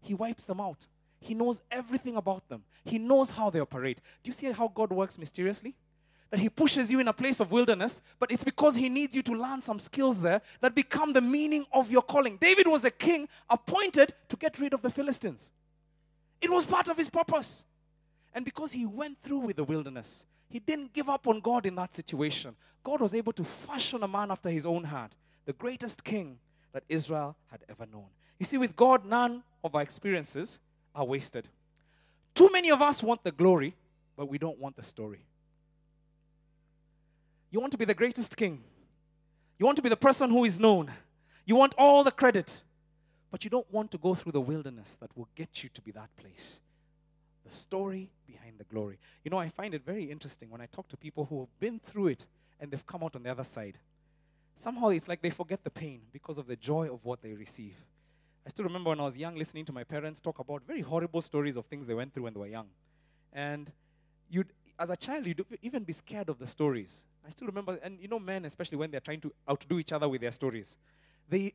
He 0.00 0.12
wipes 0.12 0.44
them 0.44 0.60
out. 0.60 0.86
He 1.20 1.34
knows 1.34 1.60
everything 1.70 2.16
about 2.16 2.48
them. 2.48 2.64
He 2.84 2.98
knows 2.98 3.30
how 3.30 3.48
they 3.48 3.60
operate. 3.60 4.00
Do 4.24 4.28
you 4.28 4.32
see 4.32 4.50
how 4.50 4.66
God 4.66 4.90
works 4.90 5.16
mysteriously? 5.16 5.76
That 6.30 6.40
He 6.40 6.48
pushes 6.48 6.90
you 6.90 6.98
in 6.98 7.06
a 7.06 7.12
place 7.12 7.38
of 7.38 7.52
wilderness, 7.52 8.02
but 8.18 8.32
it's 8.32 8.42
because 8.42 8.74
He 8.74 8.88
needs 8.88 9.14
you 9.14 9.22
to 9.22 9.32
learn 9.34 9.60
some 9.60 9.78
skills 9.78 10.20
there 10.20 10.42
that 10.60 10.74
become 10.74 11.12
the 11.12 11.20
meaning 11.20 11.64
of 11.72 11.92
your 11.92 12.02
calling. 12.02 12.38
David 12.38 12.66
was 12.66 12.82
a 12.84 12.90
king 12.90 13.28
appointed 13.48 14.14
to 14.28 14.36
get 14.36 14.58
rid 14.58 14.74
of 14.74 14.82
the 14.82 14.90
Philistines. 14.90 15.52
It 16.40 16.50
was 16.50 16.64
part 16.64 16.88
of 16.88 16.96
his 16.96 17.08
purpose. 17.08 17.64
And 18.34 18.44
because 18.44 18.72
he 18.72 18.84
went 18.84 19.18
through 19.22 19.38
with 19.38 19.56
the 19.56 19.64
wilderness, 19.64 20.24
he 20.48 20.58
didn't 20.58 20.92
give 20.92 21.08
up 21.08 21.28
on 21.28 21.38
God 21.38 21.66
in 21.66 21.76
that 21.76 21.94
situation. 21.94 22.56
God 22.82 23.00
was 23.00 23.14
able 23.14 23.32
to 23.34 23.44
fashion 23.44 24.02
a 24.02 24.08
man 24.08 24.32
after 24.32 24.50
his 24.50 24.66
own 24.66 24.82
heart, 24.82 25.12
the 25.44 25.52
greatest 25.52 26.02
king 26.02 26.38
that 26.72 26.84
Israel 26.88 27.36
had 27.50 27.60
ever 27.68 27.86
known. 27.86 28.06
You 28.38 28.46
see, 28.46 28.58
with 28.58 28.74
God, 28.74 29.04
none 29.04 29.42
of 29.62 29.74
our 29.74 29.82
experiences 29.82 30.58
are 30.94 31.04
wasted. 31.04 31.48
Too 32.34 32.50
many 32.50 32.70
of 32.70 32.80
us 32.80 33.02
want 33.02 33.22
the 33.22 33.32
glory, 33.32 33.74
but 34.16 34.28
we 34.28 34.38
don't 34.38 34.58
want 34.58 34.76
the 34.76 34.82
story. 34.82 35.20
You 37.50 37.60
want 37.60 37.72
to 37.72 37.78
be 37.78 37.84
the 37.84 37.94
greatest 37.94 38.36
king, 38.36 38.62
you 39.58 39.66
want 39.66 39.76
to 39.76 39.82
be 39.82 39.90
the 39.90 39.96
person 39.96 40.30
who 40.30 40.44
is 40.44 40.58
known, 40.58 40.90
you 41.44 41.54
want 41.54 41.74
all 41.76 42.02
the 42.02 42.10
credit, 42.10 42.62
but 43.30 43.44
you 43.44 43.50
don't 43.50 43.70
want 43.72 43.90
to 43.92 43.98
go 43.98 44.14
through 44.14 44.32
the 44.32 44.40
wilderness 44.40 44.96
that 45.00 45.16
will 45.16 45.28
get 45.34 45.62
you 45.62 45.68
to 45.74 45.80
be 45.82 45.90
that 45.92 46.08
place. 46.16 46.60
The 47.46 47.52
story 47.52 48.10
behind 48.26 48.58
the 48.58 48.64
glory. 48.64 48.98
You 49.24 49.30
know, 49.30 49.38
I 49.38 49.48
find 49.48 49.74
it 49.74 49.84
very 49.84 50.04
interesting 50.04 50.50
when 50.50 50.60
I 50.60 50.66
talk 50.66 50.88
to 50.88 50.96
people 50.96 51.26
who 51.26 51.40
have 51.40 51.60
been 51.60 51.80
through 51.80 52.08
it 52.08 52.26
and 52.60 52.70
they've 52.70 52.86
come 52.86 53.02
out 53.02 53.16
on 53.16 53.22
the 53.22 53.30
other 53.30 53.44
side. 53.44 53.78
Somehow 54.56 54.88
it's 54.88 55.08
like 55.08 55.22
they 55.22 55.30
forget 55.30 55.62
the 55.64 55.70
pain 55.70 56.02
because 56.12 56.38
of 56.38 56.46
the 56.46 56.56
joy 56.56 56.92
of 56.92 57.04
what 57.04 57.22
they 57.22 57.32
receive. 57.32 57.74
I 58.46 58.50
still 58.50 58.64
remember 58.64 58.90
when 58.90 59.00
I 59.00 59.04
was 59.04 59.16
young 59.16 59.36
listening 59.36 59.64
to 59.66 59.72
my 59.72 59.84
parents 59.84 60.20
talk 60.20 60.38
about 60.38 60.62
very 60.66 60.80
horrible 60.80 61.22
stories 61.22 61.56
of 61.56 61.66
things 61.66 61.86
they 61.86 61.94
went 61.94 62.12
through 62.12 62.24
when 62.24 62.34
they 62.34 62.40
were 62.40 62.46
young. 62.46 62.68
And 63.32 63.70
you'd, 64.30 64.48
as 64.78 64.90
a 64.90 64.96
child, 64.96 65.26
you'd 65.26 65.44
even 65.62 65.84
be 65.84 65.92
scared 65.92 66.28
of 66.28 66.38
the 66.38 66.46
stories. 66.46 67.04
I 67.26 67.30
still 67.30 67.46
remember, 67.46 67.78
and 67.82 68.00
you 68.00 68.08
know, 68.08 68.18
men, 68.18 68.44
especially 68.44 68.78
when 68.78 68.90
they're 68.90 69.00
trying 69.00 69.20
to 69.20 69.32
outdo 69.48 69.78
each 69.78 69.92
other 69.92 70.08
with 70.08 70.20
their 70.20 70.32
stories, 70.32 70.76
they 71.28 71.54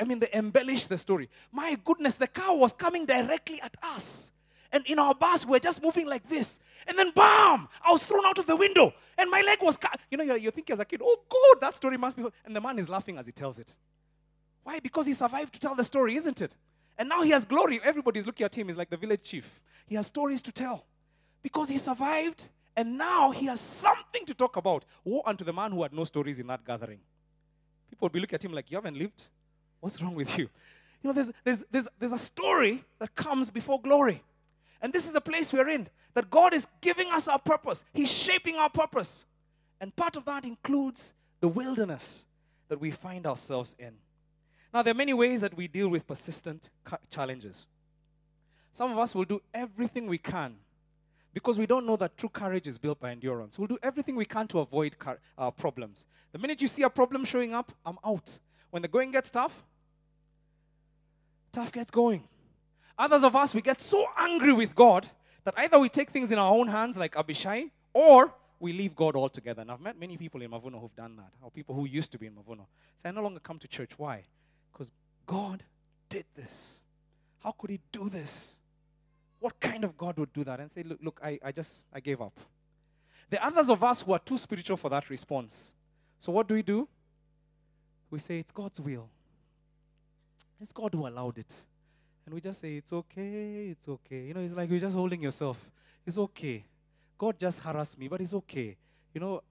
I 0.00 0.04
mean, 0.04 0.20
they 0.20 0.28
embellish 0.32 0.86
the 0.86 0.98
story. 0.98 1.28
My 1.50 1.76
goodness, 1.84 2.14
the 2.14 2.28
car 2.28 2.54
was 2.56 2.72
coming 2.72 3.04
directly 3.04 3.60
at 3.60 3.76
us. 3.82 4.30
And 4.72 4.84
in 4.86 4.98
our 4.98 5.14
bus, 5.14 5.46
we're 5.46 5.58
just 5.58 5.82
moving 5.82 6.06
like 6.06 6.28
this. 6.28 6.60
And 6.86 6.98
then, 6.98 7.10
bam! 7.14 7.68
I 7.84 7.90
was 7.90 8.04
thrown 8.04 8.24
out 8.26 8.38
of 8.38 8.46
the 8.46 8.56
window. 8.56 8.92
And 9.18 9.30
my 9.30 9.40
leg 9.40 9.58
was 9.62 9.76
cut. 9.76 9.98
You 10.10 10.18
know, 10.18 10.24
you're, 10.24 10.36
you're 10.36 10.52
thinking 10.52 10.74
as 10.74 10.80
a 10.80 10.84
kid, 10.84 11.00
oh, 11.02 11.18
God, 11.28 11.60
that 11.60 11.76
story 11.76 11.96
must 11.96 12.16
be. 12.16 12.24
And 12.44 12.54
the 12.54 12.60
man 12.60 12.78
is 12.78 12.88
laughing 12.88 13.18
as 13.18 13.26
he 13.26 13.32
tells 13.32 13.58
it. 13.58 13.74
Why? 14.62 14.80
Because 14.80 15.06
he 15.06 15.12
survived 15.12 15.54
to 15.54 15.60
tell 15.60 15.74
the 15.74 15.84
story, 15.84 16.16
isn't 16.16 16.40
it? 16.40 16.54
And 16.98 17.08
now 17.08 17.22
he 17.22 17.30
has 17.30 17.44
glory. 17.44 17.80
Everybody's 17.82 18.26
looking 18.26 18.44
at 18.44 18.54
him. 18.54 18.68
He's 18.68 18.76
like 18.76 18.90
the 18.90 18.96
village 18.96 19.22
chief. 19.22 19.60
He 19.86 19.94
has 19.94 20.06
stories 20.06 20.42
to 20.42 20.52
tell. 20.52 20.86
Because 21.42 21.68
he 21.68 21.78
survived, 21.78 22.48
and 22.76 22.98
now 22.98 23.30
he 23.30 23.46
has 23.46 23.60
something 23.60 24.26
to 24.26 24.34
talk 24.34 24.56
about. 24.56 24.84
Woe 25.04 25.22
unto 25.24 25.44
the 25.44 25.52
man 25.52 25.72
who 25.72 25.82
had 25.82 25.92
no 25.92 26.04
stories 26.04 26.38
in 26.38 26.46
that 26.48 26.64
gathering. 26.64 26.98
People 27.88 28.06
would 28.06 28.12
be 28.12 28.20
looking 28.20 28.34
at 28.34 28.44
him 28.44 28.52
like, 28.52 28.70
You 28.70 28.76
haven't 28.76 28.98
lived? 28.98 29.28
What's 29.80 30.00
wrong 30.02 30.14
with 30.14 30.36
you? 30.36 30.48
You 31.02 31.08
know, 31.08 31.12
there's, 31.12 31.30
there's, 31.44 31.64
there's, 31.70 31.88
there's 31.98 32.12
a 32.12 32.18
story 32.18 32.84
that 32.98 33.14
comes 33.14 33.50
before 33.50 33.80
glory. 33.80 34.22
And 34.82 34.92
this 34.92 35.06
is 35.06 35.12
the 35.12 35.20
place 35.20 35.52
we're 35.52 35.68
in 35.68 35.88
that 36.14 36.30
God 36.30 36.54
is 36.54 36.66
giving 36.80 37.10
us 37.10 37.28
our 37.28 37.38
purpose, 37.38 37.84
He's 37.92 38.10
shaping 38.10 38.56
our 38.56 38.70
purpose. 38.70 39.24
And 39.80 39.94
part 39.94 40.16
of 40.16 40.24
that 40.24 40.44
includes 40.44 41.12
the 41.40 41.48
wilderness 41.48 42.24
that 42.68 42.80
we 42.80 42.90
find 42.90 43.26
ourselves 43.26 43.76
in. 43.78 43.92
Now, 44.72 44.82
there 44.82 44.92
are 44.92 44.96
many 44.96 45.14
ways 45.14 45.40
that 45.42 45.56
we 45.56 45.68
deal 45.68 45.88
with 45.88 46.06
persistent 46.06 46.70
challenges. 47.10 47.66
Some 48.72 48.92
of 48.92 48.98
us 48.98 49.14
will 49.14 49.24
do 49.24 49.40
everything 49.54 50.06
we 50.06 50.18
can 50.18 50.56
because 51.32 51.58
we 51.58 51.66
don't 51.66 51.86
know 51.86 51.96
that 51.96 52.16
true 52.16 52.28
courage 52.28 52.66
is 52.66 52.78
built 52.78 53.00
by 53.00 53.10
endurance. 53.10 53.58
We'll 53.58 53.68
do 53.68 53.78
everything 53.82 54.16
we 54.16 54.24
can 54.24 54.48
to 54.48 54.60
avoid 54.60 54.96
uh, 55.38 55.50
problems. 55.50 56.06
The 56.32 56.38
minute 56.38 56.60
you 56.62 56.68
see 56.68 56.82
a 56.82 56.90
problem 56.90 57.24
showing 57.24 57.54
up, 57.54 57.72
I'm 57.84 57.98
out. 58.04 58.38
When 58.70 58.82
the 58.82 58.88
going 58.88 59.12
gets 59.12 59.30
tough, 59.30 59.64
tough 61.52 61.72
gets 61.72 61.90
going. 61.90 62.24
Others 62.98 63.24
of 63.24 63.36
us, 63.36 63.54
we 63.54 63.60
get 63.60 63.80
so 63.80 64.06
angry 64.18 64.52
with 64.52 64.74
God 64.74 65.08
that 65.44 65.54
either 65.58 65.78
we 65.78 65.88
take 65.88 66.10
things 66.10 66.32
in 66.32 66.38
our 66.38 66.52
own 66.52 66.68
hands, 66.68 66.96
like 66.96 67.16
Abishai, 67.16 67.66
or 67.92 68.34
we 68.58 68.72
leave 68.72 68.96
God 68.96 69.14
altogether. 69.16 69.62
And 69.62 69.70
I've 69.70 69.80
met 69.80 69.98
many 69.98 70.16
people 70.16 70.40
in 70.42 70.50
Mavuno 70.50 70.80
who've 70.80 70.96
done 70.96 71.16
that, 71.16 71.30
or 71.42 71.50
people 71.50 71.74
who 71.74 71.86
used 71.86 72.10
to 72.12 72.18
be 72.18 72.26
in 72.26 72.32
Mavuno. 72.32 72.66
Say, 72.96 73.10
I 73.10 73.12
no 73.12 73.22
longer 73.22 73.40
come 73.40 73.58
to 73.58 73.68
church. 73.68 73.90
Why? 73.96 74.24
Because 74.72 74.90
God 75.26 75.62
did 76.08 76.24
this. 76.34 76.80
How 77.42 77.52
could 77.52 77.70
He 77.70 77.80
do 77.92 78.08
this? 78.08 78.52
What 79.40 79.60
kind 79.60 79.84
of 79.84 79.96
God 79.98 80.16
would 80.18 80.32
do 80.32 80.44
that? 80.44 80.58
And 80.58 80.72
say, 80.72 80.82
look, 80.82 80.98
look 81.02 81.20
I, 81.22 81.38
I 81.44 81.52
just, 81.52 81.84
I 81.92 82.00
gave 82.00 82.20
up. 82.20 82.38
The 83.28 83.44
others 83.44 83.68
of 83.68 83.82
us 83.84 84.02
who 84.02 84.12
are 84.12 84.18
too 84.18 84.38
spiritual 84.38 84.76
for 84.76 84.88
that 84.88 85.10
response. 85.10 85.72
So 86.18 86.32
what 86.32 86.48
do 86.48 86.54
we 86.54 86.62
do? 86.62 86.88
We 88.10 88.18
say, 88.18 88.38
it's 88.38 88.52
God's 88.52 88.80
will. 88.80 89.08
It's 90.60 90.72
God 90.72 90.94
who 90.94 91.06
allowed 91.06 91.38
it. 91.38 91.54
And 92.26 92.34
we 92.34 92.40
just 92.40 92.60
say, 92.60 92.76
it's 92.76 92.92
okay, 92.92 93.68
it's 93.70 93.88
okay. 93.88 94.24
You 94.26 94.34
know, 94.34 94.40
it's 94.40 94.54
like 94.54 94.68
you're 94.68 94.80
just 94.80 94.96
holding 94.96 95.22
yourself. 95.22 95.58
It's 96.04 96.18
okay. 96.18 96.64
God 97.16 97.38
just 97.38 97.60
harassed 97.60 97.98
me, 97.98 98.08
but 98.08 98.20
it's 98.20 98.34
okay. 98.34 98.76
You 99.14 99.20
know, 99.20 99.42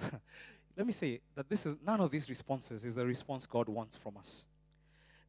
let 0.76 0.86
me 0.86 0.92
say 0.92 1.20
that 1.34 1.48
this 1.48 1.64
is 1.64 1.76
none 1.86 2.00
of 2.00 2.10
these 2.10 2.28
responses 2.28 2.84
is 2.84 2.96
the 2.96 3.06
response 3.06 3.46
God 3.46 3.68
wants 3.68 3.96
from 3.96 4.16
us. 4.16 4.44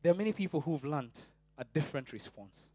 There 0.02 0.12
are 0.12 0.18
many 0.18 0.34
people 0.34 0.62
who've 0.62 0.84
learned 0.84 1.18
a 1.58 1.64
different 1.64 2.12
response. 2.12 2.68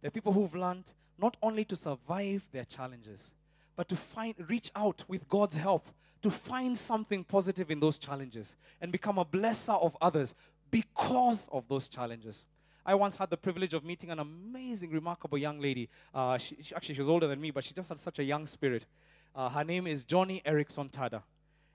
There 0.00 0.08
are 0.08 0.12
people 0.12 0.32
who've 0.32 0.54
learned 0.54 0.92
not 1.18 1.36
only 1.42 1.64
to 1.64 1.76
survive 1.76 2.46
their 2.52 2.64
challenges, 2.64 3.32
but 3.74 3.88
to 3.88 3.96
find 3.96 4.34
reach 4.48 4.70
out 4.76 5.04
with 5.08 5.28
God's 5.28 5.56
help 5.56 5.88
to 6.22 6.30
find 6.30 6.76
something 6.76 7.24
positive 7.24 7.70
in 7.70 7.80
those 7.80 7.98
challenges 7.98 8.56
and 8.80 8.90
become 8.90 9.18
a 9.18 9.24
blesser 9.24 9.80
of 9.80 9.96
others 10.00 10.34
because 10.70 11.48
of 11.52 11.64
those 11.68 11.88
challenges. 11.88 12.46
I 12.88 12.94
once 12.94 13.16
had 13.16 13.28
the 13.28 13.36
privilege 13.36 13.74
of 13.74 13.84
meeting 13.84 14.10
an 14.10 14.18
amazing, 14.18 14.92
remarkable 14.92 15.36
young 15.36 15.60
lady. 15.60 15.90
Uh, 16.14 16.38
she, 16.38 16.56
she, 16.62 16.74
actually, 16.74 16.94
she 16.94 17.02
was 17.02 17.08
older 17.10 17.26
than 17.26 17.38
me, 17.38 17.50
but 17.50 17.62
she 17.62 17.74
just 17.74 17.90
had 17.90 17.98
such 17.98 18.18
a 18.18 18.24
young 18.24 18.46
spirit. 18.46 18.86
Uh, 19.36 19.50
her 19.50 19.62
name 19.62 19.86
is 19.86 20.06
Joni 20.06 20.42
Eareckson 20.44 20.90
Tada. 20.90 21.22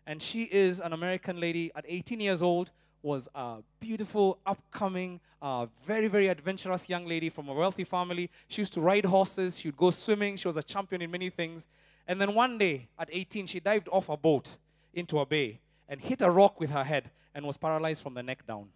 And 0.08 0.24
she 0.24 0.46
is 0.46 0.80
an 0.80 0.92
American 0.92 1.40
lady 1.40 1.72
at 1.76 1.86
18 1.88 2.20
years 2.20 2.42
old, 2.42 2.72
was 3.04 3.30
a 3.36 3.58
beautiful, 3.80 4.40
upcoming, 4.48 5.20
uh, 5.40 5.68
very, 5.86 6.08
very 6.08 6.30
adventurous 6.30 6.90
young 6.90 7.06
lady 7.06 7.30
from 7.30 7.48
a 7.48 7.54
wealthy 7.54 7.84
family. 7.84 8.32
She 8.48 8.64
used 8.64 8.74
to 8.74 8.82
ride 8.82 9.06
horses, 9.06 9.60
she 9.60 9.68
would 9.68 9.78
go 9.78 9.92
swimming, 9.92 10.36
she 10.38 10.48
was 10.48 10.58
a 10.58 10.64
champion 10.64 11.04
in 11.04 11.12
many 11.12 11.30
things. 11.30 11.68
And 12.08 12.20
then 12.20 12.34
one 12.34 12.58
day, 12.58 12.88
at 12.98 13.10
18, 13.12 13.46
she 13.46 13.60
dived 13.60 13.88
off 13.90 14.10
a 14.10 14.18
boat 14.18 14.58
into 14.96 15.20
a 15.20 15.28
bay 15.28 15.60
and 15.88 16.02
hit 16.02 16.24
a 16.24 16.32
rock 16.32 16.60
with 16.60 16.72
her 16.72 16.84
head 16.84 17.12
and 17.36 17.46
was 17.46 17.58
paralyzed 17.58 18.02
from 18.02 18.16
the 18.16 18.24
neck 18.24 18.48
down. 18.48 18.70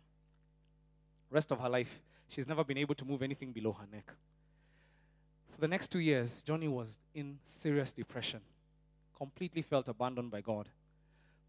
Rest 1.30 1.52
of 1.52 1.60
her 1.60 1.70
life, 1.70 2.02
She's 2.30 2.48
never 2.48 2.64
been 2.64 2.78
able 2.78 2.96
to 2.96 3.06
move 3.06 3.24
anything 3.24 3.52
below 3.52 3.72
her 3.74 3.88
neck. 3.92 4.12
For 5.54 5.62
the 5.62 5.68
next 5.68 5.88
two 5.88 6.00
years, 6.00 6.44
Joni 6.46 6.70
was 6.70 7.00
in 7.16 7.40
serious 7.46 7.92
depression, 7.94 8.42
completely 9.18 9.62
felt 9.62 9.88
abandoned 9.88 10.30
by 10.30 10.42
God. 10.42 10.68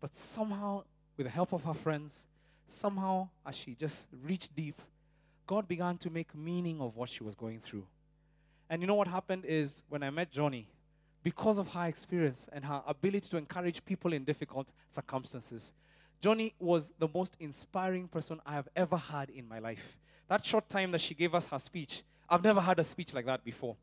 But 0.01 0.15
somehow, 0.15 0.85
with 1.17 1.27
the 1.27 1.33
help 1.33 1.53
of 1.53 1.65
her 1.65 1.75
friends, 1.75 2.27
somehow, 2.69 3.29
as 3.45 3.57
she 3.57 3.75
just 3.75 4.09
reached 4.25 4.55
deep, 4.55 4.81
God 5.47 5.67
began 5.67 5.99
to 5.99 6.11
make 6.11 6.35
meaning 6.35 6.81
of 6.81 6.97
what 6.97 7.09
she 7.09 7.25
was 7.25 7.35
going 7.35 7.61
through. 7.61 7.85
And 8.71 8.81
you 8.81 8.87
know 8.87 8.95
what 8.95 9.09
happened 9.09 9.45
is 9.47 9.83
when 9.89 10.03
I 10.03 10.11
met 10.11 10.31
Joni, 10.33 10.67
because 11.25 11.59
of 11.59 11.69
her 11.69 11.87
experience 11.87 12.47
and 12.53 12.65
her 12.65 12.83
ability 12.87 13.29
to 13.31 13.37
encourage 13.37 13.85
people 13.85 14.13
in 14.13 14.25
difficult 14.25 14.71
circumstances, 14.91 15.73
Joni 16.23 16.53
was 16.59 16.93
the 16.99 17.09
most 17.13 17.37
inspiring 17.39 18.09
person 18.09 18.41
I 18.45 18.55
have 18.55 18.69
ever 18.75 18.97
had 18.97 19.31
in 19.31 19.49
my 19.49 19.59
life. 19.59 19.99
That 20.29 20.45
short 20.45 20.69
time 20.69 20.91
that 20.93 21.01
she 21.01 21.15
gave 21.15 21.35
us 21.35 21.47
her 21.47 21.59
speech, 21.59 22.03
I've 22.29 22.45
never 22.45 22.61
had 22.61 22.79
a 22.79 22.85
speech 22.85 23.15
like 23.15 23.27
that 23.27 23.45
before. 23.45 23.77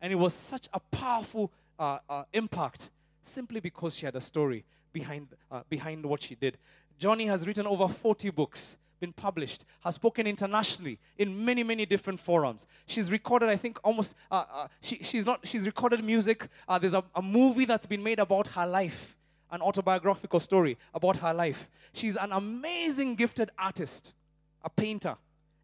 And 0.00 0.12
it 0.12 0.16
was 0.16 0.34
such 0.34 0.68
a 0.72 0.80
powerful 0.80 1.52
uh, 1.78 1.98
uh, 2.08 2.24
impact 2.32 2.90
simply 3.22 3.60
because 3.60 3.96
she 3.96 4.06
had 4.06 4.16
a 4.16 4.20
story 4.20 4.64
behind, 4.92 5.28
uh, 5.50 5.62
behind 5.68 6.04
what 6.04 6.22
she 6.22 6.34
did. 6.34 6.58
Joni 7.00 7.26
has 7.26 7.46
written 7.46 7.66
over 7.66 7.88
40 7.88 8.30
books, 8.30 8.76
been 9.00 9.12
published, 9.12 9.64
has 9.82 9.96
spoken 9.96 10.26
internationally 10.26 10.98
in 11.18 11.44
many, 11.44 11.62
many 11.62 11.84
different 11.84 12.20
forums. 12.20 12.66
She's 12.86 13.10
recorded, 13.10 13.48
I 13.48 13.56
think, 13.56 13.78
almost, 13.84 14.14
uh, 14.30 14.44
uh, 14.52 14.68
she, 14.80 15.00
she's, 15.02 15.26
not, 15.26 15.46
she's 15.46 15.66
recorded 15.66 16.02
music. 16.02 16.48
Uh, 16.68 16.78
there's 16.78 16.94
a, 16.94 17.04
a 17.14 17.20
movie 17.20 17.64
that's 17.64 17.86
been 17.86 18.02
made 18.02 18.18
about 18.18 18.48
her 18.48 18.66
life, 18.66 19.16
an 19.50 19.60
autobiographical 19.60 20.40
story 20.40 20.76
about 20.92 21.16
her 21.16 21.32
life. 21.32 21.68
She's 21.92 22.16
an 22.16 22.32
amazing, 22.32 23.14
gifted 23.14 23.50
artist, 23.58 24.12
a 24.62 24.70
painter 24.70 25.16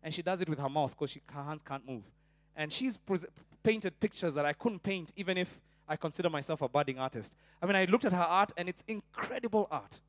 and 0.03 0.12
she 0.12 0.22
does 0.22 0.41
it 0.41 0.49
with 0.49 0.59
her 0.59 0.68
mouth 0.68 0.91
because 0.91 1.16
her 1.33 1.43
hands 1.43 1.62
can't 1.62 1.87
move. 1.87 2.03
And 2.57 2.72
she's 2.72 2.99
painted 3.62 3.99
pictures 4.01 4.35
that 4.35 4.45
I 4.45 4.53
couldn't 4.53 4.83
paint 4.83 5.12
even 5.16 5.37
if 5.37 5.61
I 5.89 5.97
consider 5.97 6.31
myself 6.31 6.62
a 6.62 6.68
budding 6.68 6.99
artist. 6.99 7.37
I 7.61 7.66
mean, 7.66 7.76
I 7.76 7.85
looked 7.85 8.05
at 8.05 8.12
her 8.12 8.22
art 8.22 8.53
and 8.57 8.68
it's 8.68 8.83
incredible 8.87 9.68
art. 9.70 10.01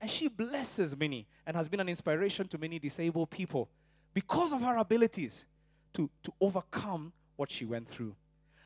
And 0.00 0.10
she 0.10 0.28
blesses 0.28 0.96
many 0.96 1.26
and 1.46 1.56
has 1.56 1.68
been 1.68 1.80
an 1.80 1.88
inspiration 1.88 2.48
to 2.48 2.58
many 2.58 2.78
disabled 2.78 3.30
people 3.30 3.68
because 4.14 4.52
of 4.52 4.60
her 4.60 4.76
abilities 4.76 5.44
to, 5.94 6.10
to 6.22 6.32
overcome 6.40 7.12
what 7.36 7.50
she 7.50 7.64
went 7.64 7.88
through. 7.88 8.14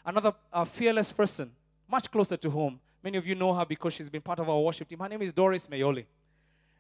Another 0.04 0.32
uh, 0.52 0.64
fearless 0.64 1.12
person, 1.12 1.52
much 1.88 2.11
closer 2.11 2.36
to 2.36 2.50
home. 2.50 2.80
Many 3.07 3.18
of 3.18 3.24
you 3.28 3.36
know 3.36 3.54
her 3.54 3.64
because 3.64 3.94
she's 3.94 4.11
been 4.11 4.20
part 4.20 4.40
of 4.40 4.48
our 4.48 4.59
worship 4.59 4.88
team. 4.88 4.98
Her 4.98 5.09
name 5.09 5.22
is 5.22 5.32
Doris 5.32 5.68
Mayoli. 5.68 6.07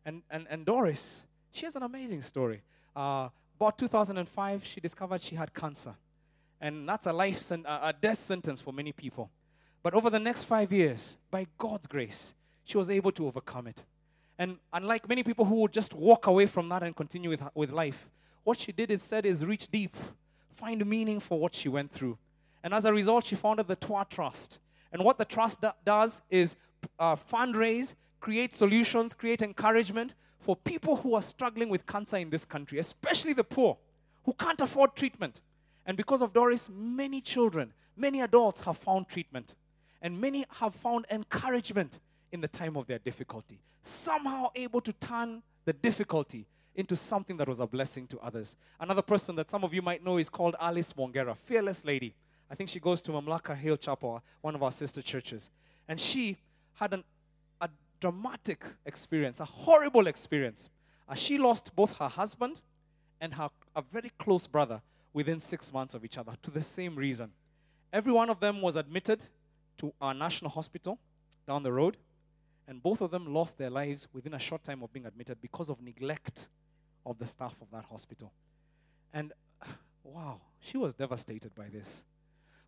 And, 0.04 0.22
and, 0.28 0.44
and 0.50 0.66
Doris, 0.66 1.22
she 1.52 1.64
has 1.66 1.76
an 1.76 1.84
amazing 1.84 2.20
story. 2.22 2.62
Uh, 2.96 3.28
about 3.54 3.78
2005, 3.78 4.64
she 4.64 4.80
discovered 4.80 5.22
she 5.22 5.36
had 5.36 5.54
cancer. 5.54 5.94
And 6.60 6.88
that's 6.88 7.06
a 7.06 7.12
life 7.12 7.38
sen- 7.38 7.64
a 7.64 7.94
death 8.00 8.18
sentence 8.18 8.60
for 8.60 8.72
many 8.72 8.90
people. 8.90 9.30
But 9.84 9.94
over 9.94 10.10
the 10.10 10.18
next 10.18 10.42
five 10.42 10.72
years, 10.72 11.16
by 11.30 11.46
God's 11.58 11.86
grace, 11.86 12.34
she 12.64 12.76
was 12.76 12.90
able 12.90 13.12
to 13.12 13.28
overcome 13.28 13.68
it. 13.68 13.84
And 14.36 14.56
unlike 14.72 15.08
many 15.08 15.22
people 15.22 15.44
who 15.44 15.60
would 15.60 15.72
just 15.72 15.94
walk 15.94 16.26
away 16.26 16.46
from 16.46 16.68
that 16.70 16.82
and 16.82 16.96
continue 16.96 17.30
with, 17.30 17.44
with 17.54 17.70
life, 17.70 18.08
what 18.42 18.58
she 18.58 18.72
did 18.72 18.90
instead 18.90 19.26
is 19.26 19.46
reach 19.46 19.68
deep, 19.68 19.94
find 20.56 20.84
meaning 20.84 21.20
for 21.20 21.38
what 21.38 21.54
she 21.54 21.68
went 21.68 21.92
through. 21.92 22.18
And 22.64 22.74
as 22.74 22.84
a 22.84 22.92
result, 22.92 23.26
she 23.26 23.36
founded 23.36 23.68
the 23.68 23.76
Twa 23.76 24.04
Trust. 24.10 24.58
And 24.96 25.04
what 25.04 25.18
the 25.18 25.26
trust 25.26 25.60
do- 25.60 25.72
does 25.84 26.22
is 26.30 26.56
uh, 26.98 27.16
fundraise, 27.16 27.94
create 28.18 28.54
solutions, 28.54 29.12
create 29.12 29.42
encouragement 29.42 30.14
for 30.40 30.56
people 30.56 30.96
who 30.96 31.14
are 31.14 31.20
struggling 31.20 31.68
with 31.68 31.84
cancer 31.84 32.16
in 32.16 32.30
this 32.30 32.46
country, 32.46 32.78
especially 32.78 33.34
the 33.34 33.44
poor 33.44 33.76
who 34.24 34.32
can't 34.32 34.58
afford 34.58 34.96
treatment. 34.96 35.42
And 35.84 35.98
because 35.98 36.22
of 36.22 36.32
Doris, 36.32 36.70
many 36.74 37.20
children, 37.20 37.74
many 37.94 38.22
adults 38.22 38.62
have 38.62 38.78
found 38.78 39.06
treatment. 39.06 39.54
And 40.00 40.18
many 40.18 40.46
have 40.60 40.74
found 40.74 41.04
encouragement 41.10 42.00
in 42.32 42.40
the 42.40 42.48
time 42.48 42.74
of 42.74 42.86
their 42.86 42.98
difficulty. 42.98 43.60
Somehow 43.82 44.48
able 44.54 44.80
to 44.80 44.94
turn 44.94 45.42
the 45.66 45.74
difficulty 45.74 46.46
into 46.74 46.96
something 46.96 47.36
that 47.36 47.48
was 47.48 47.60
a 47.60 47.66
blessing 47.66 48.06
to 48.06 48.18
others. 48.20 48.56
Another 48.80 49.02
person 49.02 49.36
that 49.36 49.50
some 49.50 49.62
of 49.62 49.74
you 49.74 49.82
might 49.82 50.02
know 50.02 50.16
is 50.16 50.30
called 50.30 50.56
Alice 50.58 50.94
Mongera, 50.94 51.36
fearless 51.44 51.84
lady. 51.84 52.14
I 52.50 52.54
think 52.54 52.70
she 52.70 52.80
goes 52.80 53.00
to 53.02 53.12
Mamlaka 53.12 53.56
Hill 53.56 53.76
Chapel, 53.76 54.22
one 54.40 54.54
of 54.54 54.62
our 54.62 54.72
sister 54.72 55.02
churches. 55.02 55.50
And 55.88 55.98
she 55.98 56.36
had 56.74 56.92
an, 56.92 57.04
a 57.60 57.68
dramatic 58.00 58.64
experience, 58.84 59.40
a 59.40 59.44
horrible 59.44 60.06
experience. 60.06 60.70
Uh, 61.08 61.14
she 61.14 61.38
lost 61.38 61.74
both 61.74 61.96
her 61.96 62.08
husband 62.08 62.60
and 63.20 63.34
her, 63.34 63.48
a 63.74 63.82
very 63.82 64.10
close 64.18 64.46
brother 64.46 64.80
within 65.12 65.40
six 65.40 65.72
months 65.72 65.94
of 65.94 66.04
each 66.04 66.18
other 66.18 66.34
to 66.42 66.50
the 66.50 66.62
same 66.62 66.94
reason. 66.94 67.32
Every 67.92 68.12
one 68.12 68.28
of 68.30 68.40
them 68.40 68.60
was 68.60 68.76
admitted 68.76 69.22
to 69.78 69.92
our 70.00 70.14
national 70.14 70.50
hospital 70.50 70.98
down 71.46 71.62
the 71.62 71.72
road, 71.72 71.96
and 72.68 72.82
both 72.82 73.00
of 73.00 73.10
them 73.10 73.32
lost 73.32 73.58
their 73.58 73.70
lives 73.70 74.08
within 74.12 74.34
a 74.34 74.38
short 74.38 74.64
time 74.64 74.82
of 74.82 74.92
being 74.92 75.06
admitted 75.06 75.40
because 75.40 75.70
of 75.70 75.80
neglect 75.80 76.48
of 77.04 77.18
the 77.18 77.26
staff 77.26 77.54
of 77.62 77.70
that 77.72 77.84
hospital. 77.84 78.32
And 79.14 79.32
wow, 80.04 80.40
she 80.60 80.76
was 80.76 80.94
devastated 80.94 81.54
by 81.54 81.68
this. 81.68 82.04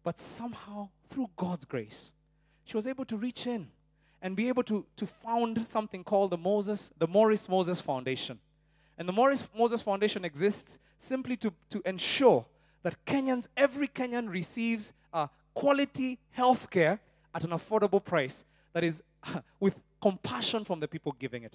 But 0.09 0.19
somehow, 0.19 0.89
through 1.11 1.29
God's 1.37 1.67
grace, 1.67 2.13
she 2.65 2.79
was 2.79 2.87
able 2.87 3.05
to 3.05 3.17
reach 3.19 3.47
in 3.47 3.69
and 4.23 4.35
be 4.35 4.49
able 4.49 4.63
to, 4.63 4.87
to 4.97 5.07
found 5.07 5.69
something 5.69 6.03
called 6.03 6.31
the 6.31 6.39
Moses, 6.39 6.91
the 6.97 7.07
Morris 7.07 7.47
Moses 7.47 7.83
Foundation. 7.83 8.39
And 8.97 9.07
the 9.07 9.13
Morris 9.13 9.47
Moses 9.55 9.83
Foundation 9.83 10.25
exists 10.25 10.79
simply 10.99 11.37
to, 11.37 11.53
to 11.69 11.83
ensure 11.85 12.47
that 12.85 12.97
Kenyans, 13.05 13.49
every 13.55 13.87
Kenyan 13.87 14.31
receives 14.31 14.95
quality 15.53 16.19
health 16.31 16.71
care 16.71 17.01
at 17.35 17.45
an 17.45 17.51
affordable 17.51 18.03
price 18.03 18.47
that 18.73 18.85
is 18.85 19.03
with 19.61 19.75
compassion 20.01 20.65
from 20.65 20.81
the 20.81 20.89
people 20.89 21.15
giving 21.19 21.43
it. 21.43 21.55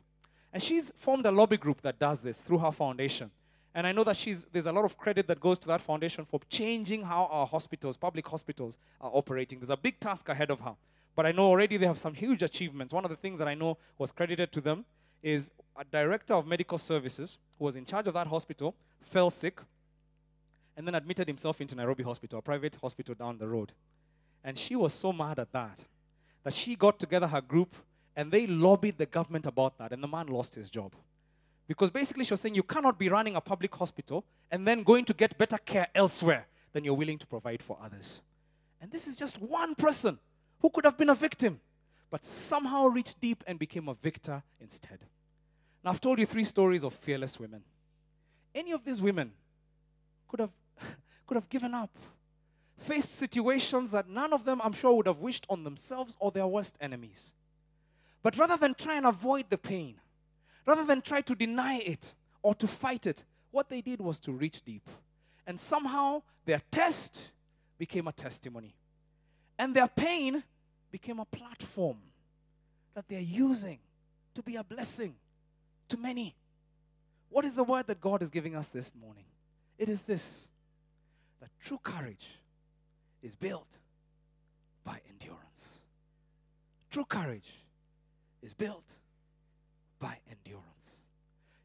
And 0.53 0.61
she's 0.61 0.93
formed 0.99 1.25
a 1.25 1.31
lobby 1.31 1.57
group 1.57 1.81
that 1.81 1.97
does 1.97 2.21
this 2.21 2.41
through 2.41 2.59
her 2.59 2.71
foundation. 2.71 3.31
And 3.75 3.87
I 3.87 3.91
know 3.91 4.03
that 4.03 4.17
she's, 4.17 4.45
there's 4.51 4.67
a 4.67 4.71
lot 4.71 4.85
of 4.85 4.97
credit 4.97 5.27
that 5.27 5.39
goes 5.39 5.57
to 5.59 5.67
that 5.67 5.81
foundation 5.81 6.25
for 6.25 6.39
changing 6.49 7.03
how 7.03 7.25
our 7.31 7.47
hospitals, 7.47 7.97
public 7.97 8.27
hospitals, 8.27 8.77
are 9.01 9.09
operating. 9.13 9.59
There's 9.59 9.71
a 9.71 9.77
big 9.77 9.99
task 9.99 10.29
ahead 10.29 10.51
of 10.51 10.59
her. 10.59 10.75
But 11.15 11.25
I 11.25 11.31
know 11.31 11.45
already 11.45 11.77
they 11.77 11.87
have 11.87 11.97
some 11.97 12.13
huge 12.13 12.43
achievements. 12.43 12.93
One 12.93 13.03
of 13.03 13.09
the 13.09 13.17
things 13.17 13.39
that 13.39 13.47
I 13.47 13.55
know 13.55 13.77
was 13.97 14.11
credited 14.11 14.51
to 14.51 14.61
them 14.61 14.85
is 15.21 15.51
a 15.75 15.83
director 15.83 16.35
of 16.35 16.45
medical 16.45 16.77
services 16.77 17.37
who 17.57 17.65
was 17.65 17.75
in 17.75 17.85
charge 17.85 18.07
of 18.07 18.13
that 18.13 18.27
hospital 18.27 18.75
fell 19.01 19.29
sick 19.29 19.59
and 20.75 20.87
then 20.87 20.95
admitted 20.95 21.27
himself 21.27 21.61
into 21.61 21.75
Nairobi 21.75 22.03
Hospital, 22.03 22.39
a 22.39 22.41
private 22.41 22.77
hospital 22.81 23.15
down 23.15 23.37
the 23.37 23.47
road. 23.47 23.71
And 24.43 24.57
she 24.57 24.75
was 24.75 24.93
so 24.93 25.13
mad 25.13 25.39
at 25.39 25.51
that 25.53 25.85
that 26.43 26.53
she 26.53 26.75
got 26.75 26.99
together 26.99 27.27
her 27.27 27.41
group 27.41 27.75
and 28.15 28.31
they 28.31 28.45
lobbied 28.45 28.97
the 28.97 29.05
government 29.05 29.45
about 29.47 29.77
that, 29.79 29.91
and 29.91 30.03
the 30.03 30.07
man 30.07 30.27
lost 30.27 30.53
his 30.53 30.69
job. 30.69 30.93
Because 31.67 31.89
basically, 31.89 32.25
she 32.25 32.33
was 32.33 32.41
saying 32.41 32.55
you 32.55 32.63
cannot 32.63 32.99
be 32.99 33.09
running 33.09 33.35
a 33.35 33.41
public 33.41 33.73
hospital 33.75 34.25
and 34.51 34.67
then 34.67 34.83
going 34.83 35.05
to 35.05 35.13
get 35.13 35.37
better 35.37 35.57
care 35.57 35.87
elsewhere 35.95 36.47
than 36.73 36.83
you're 36.83 36.93
willing 36.93 37.17
to 37.17 37.27
provide 37.27 37.63
for 37.63 37.77
others. 37.81 38.21
And 38.81 38.91
this 38.91 39.07
is 39.07 39.15
just 39.15 39.41
one 39.41 39.75
person 39.75 40.19
who 40.59 40.69
could 40.69 40.83
have 40.83 40.97
been 40.97 41.09
a 41.09 41.15
victim, 41.15 41.61
but 42.09 42.25
somehow 42.25 42.87
reached 42.87 43.19
deep 43.21 43.43
and 43.47 43.57
became 43.57 43.87
a 43.87 43.93
victor 43.93 44.43
instead. 44.59 44.99
Now, 45.83 45.91
I've 45.91 46.01
told 46.01 46.19
you 46.19 46.25
three 46.25 46.43
stories 46.43 46.83
of 46.83 46.93
fearless 46.93 47.39
women. 47.39 47.63
Any 48.53 48.71
of 48.71 48.83
these 48.83 49.01
women 49.01 49.31
could 50.27 50.41
have, 50.41 50.51
could 51.27 51.35
have 51.35 51.49
given 51.49 51.73
up, 51.73 51.89
faced 52.77 53.15
situations 53.15 53.91
that 53.91 54.09
none 54.09 54.33
of 54.33 54.45
them, 54.45 54.61
I'm 54.61 54.73
sure, 54.73 54.93
would 54.93 55.07
have 55.07 55.19
wished 55.19 55.45
on 55.49 55.63
themselves 55.63 56.17
or 56.19 56.31
their 56.31 56.47
worst 56.47 56.77
enemies. 56.81 57.33
But 58.21 58.37
rather 58.37 58.57
than 58.57 58.73
try 58.73 58.95
and 58.95 59.05
avoid 59.05 59.45
the 59.49 59.57
pain, 59.57 59.95
rather 60.65 60.85
than 60.85 61.01
try 61.01 61.21
to 61.21 61.35
deny 61.35 61.77
it 61.77 62.13
or 62.41 62.55
to 62.55 62.67
fight 62.67 63.05
it, 63.05 63.23
what 63.51 63.69
they 63.69 63.81
did 63.81 63.99
was 64.01 64.19
to 64.19 64.31
reach 64.31 64.63
deep. 64.63 64.87
And 65.45 65.59
somehow 65.59 66.21
their 66.45 66.61
test 66.71 67.29
became 67.77 68.07
a 68.07 68.11
testimony. 68.11 68.73
And 69.59 69.75
their 69.75 69.87
pain 69.87 70.43
became 70.91 71.19
a 71.19 71.25
platform 71.25 71.97
that 72.93 73.07
they're 73.07 73.19
using 73.19 73.79
to 74.35 74.41
be 74.41 74.55
a 74.55 74.63
blessing 74.63 75.15
to 75.89 75.97
many. 75.97 76.35
What 77.29 77.45
is 77.45 77.55
the 77.55 77.63
word 77.63 77.87
that 77.87 77.99
God 77.99 78.21
is 78.21 78.29
giving 78.29 78.55
us 78.55 78.69
this 78.69 78.93
morning? 78.95 79.25
It 79.77 79.89
is 79.89 80.03
this 80.03 80.47
that 81.41 81.49
true 81.63 81.79
courage 81.83 82.27
is 83.21 83.35
built 83.35 83.79
by 84.83 84.99
endurance. 85.09 85.81
True 86.89 87.05
courage 87.05 87.59
is 88.41 88.53
built 88.53 88.95
by 90.03 90.19
endurance. 90.29 90.97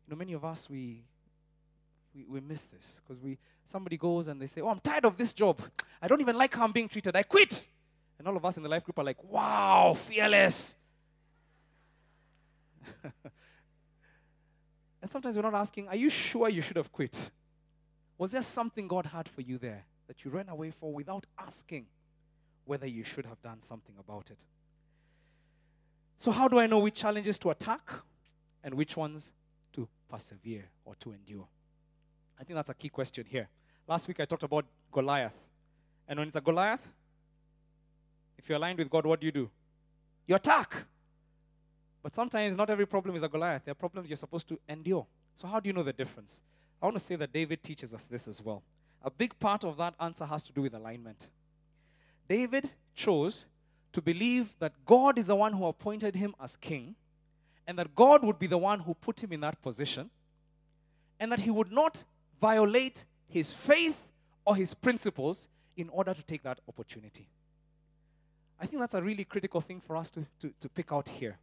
You 0.06 0.12
know, 0.12 0.16
many 0.16 0.32
of 0.32 0.44
us, 0.44 0.70
we, 0.70 1.02
we, 2.14 2.24
we 2.28 2.40
miss 2.40 2.66
this 2.66 3.00
because 3.02 3.20
we 3.20 3.36
somebody 3.66 3.96
goes 3.96 4.28
and 4.28 4.40
they 4.40 4.46
say, 4.46 4.60
Oh, 4.60 4.68
I'm 4.68 4.78
tired 4.78 5.04
of 5.04 5.16
this 5.18 5.32
job. 5.32 5.60
I 6.00 6.06
don't 6.06 6.20
even 6.20 6.36
like 6.36 6.54
how 6.54 6.62
I'm 6.64 6.70
being 6.70 6.88
treated. 6.88 7.16
I 7.16 7.24
quit. 7.24 7.66
And 8.16 8.28
all 8.28 8.36
of 8.36 8.44
us 8.44 8.56
in 8.56 8.62
the 8.62 8.68
life 8.68 8.84
group 8.84 8.96
are 9.00 9.04
like, 9.04 9.22
Wow, 9.24 9.96
fearless. 10.00 10.76
and 15.02 15.10
sometimes 15.10 15.34
we're 15.34 15.42
not 15.42 15.54
asking, 15.54 15.88
Are 15.88 15.96
you 15.96 16.08
sure 16.08 16.48
you 16.48 16.62
should 16.62 16.76
have 16.76 16.92
quit? 16.92 17.32
Was 18.18 18.30
there 18.30 18.42
something 18.42 18.86
God 18.86 19.06
had 19.06 19.28
for 19.28 19.40
you 19.40 19.58
there 19.58 19.84
that 20.06 20.24
you 20.24 20.30
ran 20.30 20.48
away 20.48 20.70
for 20.70 20.92
without 20.92 21.26
asking 21.38 21.86
whether 22.64 22.86
you 22.86 23.02
should 23.02 23.26
have 23.26 23.42
done 23.42 23.60
something 23.60 23.96
about 23.98 24.30
it? 24.30 24.38
So, 26.18 26.30
how 26.30 26.46
do 26.46 26.60
I 26.60 26.68
know 26.68 26.78
which 26.78 26.94
challenges 26.94 27.36
to 27.40 27.50
attack 27.50 27.90
and 28.62 28.74
which 28.74 28.96
ones 28.96 29.32
to 29.72 29.88
persevere 30.08 30.64
or 30.84 30.94
to 30.96 31.12
endure? 31.12 31.46
I 32.40 32.44
think 32.44 32.56
that's 32.56 32.70
a 32.70 32.74
key 32.74 32.88
question 32.88 33.24
here. 33.28 33.48
Last 33.86 34.06
week 34.06 34.20
I 34.20 34.24
talked 34.24 34.42
about 34.42 34.64
Goliath. 34.92 35.34
And 36.06 36.18
when 36.18 36.28
it's 36.28 36.36
a 36.36 36.40
Goliath, 36.40 36.86
if 38.38 38.48
you're 38.48 38.56
aligned 38.56 38.78
with 38.78 38.88
God, 38.88 39.04
what 39.04 39.20
do 39.20 39.26
you 39.26 39.32
do? 39.32 39.50
You 40.26 40.36
attack. 40.36 40.74
But 42.02 42.14
sometimes 42.14 42.56
not 42.56 42.70
every 42.70 42.86
problem 42.86 43.16
is 43.16 43.22
a 43.22 43.28
Goliath. 43.28 43.62
There 43.64 43.72
are 43.72 43.74
problems 43.74 44.08
you're 44.08 44.16
supposed 44.16 44.48
to 44.48 44.58
endure. 44.68 45.06
So, 45.34 45.48
how 45.48 45.60
do 45.60 45.68
you 45.68 45.72
know 45.72 45.82
the 45.82 45.92
difference? 45.92 46.42
I 46.80 46.86
want 46.86 46.96
to 46.96 47.02
say 47.02 47.16
that 47.16 47.32
David 47.32 47.62
teaches 47.62 47.92
us 47.92 48.06
this 48.06 48.28
as 48.28 48.40
well. 48.42 48.62
A 49.02 49.10
big 49.10 49.38
part 49.38 49.64
of 49.64 49.76
that 49.76 49.94
answer 50.00 50.24
has 50.24 50.42
to 50.44 50.52
do 50.52 50.62
with 50.62 50.74
alignment. 50.74 51.28
David 52.28 52.70
chose 52.94 53.44
to 53.92 54.02
believe 54.02 54.54
that 54.58 54.72
God 54.84 55.18
is 55.18 55.26
the 55.26 55.36
one 55.36 55.52
who 55.52 55.64
appointed 55.66 56.14
him 56.14 56.34
as 56.40 56.56
king, 56.56 56.94
and 57.68 57.78
that 57.78 57.94
God 57.94 58.24
would 58.24 58.38
be 58.38 58.46
the 58.46 58.56
one 58.58 58.80
who 58.80 58.94
put 58.94 59.22
him 59.22 59.30
in 59.30 59.40
that 59.42 59.60
position, 59.60 60.08
and 61.20 61.30
that 61.30 61.40
he 61.40 61.50
would 61.50 61.70
not 61.70 62.02
violate 62.40 63.04
his 63.28 63.52
faith 63.52 63.96
or 64.46 64.56
his 64.56 64.72
principles 64.72 65.48
in 65.76 65.90
order 65.90 66.14
to 66.14 66.22
take 66.22 66.42
that 66.44 66.58
opportunity. 66.66 67.28
I 68.58 68.64
think 68.66 68.80
that's 68.80 68.94
a 68.94 69.02
really 69.02 69.24
critical 69.24 69.60
thing 69.60 69.82
for 69.86 69.96
us 69.96 70.10
to, 70.12 70.24
to, 70.40 70.50
to 70.60 70.68
pick 70.70 70.92
out 70.92 71.10
here. 71.10 71.36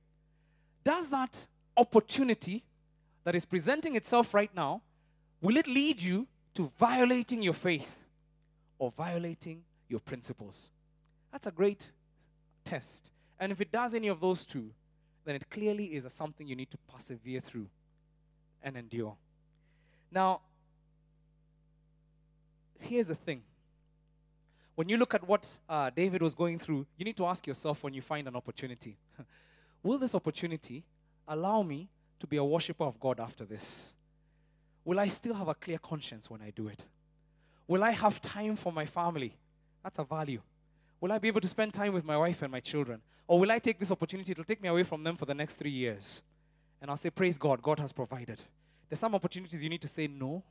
Does 0.84 1.10
that 1.10 1.48
opportunity 1.78 2.64
that 3.24 3.36
is 3.36 3.46
presenting 3.46 3.96
itself 3.96 4.34
right 4.34 4.54
now, 4.56 4.82
will 5.42 5.58
it 5.58 5.68
lead 5.68 6.02
you 6.02 6.28
to 6.56 6.72
violating 6.80 7.44
your 7.44 7.54
faith 7.54 8.04
or 8.80 8.92
violating 8.98 9.62
your 9.88 10.00
principles? 10.00 10.72
That's 11.32 11.46
a 11.46 11.52
great 11.52 11.92
test. 12.64 13.12
And 13.40 13.52
if 13.52 13.62
it 13.62 13.72
does 13.72 13.94
any 13.94 14.08
of 14.08 14.22
those 14.22 14.44
two, 14.44 14.72
then 15.26 15.36
it 15.36 15.50
clearly 15.50 15.86
is 15.86 16.06
something 16.14 16.48
you 16.48 16.56
need 16.56 16.72
to 16.72 16.78
persevere 16.94 17.42
through 17.42 17.68
and 18.64 18.78
endure. 18.78 19.16
Now, 20.12 20.42
here's 22.80 23.08
the 23.08 23.16
thing. 23.16 23.42
When 24.76 24.90
you 24.90 24.98
look 24.98 25.14
at 25.14 25.28
what 25.28 25.48
uh, 25.68 25.90
David 25.90 26.22
was 26.22 26.36
going 26.36 26.60
through, 26.60 26.86
you 26.98 27.06
need 27.06 27.18
to 27.18 27.26
ask 27.26 27.48
yourself 27.48 27.84
when 27.84 27.94
you 27.94 28.02
find 28.02 28.28
an 28.28 28.36
opportunity 28.36 28.98
Will 29.86 30.00
this 30.00 30.16
opportunity 30.16 30.84
allow 31.28 31.62
me 31.62 31.88
to 32.20 32.26
be 32.26 32.38
a 32.38 32.44
worshiper 32.44 32.86
of 32.86 33.00
God 33.00 33.20
after 33.20 33.46
this? 33.46 33.94
Will 34.84 35.00
I 35.00 35.10
still 35.10 35.36
have 35.36 35.48
a 35.48 35.54
clear 35.54 35.78
conscience 35.78 36.28
when 36.28 36.42
I 36.42 36.50
do 36.50 36.68
it? 36.70 36.84
Will 37.68 37.84
I 37.84 37.92
have 37.92 38.20
time 38.20 38.56
for 38.56 38.74
my 38.74 38.88
family? 38.88 39.38
That's 39.84 40.00
a 40.00 40.04
value. 40.04 40.42
Will 41.06 41.12
I 41.12 41.20
be 41.20 41.28
able 41.28 41.42
to 41.42 41.48
spend 41.48 41.72
time 41.72 41.94
with 41.94 42.04
my 42.04 42.18
wife 42.18 42.42
and 42.42 42.52
my 42.52 42.60
children? 42.60 43.00
Or 43.28 43.40
will 43.40 43.52
I 43.52 43.60
take 43.60 43.78
this 43.78 43.92
opportunity? 43.92 44.32
It'll 44.32 44.44
take 44.44 44.60
me 44.60 44.70
away 44.70 44.82
from 44.82 45.04
them 45.04 45.16
for 45.16 45.28
the 45.28 45.36
next 45.36 45.54
three 45.54 45.70
years. 45.70 46.24
And 46.82 46.90
I'll 46.90 46.98
say, 46.98 47.12
Praise 47.12 47.38
God, 47.38 47.62
God 47.62 47.78
has 47.78 47.94
provided. 47.94 48.42
There's 48.90 49.02
some 49.02 49.14
opportunities 49.14 49.62
you 49.62 49.70
need 49.70 49.84
to 49.84 49.88
say, 49.88 50.08
No, 50.08 50.42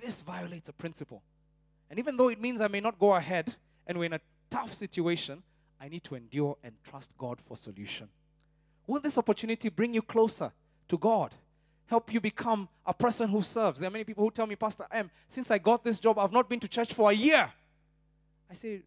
this 0.00 0.22
violates 0.22 0.68
a 0.68 0.72
principle. 0.72 1.20
And 1.90 1.98
even 1.98 2.16
though 2.16 2.28
it 2.28 2.40
means 2.40 2.60
I 2.60 2.68
may 2.68 2.78
not 2.78 2.96
go 2.96 3.14
ahead 3.14 3.56
and 3.84 3.98
we're 3.98 4.04
in 4.04 4.12
a 4.12 4.20
tough 4.48 4.72
situation, 4.72 5.42
I 5.80 5.88
need 5.88 6.04
to 6.04 6.14
endure 6.14 6.56
and 6.62 6.74
trust 6.88 7.18
God 7.18 7.40
for 7.44 7.56
solution. 7.56 8.08
Will 8.86 9.00
this 9.00 9.18
opportunity 9.18 9.68
bring 9.68 9.94
you 9.94 10.02
closer 10.02 10.52
to 10.86 10.96
God? 10.96 11.34
Help 11.86 12.14
you 12.14 12.20
become 12.20 12.68
a 12.86 12.94
person 12.94 13.28
who 13.28 13.42
serves? 13.42 13.80
There 13.80 13.88
are 13.88 13.90
many 13.92 14.04
people 14.04 14.22
who 14.22 14.30
tell 14.30 14.46
me, 14.46 14.54
Pastor 14.54 14.86
M, 14.92 15.10
since 15.28 15.50
I 15.50 15.58
got 15.58 15.82
this 15.82 15.98
job, 15.98 16.20
I've 16.20 16.30
not 16.30 16.48
been 16.48 16.60
to 16.60 16.68
church 16.68 16.94
for 16.94 17.10
a 17.10 17.14
year. 17.14 17.50
I 18.48 18.54
say, 18.54 18.82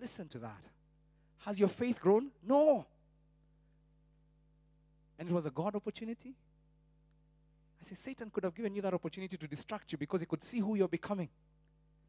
listen 0.00 0.28
to 0.28 0.38
that. 0.38 0.62
Has 1.44 1.58
your 1.58 1.68
faith 1.68 2.00
grown? 2.00 2.30
No. 2.46 2.86
And 5.18 5.28
it 5.28 5.32
was 5.32 5.46
a 5.46 5.50
God 5.50 5.74
opportunity? 5.74 6.34
I 7.80 7.84
say, 7.84 7.94
Satan 7.94 8.30
could 8.30 8.44
have 8.44 8.54
given 8.54 8.74
you 8.74 8.82
that 8.82 8.94
opportunity 8.94 9.36
to 9.36 9.46
distract 9.46 9.92
you 9.92 9.98
because 9.98 10.20
he 10.20 10.26
could 10.26 10.42
see 10.42 10.58
who 10.58 10.74
you're 10.74 10.88
becoming. 10.88 11.28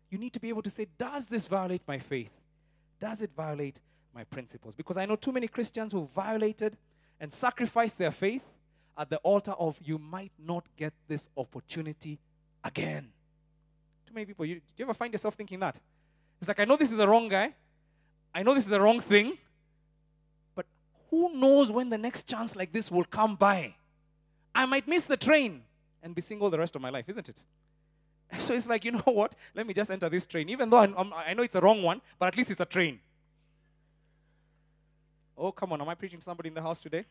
You 0.10 0.18
need 0.18 0.34
to 0.34 0.40
be 0.40 0.50
able 0.50 0.62
to 0.64 0.70
say, 0.70 0.88
Does 0.98 1.26
this 1.26 1.48
violate 1.48 1.82
my 1.88 2.00
faith? 2.00 2.32
Does 3.00 3.22
it 3.22 3.32
violate 3.36 3.80
my 4.14 4.24
principles? 4.24 4.74
Because 4.74 4.98
I 4.98 5.06
know 5.06 5.16
too 5.16 5.32
many 5.32 5.48
Christians 5.48 5.92
who 5.92 6.10
violated 6.16 6.78
and 7.20 7.32
sacrificed 7.32 7.98
their 7.98 8.12
faith 8.12 8.44
at 8.98 9.10
the 9.10 9.18
altar 9.18 9.52
of, 9.52 9.78
You 9.84 9.98
might 9.98 10.32
not 10.40 10.66
get 10.76 10.94
this 11.08 11.28
opportunity 11.38 12.20
again. 12.64 13.10
Too 14.08 14.14
many 14.14 14.26
people, 14.26 14.46
you, 14.46 14.56
do 14.56 14.62
you 14.78 14.86
ever 14.86 14.94
find 14.94 15.14
yourself 15.14 15.36
thinking 15.36 15.60
that? 15.60 15.78
It's 16.40 16.48
like, 16.48 16.60
I 16.60 16.66
know 16.66 16.78
this 16.78 16.92
is 16.92 16.98
the 16.98 17.08
wrong 17.08 17.28
guy, 17.28 17.54
I 18.34 18.44
know 18.44 18.54
this 18.54 18.66
is 18.66 18.70
the 18.70 18.82
wrong 18.82 19.00
thing, 19.00 19.38
but 20.56 20.66
who 21.10 21.34
knows 21.36 21.72
when 21.72 21.90
the 21.90 21.98
next 21.98 22.28
chance 22.28 22.56
like 22.56 22.72
this 22.72 22.92
will 22.92 23.06
come 23.06 23.36
by? 23.36 23.76
I 24.54 24.66
might 24.66 24.88
miss 24.88 25.06
the 25.06 25.18
train 25.18 25.64
and 26.04 26.14
be 26.16 26.22
single 26.22 26.50
the 26.50 26.60
rest 26.60 26.76
of 26.76 26.82
my 26.82 26.90
life, 26.90 27.06
isn't 27.10 27.30
it? 27.30 27.44
So 28.40 28.54
it's 28.54 28.68
like, 28.68 28.84
you 28.84 28.92
know 28.92 29.04
what? 29.06 29.36
Let 29.56 29.66
me 29.66 29.74
just 29.74 29.90
enter 29.90 30.10
this 30.10 30.26
train, 30.26 30.50
even 30.50 30.70
though 30.70 30.80
I'm, 30.80 31.14
i 31.14 31.34
know 31.34 31.44
it's 31.44 31.56
a 31.56 31.62
wrong 31.62 31.82
one, 31.82 32.02
but 32.20 32.28
at 32.28 32.38
least 32.38 32.52
it's 32.52 32.60
a 32.60 32.66
train. 32.66 33.00
Oh, 35.38 35.52
come 35.52 35.72
on. 35.72 35.82
Am 35.82 35.88
I 35.88 35.96
preaching 35.96 36.20
to 36.20 36.26
somebody 36.26 36.50
in 36.50 36.56
the 36.56 36.62
house 36.62 36.80
today? 36.80 37.06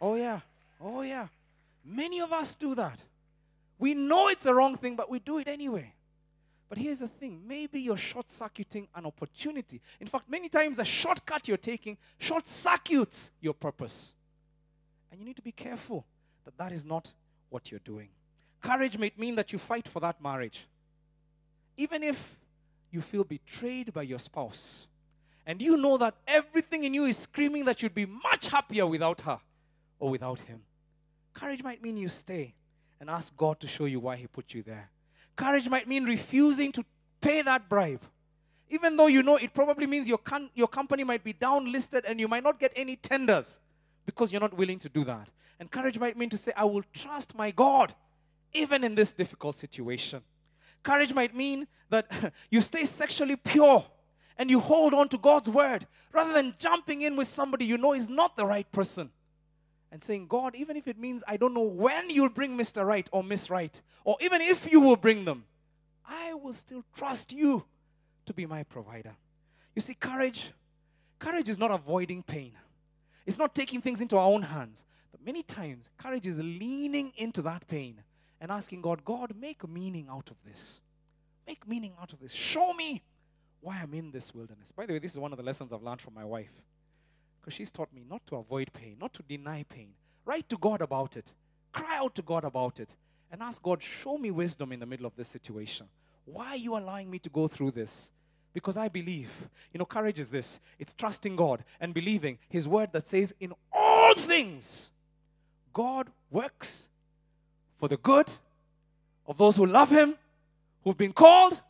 Oh, 0.00 0.14
yeah. 0.14 0.40
Oh, 0.80 1.02
yeah. 1.02 1.26
Many 1.84 2.20
of 2.20 2.32
us 2.32 2.54
do 2.54 2.74
that. 2.76 3.00
We 3.78 3.94
know 3.94 4.28
it's 4.28 4.46
a 4.46 4.54
wrong 4.54 4.76
thing, 4.76 4.96
but 4.96 5.10
we 5.10 5.18
do 5.18 5.38
it 5.38 5.48
anyway. 5.48 5.92
But 6.74 6.82
here's 6.82 6.98
the 6.98 7.06
thing 7.06 7.40
maybe 7.46 7.78
you're 7.78 7.96
short 7.96 8.28
circuiting 8.28 8.88
an 8.96 9.06
opportunity. 9.06 9.80
In 10.00 10.08
fact, 10.08 10.28
many 10.28 10.48
times 10.48 10.80
a 10.80 10.84
shortcut 10.84 11.46
you're 11.46 11.56
taking 11.56 11.96
short 12.18 12.48
circuits 12.48 13.30
your 13.40 13.54
purpose. 13.54 14.12
And 15.08 15.20
you 15.20 15.24
need 15.24 15.36
to 15.36 15.42
be 15.42 15.52
careful 15.52 16.04
that 16.44 16.58
that 16.58 16.72
is 16.72 16.84
not 16.84 17.12
what 17.48 17.70
you're 17.70 17.78
doing. 17.84 18.08
Courage 18.60 18.98
might 18.98 19.16
mean 19.16 19.36
that 19.36 19.52
you 19.52 19.58
fight 19.60 19.86
for 19.86 20.00
that 20.00 20.20
marriage. 20.20 20.66
Even 21.76 22.02
if 22.02 22.40
you 22.90 23.00
feel 23.02 23.22
betrayed 23.22 23.94
by 23.94 24.02
your 24.02 24.18
spouse, 24.18 24.88
and 25.46 25.62
you 25.62 25.76
know 25.76 25.96
that 25.96 26.16
everything 26.26 26.82
in 26.82 26.92
you 26.92 27.04
is 27.04 27.16
screaming 27.16 27.66
that 27.66 27.82
you'd 27.82 27.94
be 27.94 28.06
much 28.06 28.48
happier 28.48 28.84
without 28.84 29.20
her 29.20 29.38
or 30.00 30.10
without 30.10 30.40
him. 30.40 30.62
Courage 31.34 31.62
might 31.62 31.80
mean 31.80 31.96
you 31.96 32.08
stay 32.08 32.52
and 32.98 33.08
ask 33.08 33.36
God 33.36 33.60
to 33.60 33.68
show 33.68 33.84
you 33.84 34.00
why 34.00 34.16
He 34.16 34.26
put 34.26 34.54
you 34.54 34.64
there. 34.64 34.90
Courage 35.36 35.68
might 35.68 35.88
mean 35.88 36.04
refusing 36.04 36.72
to 36.72 36.84
pay 37.20 37.42
that 37.42 37.68
bribe. 37.68 38.02
Even 38.70 38.96
though 38.96 39.06
you 39.06 39.22
know 39.22 39.36
it 39.36 39.54
probably 39.54 39.86
means 39.86 40.08
your, 40.08 40.20
your 40.54 40.68
company 40.68 41.04
might 41.04 41.22
be 41.22 41.32
downlisted 41.32 42.02
and 42.06 42.18
you 42.18 42.28
might 42.28 42.42
not 42.42 42.58
get 42.58 42.72
any 42.74 42.96
tenders 42.96 43.60
because 44.06 44.32
you're 44.32 44.40
not 44.40 44.56
willing 44.56 44.78
to 44.78 44.88
do 44.88 45.04
that. 45.04 45.28
And 45.60 45.70
courage 45.70 45.98
might 45.98 46.16
mean 46.16 46.30
to 46.30 46.38
say, 46.38 46.52
I 46.56 46.64
will 46.64 46.84
trust 46.92 47.34
my 47.34 47.50
God 47.50 47.94
even 48.52 48.84
in 48.84 48.94
this 48.94 49.12
difficult 49.12 49.54
situation. 49.54 50.22
Courage 50.82 51.12
might 51.12 51.34
mean 51.34 51.66
that 51.90 52.10
you 52.50 52.60
stay 52.60 52.84
sexually 52.84 53.36
pure 53.36 53.84
and 54.36 54.50
you 54.50 54.60
hold 54.60 54.94
on 54.94 55.08
to 55.08 55.18
God's 55.18 55.48
word 55.48 55.86
rather 56.12 56.32
than 56.32 56.54
jumping 56.58 57.02
in 57.02 57.16
with 57.16 57.28
somebody 57.28 57.64
you 57.64 57.78
know 57.78 57.92
is 57.92 58.08
not 58.08 58.36
the 58.36 58.46
right 58.46 58.70
person 58.72 59.10
and 59.94 60.02
saying, 60.02 60.26
God, 60.26 60.56
even 60.56 60.76
if 60.76 60.88
it 60.88 60.98
means 60.98 61.22
I 61.24 61.36
don't 61.36 61.54
know 61.54 61.60
when 61.60 62.10
you'll 62.10 62.28
bring 62.28 62.58
Mr. 62.58 62.84
Right 62.84 63.08
or 63.12 63.22
Miss 63.22 63.48
Right, 63.48 63.80
or 64.02 64.16
even 64.20 64.40
if 64.40 64.70
you 64.70 64.80
will 64.80 64.96
bring 64.96 65.24
them, 65.24 65.44
I 66.04 66.34
will 66.34 66.52
still 66.52 66.84
trust 66.96 67.32
you 67.32 67.64
to 68.26 68.34
be 68.34 68.44
my 68.44 68.64
provider. 68.64 69.14
You 69.72 69.80
see, 69.80 69.94
courage, 69.94 70.50
courage 71.20 71.48
is 71.48 71.58
not 71.58 71.70
avoiding 71.70 72.24
pain. 72.24 72.54
It's 73.24 73.38
not 73.38 73.54
taking 73.54 73.80
things 73.80 74.00
into 74.00 74.16
our 74.16 74.26
own 74.26 74.42
hands. 74.42 74.84
But 75.12 75.24
many 75.24 75.44
times, 75.44 75.88
courage 75.96 76.26
is 76.26 76.40
leaning 76.40 77.12
into 77.16 77.40
that 77.42 77.68
pain 77.68 78.02
and 78.40 78.50
asking 78.50 78.80
God, 78.80 79.04
God, 79.04 79.36
make 79.40 79.66
meaning 79.68 80.08
out 80.10 80.28
of 80.28 80.36
this. 80.44 80.80
Make 81.46 81.68
meaning 81.68 81.92
out 82.02 82.12
of 82.12 82.18
this. 82.18 82.32
Show 82.32 82.72
me 82.72 83.04
why 83.60 83.78
I'm 83.80 83.94
in 83.94 84.10
this 84.10 84.34
wilderness. 84.34 84.72
By 84.72 84.86
the 84.86 84.94
way, 84.94 84.98
this 84.98 85.12
is 85.12 85.20
one 85.20 85.32
of 85.32 85.38
the 85.38 85.44
lessons 85.44 85.72
I've 85.72 85.84
learned 85.84 86.00
from 86.00 86.14
my 86.14 86.24
wife. 86.24 86.50
Because 87.44 87.58
she's 87.58 87.70
taught 87.70 87.92
me 87.92 88.02
not 88.08 88.26
to 88.28 88.36
avoid 88.36 88.72
pain, 88.72 88.96
not 88.98 89.12
to 89.12 89.22
deny 89.22 89.66
pain. 89.68 89.88
Write 90.24 90.48
to 90.48 90.56
God 90.56 90.80
about 90.80 91.14
it. 91.14 91.34
Cry 91.72 91.98
out 91.98 92.14
to 92.14 92.22
God 92.22 92.42
about 92.42 92.80
it. 92.80 92.96
And 93.30 93.42
ask 93.42 93.62
God, 93.62 93.82
show 93.82 94.16
me 94.16 94.30
wisdom 94.30 94.72
in 94.72 94.80
the 94.80 94.86
middle 94.86 95.04
of 95.04 95.14
this 95.14 95.28
situation. 95.28 95.86
Why 96.24 96.46
are 96.50 96.56
you 96.56 96.74
allowing 96.74 97.10
me 97.10 97.18
to 97.18 97.28
go 97.28 97.46
through 97.46 97.72
this? 97.72 98.10
Because 98.54 98.78
I 98.78 98.88
believe. 98.88 99.28
You 99.74 99.78
know, 99.78 99.84
courage 99.84 100.18
is 100.18 100.30
this 100.30 100.58
it's 100.78 100.94
trusting 100.94 101.36
God 101.36 101.66
and 101.80 101.92
believing 101.92 102.38
His 102.48 102.66
word 102.66 102.94
that 102.94 103.08
says, 103.08 103.34
in 103.38 103.52
all 103.70 104.14
things, 104.14 104.88
God 105.74 106.08
works 106.30 106.88
for 107.78 107.88
the 107.88 107.98
good 107.98 108.30
of 109.26 109.36
those 109.36 109.56
who 109.56 109.66
love 109.66 109.90
Him, 109.90 110.14
who've 110.82 110.96
been 110.96 111.12
called 111.12 111.60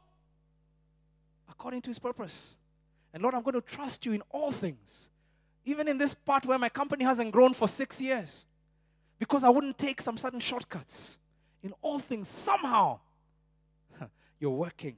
according 1.50 1.82
to 1.82 1.90
His 1.90 1.98
purpose. 1.98 2.54
And 3.12 3.24
Lord, 3.24 3.34
I'm 3.34 3.42
going 3.42 3.54
to 3.54 3.60
trust 3.60 4.06
you 4.06 4.12
in 4.12 4.22
all 4.30 4.52
things, 4.52 5.08
even 5.64 5.88
in 5.88 5.98
this 5.98 6.14
part 6.14 6.44
where 6.46 6.58
my 6.58 6.68
company 6.68 7.04
hasn't 7.04 7.32
grown 7.32 7.54
for 7.54 7.68
six 7.68 8.00
years, 8.00 8.44
because 9.18 9.44
I 9.44 9.48
wouldn't 9.48 9.78
take 9.78 10.00
some 10.00 10.18
sudden 10.18 10.40
shortcuts. 10.40 11.18
In 11.62 11.72
all 11.80 11.98
things, 11.98 12.28
somehow, 12.28 13.00
you're 14.40 14.50
working 14.50 14.96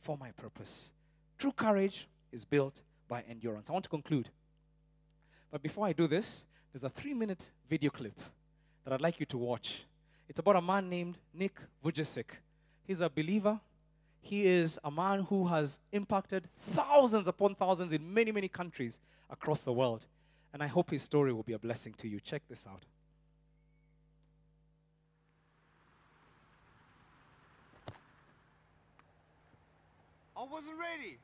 for 0.00 0.16
my 0.16 0.30
purpose. 0.32 0.90
True 1.38 1.52
courage 1.52 2.08
is 2.32 2.44
built 2.44 2.82
by 3.08 3.22
endurance. 3.28 3.68
I 3.68 3.72
want 3.72 3.84
to 3.84 3.90
conclude. 3.90 4.30
But 5.50 5.62
before 5.62 5.86
I 5.86 5.92
do 5.92 6.06
this, 6.06 6.44
there's 6.72 6.84
a 6.84 6.90
three 6.90 7.14
minute 7.14 7.50
video 7.68 7.90
clip 7.90 8.18
that 8.84 8.92
I'd 8.92 9.00
like 9.00 9.20
you 9.20 9.26
to 9.26 9.38
watch. 9.38 9.84
It's 10.28 10.38
about 10.38 10.56
a 10.56 10.62
man 10.62 10.88
named 10.88 11.18
Nick 11.32 11.54
Vujicic. 11.84 12.24
He's 12.86 13.00
a 13.00 13.08
believer. 13.08 13.60
He 14.24 14.46
is 14.46 14.80
a 14.82 14.90
man 14.90 15.24
who 15.24 15.48
has 15.48 15.78
impacted 15.92 16.48
thousands 16.70 17.28
upon 17.28 17.54
thousands 17.54 17.92
in 17.92 18.14
many, 18.14 18.32
many 18.32 18.48
countries 18.48 18.98
across 19.28 19.62
the 19.62 19.72
world. 19.72 20.06
And 20.54 20.62
I 20.62 20.66
hope 20.66 20.90
his 20.90 21.02
story 21.02 21.30
will 21.34 21.42
be 21.42 21.52
a 21.52 21.58
blessing 21.58 21.92
to 21.98 22.08
you. 22.08 22.20
Check 22.20 22.42
this 22.48 22.66
out. 22.66 22.84
I 30.34 30.44
wasn't 30.50 30.76
ready. 30.78 31.18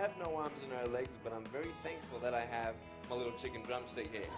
Have 0.00 0.16
no 0.18 0.34
arms 0.34 0.56
and 0.62 0.72
no 0.72 0.90
legs, 0.92 1.12
but 1.22 1.32
I'm 1.32 1.44
very 1.52 1.68
thankful 1.84 2.18
that 2.20 2.32
I 2.32 2.40
have 2.40 2.74
my 3.10 3.16
little 3.16 3.36
chicken 3.36 3.62
drumstick 3.62 4.10
here. 4.10 4.32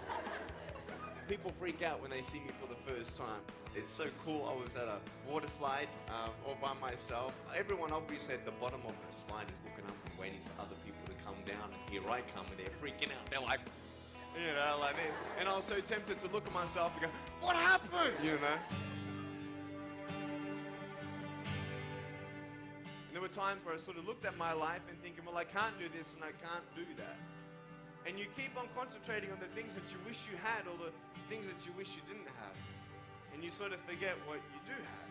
People 1.29 1.53
freak 1.57 1.81
out 1.81 2.01
when 2.01 2.11
they 2.11 2.21
see 2.21 2.39
me 2.39 2.51
for 2.59 2.67
the 2.67 2.75
first 2.83 3.15
time. 3.15 3.39
It's 3.73 3.91
so 3.93 4.07
cool. 4.25 4.43
I 4.43 4.61
was 4.61 4.75
at 4.75 4.89
a 4.91 4.99
water 5.31 5.47
slide 5.47 5.87
um, 6.09 6.31
all 6.45 6.57
by 6.61 6.73
myself. 6.81 7.31
Everyone 7.55 7.93
obviously 7.93 8.33
at 8.33 8.43
the 8.43 8.51
bottom 8.59 8.81
of 8.85 8.91
the 8.91 9.15
slide 9.25 9.47
is 9.47 9.59
looking 9.63 9.85
up 9.87 9.95
and 10.03 10.19
waiting 10.19 10.39
for 10.43 10.61
other 10.61 10.75
people 10.83 10.99
to 11.07 11.15
come 11.23 11.39
down. 11.45 11.71
And 11.71 11.89
here 11.89 12.03
I 12.11 12.19
come, 12.35 12.45
and 12.51 12.59
they're 12.59 12.75
freaking 12.83 13.15
out. 13.15 13.23
They're 13.31 13.39
like, 13.39 13.61
you 14.35 14.51
know, 14.51 14.77
like 14.81 14.97
this. 14.97 15.15
And 15.39 15.47
I 15.47 15.55
was 15.55 15.65
so 15.65 15.79
tempted 15.79 16.19
to 16.19 16.27
look 16.27 16.45
at 16.45 16.53
myself 16.53 16.91
and 16.99 17.03
go, 17.03 17.09
what 17.39 17.55
happened? 17.55 18.11
You 18.21 18.33
know? 18.43 18.59
Times 23.33 23.65
where 23.65 23.73
I 23.73 23.81
sort 23.81 23.97
of 23.97 24.05
looked 24.05 24.25
at 24.29 24.37
my 24.37 24.53
life 24.53 24.85
and 24.87 24.95
thinking, 25.01 25.25
well, 25.25 25.35
I 25.35 25.43
can't 25.43 25.73
do 25.81 25.89
this 25.89 26.13
and 26.13 26.21
I 26.21 26.31
can't 26.45 26.65
do 26.77 26.85
that. 27.01 27.17
And 28.05 28.21
you 28.21 28.29
keep 28.37 28.53
on 28.53 28.69
concentrating 28.77 29.33
on 29.33 29.41
the 29.41 29.49
things 29.57 29.73
that 29.73 29.87
you 29.89 29.97
wish 30.05 30.29
you 30.29 30.37
had 30.37 30.69
or 30.69 30.77
the 30.77 30.93
things 31.27 31.49
that 31.49 31.57
you 31.65 31.73
wish 31.73 31.97
you 31.97 32.03
didn't 32.05 32.29
have. 32.29 32.55
And 33.33 33.41
you 33.41 33.49
sort 33.49 33.73
of 33.73 33.81
forget 33.89 34.13
what 34.29 34.37
you 34.53 34.59
do 34.69 34.77
have. 34.77 35.09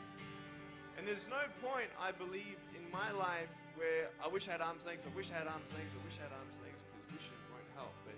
And 0.95 1.03
there's 1.09 1.27
no 1.27 1.43
point, 1.59 1.91
I 1.99 2.15
believe, 2.15 2.61
in 2.79 2.85
my 2.95 3.11
life 3.11 3.51
where 3.75 4.13
I 4.23 4.29
wish 4.29 4.47
I 4.47 4.55
had 4.55 4.63
arms 4.63 4.85
lengths, 4.85 5.09
I 5.09 5.13
wish 5.17 5.33
I 5.33 5.41
had 5.41 5.49
arms 5.49 5.67
lengths, 5.73 5.97
I 5.97 6.03
wish 6.05 6.17
I 6.21 6.31
had 6.31 6.35
arms 6.37 6.55
lengths, 6.61 6.85
because 6.85 7.09
wishing 7.17 7.41
won't 7.51 7.67
help. 7.75 7.97
But 8.05 8.15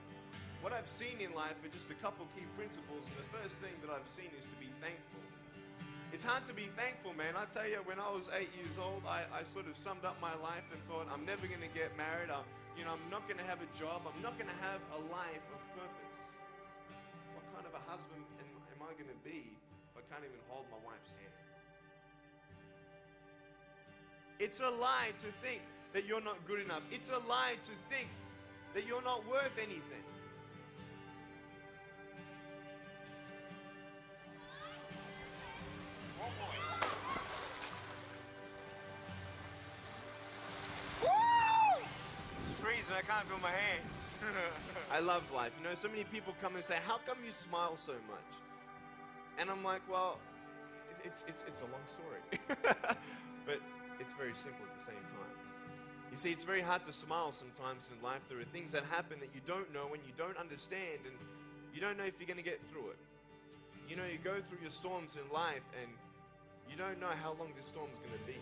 what 0.60 0.74
I've 0.74 0.90
seen 0.90 1.22
in 1.22 1.30
life 1.38 1.54
are 1.62 1.70
just 1.70 1.88
a 1.94 1.98
couple 2.02 2.26
key 2.34 2.44
principles. 2.58 3.06
And 3.06 3.16
the 3.22 3.30
first 3.30 3.62
thing 3.62 3.72
that 3.86 3.94
I've 3.94 4.10
seen 4.10 4.34
is 4.34 4.44
to 4.50 4.56
be 4.58 4.68
thankful. 4.82 5.13
It's 6.14 6.22
hard 6.22 6.46
to 6.46 6.54
be 6.54 6.70
thankful, 6.78 7.10
man. 7.18 7.34
I 7.34 7.42
tell 7.50 7.66
you, 7.66 7.82
when 7.90 7.98
I 7.98 8.06
was 8.06 8.30
eight 8.38 8.54
years 8.54 8.78
old, 8.78 9.02
I, 9.02 9.26
I 9.34 9.42
sort 9.42 9.66
of 9.66 9.74
summed 9.74 10.06
up 10.06 10.14
my 10.22 10.30
life 10.38 10.62
and 10.70 10.78
thought, 10.86 11.10
I'm 11.10 11.26
never 11.26 11.50
going 11.50 11.66
to 11.66 11.74
get 11.74 11.90
married. 11.98 12.30
I'm, 12.30 12.46
you 12.78 12.86
know, 12.86 12.94
I'm 12.94 13.10
not 13.10 13.26
going 13.26 13.42
to 13.42 13.48
have 13.50 13.58
a 13.58 13.66
job. 13.74 14.06
I'm 14.06 14.22
not 14.22 14.38
going 14.38 14.46
to 14.46 14.60
have 14.62 14.78
a 14.94 15.00
life 15.10 15.42
of 15.50 15.58
purpose. 15.74 16.14
What 17.34 17.42
kind 17.50 17.66
of 17.66 17.74
a 17.74 17.82
husband 17.90 18.22
am, 18.38 18.46
am 18.46 18.80
I 18.86 18.94
going 18.94 19.10
to 19.10 19.20
be 19.26 19.58
if 19.90 19.94
I 19.98 20.06
can't 20.06 20.22
even 20.22 20.38
hold 20.46 20.70
my 20.70 20.78
wife's 20.86 21.10
hand? 21.18 21.34
It's 24.38 24.62
a 24.62 24.70
lie 24.70 25.18
to 25.18 25.28
think 25.42 25.66
that 25.98 26.06
you're 26.06 26.22
not 26.22 26.38
good 26.46 26.62
enough. 26.62 26.86
It's 26.94 27.10
a 27.10 27.18
lie 27.26 27.58
to 27.58 27.74
think 27.90 28.06
that 28.70 28.86
you're 28.86 29.02
not 29.02 29.26
worth 29.26 29.58
anything. 29.58 30.06
It's 41.02 42.60
freezing. 42.60 42.94
I 42.96 43.02
can't 43.02 43.26
feel 43.28 43.38
my 43.40 43.50
hands. 43.50 43.90
I 44.92 45.00
love 45.00 45.22
life. 45.34 45.52
You 45.58 45.68
know, 45.68 45.74
so 45.74 45.88
many 45.88 46.04
people 46.04 46.34
come 46.40 46.56
and 46.56 46.64
say, 46.64 46.78
How 46.86 46.98
come 47.06 47.18
you 47.24 47.32
smile 47.32 47.76
so 47.76 47.92
much? 48.08 48.30
And 49.38 49.50
I'm 49.50 49.64
like, 49.64 49.82
Well, 49.90 50.18
it's, 51.04 51.24
it's, 51.28 51.44
it's 51.46 51.60
a 51.60 51.64
long 51.64 51.84
story. 51.88 52.20
but 53.46 53.60
it's 54.00 54.14
very 54.14 54.34
simple 54.34 54.64
at 54.70 54.78
the 54.78 54.84
same 54.84 55.04
time. 55.12 55.34
You 56.14 56.16
see, 56.16 56.30
it's 56.30 56.44
very 56.44 56.62
hard 56.62 56.84
to 56.86 56.92
smile 56.92 57.32
sometimes 57.32 57.90
in 57.90 58.00
life. 58.02 58.20
There 58.28 58.38
are 58.38 58.46
things 58.54 58.70
that 58.72 58.84
happen 58.90 59.18
that 59.18 59.34
you 59.34 59.40
don't 59.46 59.72
know 59.74 59.90
and 59.92 60.02
you 60.06 60.14
don't 60.16 60.36
understand, 60.38 61.02
and 61.04 61.16
you 61.74 61.80
don't 61.80 61.98
know 61.98 62.04
if 62.04 62.14
you're 62.18 62.30
going 62.30 62.38
to 62.38 62.46
get 62.46 62.60
through 62.70 62.94
it. 62.94 63.00
You 63.88 63.96
know, 63.96 64.06
you 64.06 64.18
go 64.22 64.38
through 64.38 64.62
your 64.62 64.70
storms 64.70 65.18
in 65.18 65.26
life, 65.34 65.66
and 65.74 65.90
you 66.70 66.76
don't 66.76 67.00
know 67.00 67.12
how 67.22 67.34
long 67.38 67.52
this 67.56 67.66
storm 67.66 67.88
is 67.92 67.98
going 67.98 68.18
to 68.18 68.26
be. 68.26 68.38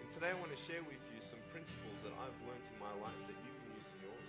And 0.00 0.06
today 0.12 0.30
I 0.30 0.36
want 0.40 0.54
to 0.54 0.60
share 0.62 0.82
with 0.84 1.00
you 1.14 1.20
some 1.20 1.38
principles 1.52 1.98
that 2.04 2.12
I've 2.16 2.38
learned 2.46 2.66
in 2.68 2.78
my 2.78 2.92
life 3.02 3.20
that 3.26 3.38
you 3.42 3.50
can 3.50 3.66
use 3.74 3.88
in 3.92 3.98
yours. 4.06 4.28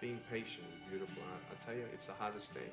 Being 0.00 0.20
patient 0.30 0.66
is 0.70 0.78
beautiful. 0.90 1.22
I, 1.24 1.40
I 1.50 1.56
tell 1.64 1.74
you, 1.74 1.86
it's 1.94 2.06
the 2.06 2.14
hardest 2.14 2.52
thing. 2.52 2.70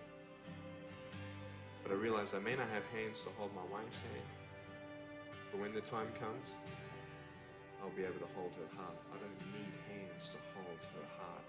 But 1.83 1.91
I 1.91 1.95
realize 1.95 2.33
I 2.33 2.39
may 2.39 2.55
not 2.55 2.67
have 2.73 2.83
hands 2.91 3.23
to 3.23 3.29
hold 3.37 3.51
my 3.55 3.63
wife's 3.71 3.99
hand. 4.11 4.27
But 5.51 5.61
when 5.61 5.73
the 5.73 5.81
time 5.81 6.07
comes, 6.19 6.49
I'll 7.81 7.95
be 7.95 8.03
able 8.03 8.19
to 8.19 8.31
hold 8.35 8.51
her 8.55 8.69
heart. 8.75 8.97
I 9.11 9.17
don't 9.19 9.39
need 9.53 9.71
hands 9.91 10.02
to 10.31 10.37
hold 10.55 10.79
her 10.95 11.07
heart. 11.17 11.47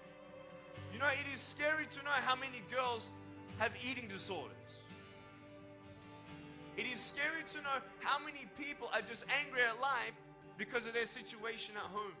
You 0.93 0.99
know, 0.99 1.07
it 1.07 1.27
is 1.33 1.41
scary 1.41 1.85
to 1.91 1.97
know 2.03 2.17
how 2.25 2.35
many 2.35 2.61
girls 2.71 3.11
have 3.59 3.71
eating 3.81 4.07
disorders. 4.07 4.55
It 6.77 6.87
is 6.87 6.99
scary 6.99 7.43
to 7.55 7.57
know 7.63 7.79
how 7.99 8.19
many 8.19 8.47
people 8.59 8.89
are 8.93 9.01
just 9.01 9.23
angry 9.31 9.61
at 9.63 9.79
life 9.79 10.15
because 10.57 10.85
of 10.85 10.93
their 10.93 11.05
situation 11.05 11.75
at 11.75 11.87
home 11.87 12.15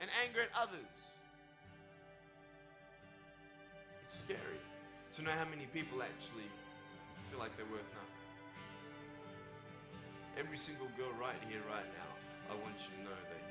and 0.00 0.10
angry 0.26 0.42
at 0.42 0.52
others. 0.54 0.94
It's 4.04 4.18
scary 4.18 4.58
to 5.14 5.22
know 5.22 5.30
how 5.30 5.46
many 5.46 5.66
people 5.70 6.02
actually 6.02 6.48
feel 7.30 7.38
like 7.38 7.54
they're 7.56 7.70
worth 7.70 7.86
nothing. 7.94 8.08
Every 10.38 10.58
single 10.58 10.88
girl 10.96 11.10
right 11.18 11.38
here, 11.50 11.62
right 11.70 11.86
now, 11.98 12.10
I 12.50 12.54
want 12.58 12.74
you 12.78 12.90
to 12.98 13.02
know 13.10 13.18
that 13.18 13.42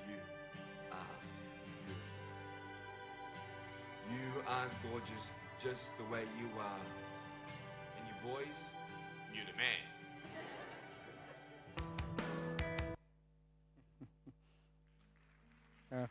You 4.10 4.42
are 4.48 4.68
gorgeous 4.90 5.32
just 5.60 5.92
the 5.98 6.04
way 6.06 6.24
you 6.40 6.48
are. 6.60 6.80
And 7.98 8.08
you 8.08 8.14
boys, 8.30 8.60
you're 9.34 9.46
the 9.46 9.58
man. 9.58 9.82
yeah. 15.92 16.08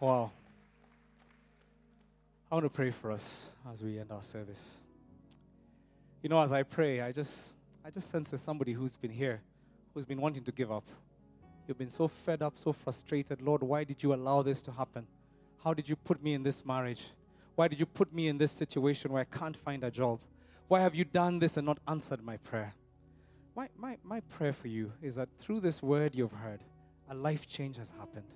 Wow. 0.00 0.30
I 2.50 2.54
want 2.54 2.66
to 2.66 2.70
pray 2.70 2.90
for 2.90 3.10
us 3.10 3.48
as 3.72 3.82
we 3.82 3.98
end 3.98 4.12
our 4.12 4.22
service. 4.22 4.72
You 6.22 6.28
know, 6.28 6.42
as 6.42 6.52
I 6.52 6.62
pray, 6.62 7.00
I 7.00 7.10
just 7.12 7.52
I 7.84 7.90
just 7.90 8.10
sense 8.10 8.30
there's 8.30 8.42
somebody 8.42 8.72
who's 8.72 8.96
been 8.96 9.10
here, 9.10 9.40
who's 9.94 10.04
been 10.04 10.20
wanting 10.20 10.44
to 10.44 10.52
give 10.52 10.70
up. 10.70 10.84
You've 11.66 11.78
been 11.78 11.90
so 11.90 12.08
fed 12.08 12.42
up, 12.42 12.58
so 12.58 12.72
frustrated. 12.72 13.40
Lord, 13.40 13.62
why 13.62 13.84
did 13.84 14.02
you 14.02 14.12
allow 14.12 14.42
this 14.42 14.60
to 14.62 14.72
happen? 14.72 15.06
How 15.64 15.74
did 15.74 15.88
you 15.88 15.94
put 15.94 16.22
me 16.22 16.34
in 16.34 16.42
this 16.42 16.66
marriage? 16.66 17.02
Why 17.54 17.68
did 17.68 17.78
you 17.78 17.86
put 17.86 18.12
me 18.12 18.28
in 18.28 18.38
this 18.38 18.50
situation 18.50 19.12
where 19.12 19.22
I 19.22 19.36
can't 19.36 19.56
find 19.56 19.84
a 19.84 19.90
job? 19.90 20.18
Why 20.66 20.80
have 20.80 20.94
you 20.94 21.04
done 21.04 21.38
this 21.38 21.56
and 21.56 21.66
not 21.66 21.78
answered 21.86 22.24
my 22.24 22.36
prayer? 22.38 22.74
My, 23.54 23.68
my, 23.76 23.98
my 24.02 24.20
prayer 24.20 24.52
for 24.52 24.68
you 24.68 24.92
is 25.02 25.14
that 25.16 25.28
through 25.38 25.60
this 25.60 25.82
word 25.82 26.14
you've 26.14 26.32
heard, 26.32 26.60
a 27.10 27.14
life 27.14 27.46
change 27.46 27.76
has 27.76 27.90
happened. 27.90 28.26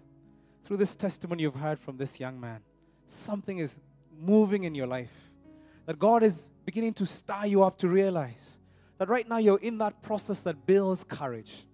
Through 0.64 0.76
this 0.76 0.94
testimony 0.94 1.42
you've 1.42 1.54
heard 1.54 1.80
from 1.80 1.96
this 1.96 2.20
young 2.20 2.38
man, 2.38 2.60
something 3.08 3.58
is 3.58 3.78
moving 4.20 4.64
in 4.64 4.74
your 4.74 4.86
life. 4.86 5.12
That 5.86 5.98
God 5.98 6.22
is 6.22 6.50
beginning 6.64 6.94
to 6.94 7.06
stir 7.06 7.46
you 7.46 7.62
up 7.62 7.78
to 7.78 7.88
realize 7.88 8.58
that 8.98 9.08
right 9.08 9.28
now 9.28 9.38
you're 9.38 9.58
in 9.58 9.78
that 9.78 10.02
process 10.02 10.42
that 10.42 10.66
builds 10.66 11.02
courage. 11.02 11.66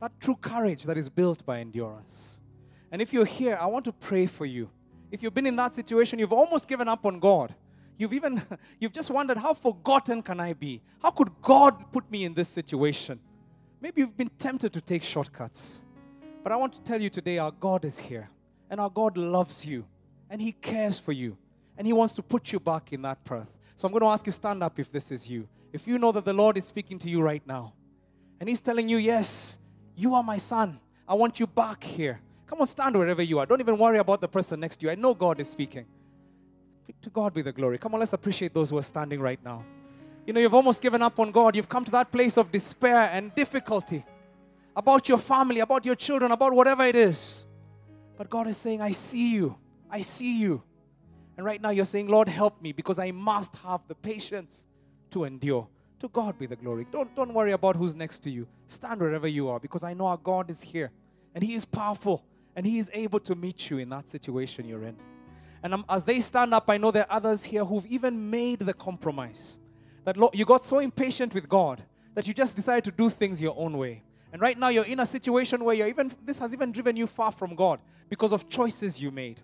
That 0.00 0.12
true 0.20 0.36
courage 0.36 0.84
that 0.84 0.98
is 0.98 1.08
built 1.08 1.46
by 1.46 1.60
endurance. 1.60 2.40
And 2.90 3.00
if 3.00 3.12
you're 3.12 3.24
here, 3.24 3.56
I 3.60 3.66
want 3.66 3.84
to 3.86 3.92
pray 3.92 4.26
for 4.26 4.44
you. 4.44 4.68
If 5.12 5.22
you've 5.22 5.34
been 5.34 5.46
in 5.46 5.56
that 5.56 5.74
situation, 5.74 6.18
you've 6.18 6.32
almost 6.32 6.66
given 6.66 6.88
up 6.88 7.04
on 7.04 7.20
God. 7.20 7.54
You've 7.98 8.14
even 8.14 8.40
you've 8.80 8.94
just 8.94 9.10
wondered 9.10 9.36
how 9.36 9.52
forgotten 9.52 10.22
can 10.22 10.40
I 10.40 10.54
be? 10.54 10.80
How 11.02 11.10
could 11.10 11.30
God 11.42 11.92
put 11.92 12.10
me 12.10 12.24
in 12.24 12.32
this 12.32 12.48
situation? 12.48 13.20
Maybe 13.78 14.00
you've 14.00 14.16
been 14.16 14.30
tempted 14.38 14.72
to 14.72 14.80
take 14.80 15.02
shortcuts. 15.02 15.84
But 16.42 16.50
I 16.50 16.56
want 16.56 16.72
to 16.72 16.80
tell 16.80 17.00
you 17.00 17.10
today 17.10 17.36
our 17.36 17.52
God 17.52 17.84
is 17.84 17.98
here 17.98 18.30
and 18.70 18.80
our 18.80 18.88
God 18.88 19.18
loves 19.18 19.66
you 19.66 19.84
and 20.30 20.40
he 20.40 20.52
cares 20.52 20.98
for 20.98 21.12
you 21.12 21.36
and 21.76 21.86
he 21.86 21.92
wants 21.92 22.14
to 22.14 22.22
put 22.22 22.50
you 22.50 22.58
back 22.58 22.90
in 22.94 23.02
that 23.02 23.22
path. 23.22 23.48
So 23.76 23.86
I'm 23.86 23.92
going 23.92 24.00
to 24.00 24.08
ask 24.08 24.24
you 24.24 24.32
stand 24.32 24.62
up 24.62 24.78
if 24.78 24.90
this 24.90 25.12
is 25.12 25.28
you. 25.28 25.46
If 25.74 25.86
you 25.86 25.98
know 25.98 26.12
that 26.12 26.24
the 26.24 26.32
Lord 26.32 26.56
is 26.56 26.64
speaking 26.64 26.98
to 27.00 27.10
you 27.10 27.20
right 27.20 27.46
now 27.46 27.74
and 28.40 28.48
he's 28.48 28.62
telling 28.62 28.88
you, 28.88 28.96
"Yes, 28.96 29.58
you 29.94 30.14
are 30.14 30.22
my 30.22 30.38
son. 30.38 30.80
I 31.06 31.14
want 31.14 31.38
you 31.38 31.46
back 31.46 31.84
here." 31.84 32.18
Come 32.52 32.60
on, 32.60 32.66
stand 32.66 32.94
wherever 32.94 33.22
you 33.22 33.38
are. 33.38 33.46
Don't 33.46 33.60
even 33.60 33.78
worry 33.78 33.96
about 33.96 34.20
the 34.20 34.28
person 34.28 34.60
next 34.60 34.76
to 34.76 34.84
you. 34.84 34.92
I 34.92 34.94
know 34.94 35.14
God 35.14 35.40
is 35.40 35.48
speaking. 35.48 35.86
To 37.00 37.08
God 37.08 37.32
be 37.32 37.40
the 37.40 37.50
glory. 37.50 37.78
Come 37.78 37.94
on, 37.94 38.00
let's 38.00 38.12
appreciate 38.12 38.52
those 38.52 38.68
who 38.68 38.76
are 38.76 38.82
standing 38.82 39.22
right 39.22 39.42
now. 39.42 39.64
You 40.26 40.34
know, 40.34 40.40
you've 40.40 40.52
almost 40.52 40.82
given 40.82 41.00
up 41.00 41.18
on 41.18 41.30
God. 41.30 41.56
You've 41.56 41.70
come 41.70 41.82
to 41.86 41.90
that 41.92 42.12
place 42.12 42.36
of 42.36 42.52
despair 42.52 43.08
and 43.10 43.34
difficulty 43.34 44.04
about 44.76 45.08
your 45.08 45.16
family, 45.16 45.60
about 45.60 45.86
your 45.86 45.94
children, 45.94 46.30
about 46.30 46.52
whatever 46.52 46.84
it 46.84 46.94
is. 46.94 47.46
But 48.18 48.28
God 48.28 48.46
is 48.48 48.58
saying, 48.58 48.82
I 48.82 48.92
see 48.92 49.32
you. 49.32 49.56
I 49.90 50.02
see 50.02 50.38
you. 50.38 50.62
And 51.38 51.46
right 51.46 51.62
now 51.62 51.70
you're 51.70 51.86
saying, 51.86 52.08
Lord, 52.08 52.28
help 52.28 52.60
me 52.60 52.72
because 52.72 52.98
I 52.98 53.12
must 53.12 53.56
have 53.56 53.80
the 53.88 53.94
patience 53.94 54.66
to 55.12 55.24
endure. 55.24 55.66
To 56.00 56.08
God 56.08 56.38
be 56.38 56.44
the 56.44 56.56
glory. 56.56 56.86
Don't, 56.92 57.16
don't 57.16 57.32
worry 57.32 57.52
about 57.52 57.76
who's 57.76 57.94
next 57.94 58.18
to 58.24 58.30
you. 58.30 58.46
Stand 58.68 59.00
wherever 59.00 59.26
you 59.26 59.48
are 59.48 59.58
because 59.58 59.82
I 59.82 59.94
know 59.94 60.08
our 60.08 60.18
God 60.18 60.50
is 60.50 60.60
here 60.60 60.90
and 61.34 61.42
He 61.42 61.54
is 61.54 61.64
powerful 61.64 62.22
and 62.56 62.66
He 62.66 62.78
is 62.78 62.90
able 62.92 63.20
to 63.20 63.34
meet 63.34 63.70
you 63.70 63.78
in 63.78 63.88
that 63.90 64.08
situation 64.08 64.66
you're 64.66 64.84
in. 64.84 64.96
And 65.62 65.84
as 65.88 66.04
they 66.04 66.20
stand 66.20 66.52
up, 66.52 66.68
I 66.68 66.76
know 66.76 66.90
there 66.90 67.04
are 67.10 67.16
others 67.16 67.44
here 67.44 67.64
who've 67.64 67.86
even 67.86 68.30
made 68.30 68.60
the 68.60 68.74
compromise. 68.74 69.58
That 70.04 70.16
Lord, 70.16 70.34
you 70.34 70.44
got 70.44 70.64
so 70.64 70.80
impatient 70.80 71.34
with 71.34 71.48
God 71.48 71.82
that 72.14 72.26
you 72.26 72.34
just 72.34 72.56
decided 72.56 72.84
to 72.84 72.90
do 72.90 73.08
things 73.08 73.40
your 73.40 73.54
own 73.56 73.78
way. 73.78 74.02
And 74.32 74.42
right 74.42 74.58
now 74.58 74.68
you're 74.68 74.84
in 74.84 75.00
a 75.00 75.06
situation 75.06 75.62
where 75.62 75.74
you're 75.74 75.88
even 75.88 76.10
this 76.24 76.38
has 76.40 76.52
even 76.52 76.72
driven 76.72 76.96
you 76.96 77.06
far 77.06 77.30
from 77.30 77.54
God 77.54 77.80
because 78.08 78.32
of 78.32 78.48
choices 78.48 79.00
you 79.00 79.10
made. 79.10 79.40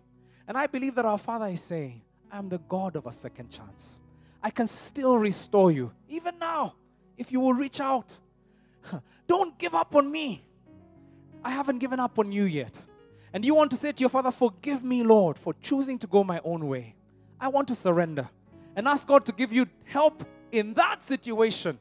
And 0.48 0.56
I 0.56 0.66
believe 0.66 0.94
that 0.96 1.04
our 1.04 1.18
Father 1.18 1.46
is 1.46 1.62
saying, 1.62 2.02
I'm 2.32 2.48
the 2.48 2.59
God 2.59 2.96
of 2.96 3.06
a 3.06 3.12
second 3.12 3.50
chance. 3.50 4.00
I 4.42 4.50
can 4.50 4.66
still 4.66 5.18
restore 5.18 5.70
you, 5.70 5.92
even 6.09 6.38
now, 6.38 6.74
if 7.16 7.30
you 7.32 7.40
will 7.40 7.54
reach 7.54 7.80
out. 7.80 8.18
Don't 9.26 9.59
give 9.59 9.74
up 9.74 9.94
on 9.94 10.11
me. 10.11 10.42
I 11.44 11.50
haven't 11.50 11.78
given 11.78 12.00
up 12.00 12.18
on 12.18 12.32
you 12.32 12.44
yet. 12.44 12.80
And 13.33 13.45
you 13.45 13.55
want 13.55 13.70
to 13.72 13.76
say 13.76 13.93
to 13.93 14.01
your 14.01 14.09
Father, 14.09 14.31
Forgive 14.31 14.83
me, 14.83 15.03
Lord, 15.03 15.39
for 15.39 15.55
choosing 15.62 15.99
to 16.01 16.07
go 16.07 16.24
my 16.24 16.41
own 16.45 16.66
way. 16.68 16.95
I 17.41 17.49
want 17.49 17.68
to 17.68 17.74
surrender 17.74 18.29
and 18.76 18.89
ask 18.89 19.07
God 19.07 19.26
to 19.26 19.33
give 19.33 19.53
you 19.53 19.66
help 19.85 20.24
in 20.53 20.74
that 20.74 21.03
situation 21.03 21.79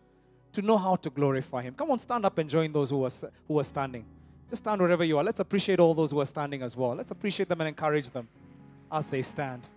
to 0.53 0.61
know 0.61 0.77
how 0.77 0.95
to 0.97 1.09
glorify 1.09 1.61
Him. 1.61 1.73
Come 1.75 1.91
on, 1.91 1.99
stand 1.99 2.25
up 2.25 2.37
and 2.37 2.49
join 2.49 2.71
those 2.71 2.89
who 2.89 3.05
are, 3.05 3.11
who 3.47 3.59
are 3.59 3.63
standing. 3.63 4.05
Just 4.49 4.63
stand 4.63 4.81
wherever 4.81 5.03
you 5.03 5.17
are. 5.17 5.23
Let's 5.23 5.39
appreciate 5.39 5.79
all 5.79 5.93
those 5.93 6.11
who 6.11 6.19
are 6.19 6.25
standing 6.25 6.61
as 6.61 6.75
well. 6.75 6.95
Let's 6.95 7.11
appreciate 7.11 7.49
them 7.49 7.61
and 7.61 7.67
encourage 7.67 8.09
them. 8.09 8.27
as 8.91 9.09
they 9.09 9.21
stand. 9.21 9.67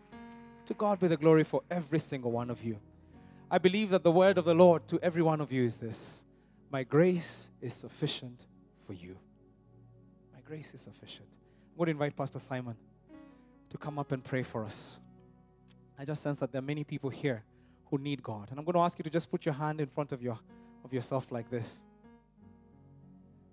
To 0.67 0.75
God 0.75 1.01
be 1.01 1.09
the 1.09 1.17
glory 1.17 1.45
for 1.45 1.63
every 1.71 1.99
single 1.99 2.31
one 2.31 2.51
of 2.51 2.63
you. 2.63 2.79
I 3.51 3.59
believe 3.59 3.91
that 3.91 4.05
the 4.05 4.13
word 4.13 4.39
of 4.39 4.45
the 4.45 4.55
Lord 4.55 4.87
to 4.89 5.01
every 5.03 5.23
one 5.23 5.41
of 5.41 5.51
you 5.51 5.65
is 5.65 5.79
this 5.79 6.25
My 6.71 6.85
grace 6.85 7.51
is 7.61 7.75
sufficient 7.75 8.47
for 8.87 8.93
you. 8.93 9.17
My 10.33 10.41
grace 10.41 10.73
is 10.75 10.83
sufficient. 10.83 11.30
To 11.87 11.91
invite 11.91 12.15
Pastor 12.15 12.39
Simon 12.39 12.77
to 13.71 13.79
come 13.79 13.99
up 13.99 14.13
and 14.13 14.23
pray 14.23 14.43
for 14.43 14.65
us. 14.65 14.99
I 15.99 16.05
just 16.05 16.23
sense 16.23 16.39
that 16.41 16.53
there 16.53 16.59
are 16.59 16.63
many 16.63 16.85
people 16.85 17.09
here 17.09 17.43
who 17.87 17.97
need 17.97 18.23
God. 18.23 18.49
And 18.51 18.59
I'm 18.59 18.67
going 18.67 18.75
to 18.75 18.81
ask 18.81 18.99
you 18.99 19.03
to 19.03 19.09
just 19.09 19.31
put 19.31 19.47
your 19.47 19.55
hand 19.55 19.81
in 19.81 19.87
front 19.87 20.13
of 20.13 20.21
your 20.21 20.39
of 20.85 20.93
yourself 20.93 21.33
like 21.33 21.51
this. 21.51 21.83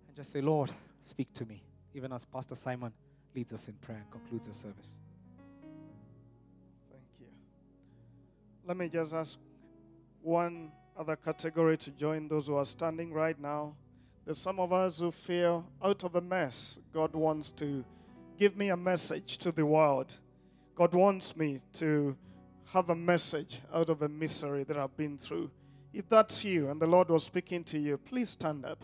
And 0.08 0.16
just 0.16 0.32
say, 0.32 0.42
Lord, 0.42 0.72
speak 1.02 1.32
to 1.34 1.46
me, 1.46 1.64
even 1.94 2.12
as 2.12 2.26
Pastor 2.26 2.56
Simon 2.56 2.92
leads 3.34 3.54
us 3.54 3.70
in 3.70 3.76
prayer 3.76 4.00
and 4.00 4.12
concludes 4.12 4.48
the 4.48 4.54
service. 4.54 4.96
Thank 6.92 7.04
you. 7.22 7.28
Let 8.68 8.76
me 8.76 8.90
just 8.90 9.14
ask 9.14 9.40
one 10.22 10.72
other 10.98 11.16
category 11.16 11.78
to 11.78 11.92
join 11.92 12.28
those 12.28 12.48
who 12.48 12.56
are 12.56 12.66
standing 12.66 13.14
right 13.14 13.40
now. 13.40 13.74
There's 14.26 14.40
some 14.40 14.60
of 14.60 14.74
us 14.74 15.00
who 15.00 15.12
feel 15.12 15.66
out 15.82 16.04
of 16.04 16.16
a 16.16 16.22
mess. 16.22 16.78
God 16.94 17.14
wants 17.14 17.52
to 17.52 17.86
give 18.38 18.56
me 18.56 18.70
a 18.70 18.78
message 18.78 19.38
to 19.40 19.52
the 19.52 19.66
world. 19.66 20.14
God 20.76 20.94
wants 20.94 21.36
me 21.36 21.60
to 21.74 22.16
have 22.66 22.90
a 22.90 22.96
message 22.96 23.60
out 23.74 23.90
of 23.90 24.04
a 24.04 24.10
misery 24.10 24.64
that 24.66 24.78
I've 24.78 24.96
been 24.96 25.18
through. 25.18 25.50
If 25.92 26.08
that's 26.08 26.44
you 26.44 26.70
and 26.70 26.80
the 26.80 26.86
Lord 26.86 27.10
was 27.10 27.24
speaking 27.24 27.64
to 27.66 27.80
you, 27.80 27.98
please 27.98 28.30
stand 28.30 28.66
up. 28.66 28.84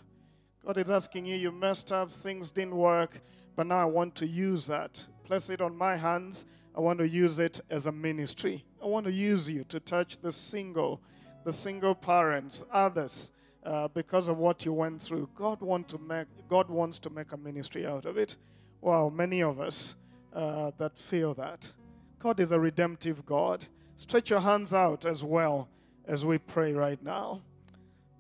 God 0.65 0.77
is 0.77 0.89
asking 0.89 1.25
you, 1.27 1.35
you 1.35 1.51
messed 1.51 1.91
up, 1.91 2.09
things 2.09 2.49
didn't 2.49 2.75
work, 2.75 3.21
but 3.55 3.67
now 3.67 3.79
I 3.79 3.85
want 3.85 4.15
to 4.15 4.27
use 4.27 4.65
that. 4.67 5.05
Place 5.23 5.49
it 5.49 5.61
on 5.61 5.77
my 5.77 5.97
hands. 5.97 6.45
I 6.75 6.79
want 6.79 6.97
to 6.99 7.07
use 7.07 7.37
it 7.37 7.61
as 7.69 7.85
a 7.85 7.91
ministry. 7.91 8.65
I 8.81 8.87
want 8.87 9.05
to 9.05 9.11
use 9.11 9.49
you 9.49 9.63
to 9.65 9.79
touch 9.79 10.19
the 10.19 10.31
single, 10.31 10.99
the 11.43 11.53
single 11.53 11.93
parents, 11.93 12.63
others, 12.71 13.31
uh, 13.63 13.87
because 13.89 14.29
of 14.29 14.39
what 14.39 14.65
you 14.65 14.73
went 14.73 15.01
through. 15.01 15.29
God 15.35 15.61
want 15.61 15.87
to 15.89 15.99
make. 15.99 16.27
God 16.49 16.69
wants 16.69 16.97
to 16.99 17.09
make 17.09 17.31
a 17.33 17.37
ministry 17.37 17.85
out 17.85 18.05
of 18.05 18.17
it. 18.17 18.35
Wow, 18.83 19.07
many 19.07 19.41
of 19.41 19.61
us 19.61 19.95
uh, 20.33 20.71
that 20.77 20.99
feel 20.99 21.33
that. 21.35 21.71
God 22.19 22.41
is 22.41 22.51
a 22.51 22.59
redemptive 22.59 23.25
God. 23.25 23.63
Stretch 23.95 24.29
your 24.29 24.41
hands 24.41 24.73
out 24.73 25.05
as 25.05 25.23
well 25.23 25.69
as 26.05 26.25
we 26.25 26.37
pray 26.37 26.73
right 26.73 27.01
now. 27.01 27.41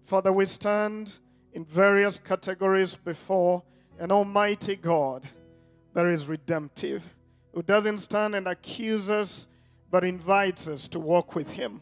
Father, 0.03 0.31
we 0.31 0.45
stand 0.45 1.15
in 1.51 1.65
various 1.65 2.17
categories 2.17 2.95
before 2.95 3.61
an 3.99 4.09
almighty 4.09 4.77
God 4.77 5.25
that 5.93 6.05
is 6.05 6.29
redemptive, 6.29 7.13
who 7.53 7.61
doesn't 7.61 7.97
stand 7.97 8.33
and 8.33 8.47
accuse 8.47 9.09
us, 9.09 9.49
but 9.91 10.05
invites 10.05 10.69
us 10.69 10.87
to 10.87 10.97
walk 10.97 11.35
with 11.35 11.51
Him. 11.51 11.81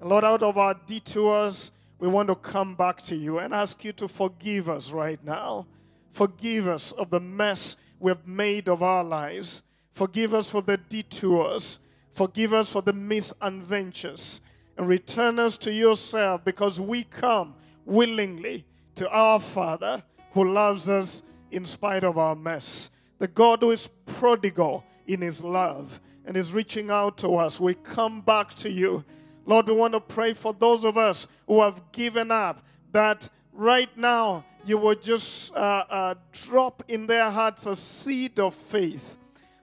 And 0.00 0.08
Lord, 0.08 0.22
out 0.22 0.44
of 0.44 0.56
our 0.56 0.76
detours, 0.86 1.72
we 1.98 2.06
want 2.06 2.28
to 2.28 2.36
come 2.36 2.76
back 2.76 3.02
to 3.02 3.16
you 3.16 3.40
and 3.40 3.52
ask 3.52 3.82
you 3.82 3.90
to 3.94 4.06
forgive 4.06 4.68
us 4.68 4.92
right 4.92 5.18
now. 5.24 5.66
Forgive 6.12 6.68
us 6.68 6.92
of 6.92 7.10
the 7.10 7.18
mess 7.18 7.76
we 8.00 8.10
have 8.10 8.26
made 8.26 8.68
of 8.68 8.82
our 8.82 9.04
lives. 9.04 9.62
Forgive 9.92 10.34
us 10.34 10.50
for 10.50 10.62
the 10.62 10.78
detours. 10.78 11.78
Forgive 12.12 12.52
us 12.52 12.70
for 12.70 12.82
the 12.82 12.92
misadventures. 12.92 14.40
And 14.76 14.88
return 14.88 15.38
us 15.38 15.58
to 15.58 15.72
yourself 15.72 16.42
because 16.44 16.80
we 16.80 17.04
come 17.04 17.54
willingly 17.84 18.64
to 18.94 19.08
our 19.10 19.38
Father 19.38 20.02
who 20.32 20.52
loves 20.52 20.88
us 20.88 21.22
in 21.50 21.64
spite 21.64 22.04
of 22.04 22.16
our 22.16 22.34
mess. 22.34 22.90
The 23.18 23.28
God 23.28 23.60
who 23.60 23.70
is 23.72 23.88
prodigal 24.06 24.84
in 25.06 25.20
his 25.20 25.44
love 25.44 26.00
and 26.24 26.36
is 26.36 26.54
reaching 26.54 26.90
out 26.90 27.18
to 27.18 27.36
us. 27.36 27.60
We 27.60 27.74
come 27.74 28.22
back 28.22 28.54
to 28.54 28.70
you. 28.70 29.04
Lord, 29.44 29.66
we 29.66 29.74
want 29.74 29.94
to 29.94 30.00
pray 30.00 30.32
for 30.32 30.54
those 30.54 30.84
of 30.84 30.96
us 30.96 31.26
who 31.46 31.60
have 31.60 31.92
given 31.92 32.30
up 32.30 32.64
that 32.92 33.28
right 33.52 33.94
now 33.96 34.44
you 34.64 34.78
will 34.78 34.94
just 34.94 35.54
uh, 35.54 35.84
uh, 35.88 36.14
drop 36.32 36.82
in 36.88 37.06
their 37.06 37.30
hearts 37.30 37.66
a 37.66 37.76
seed 37.76 38.38
of 38.38 38.54
faith. 38.54 39.16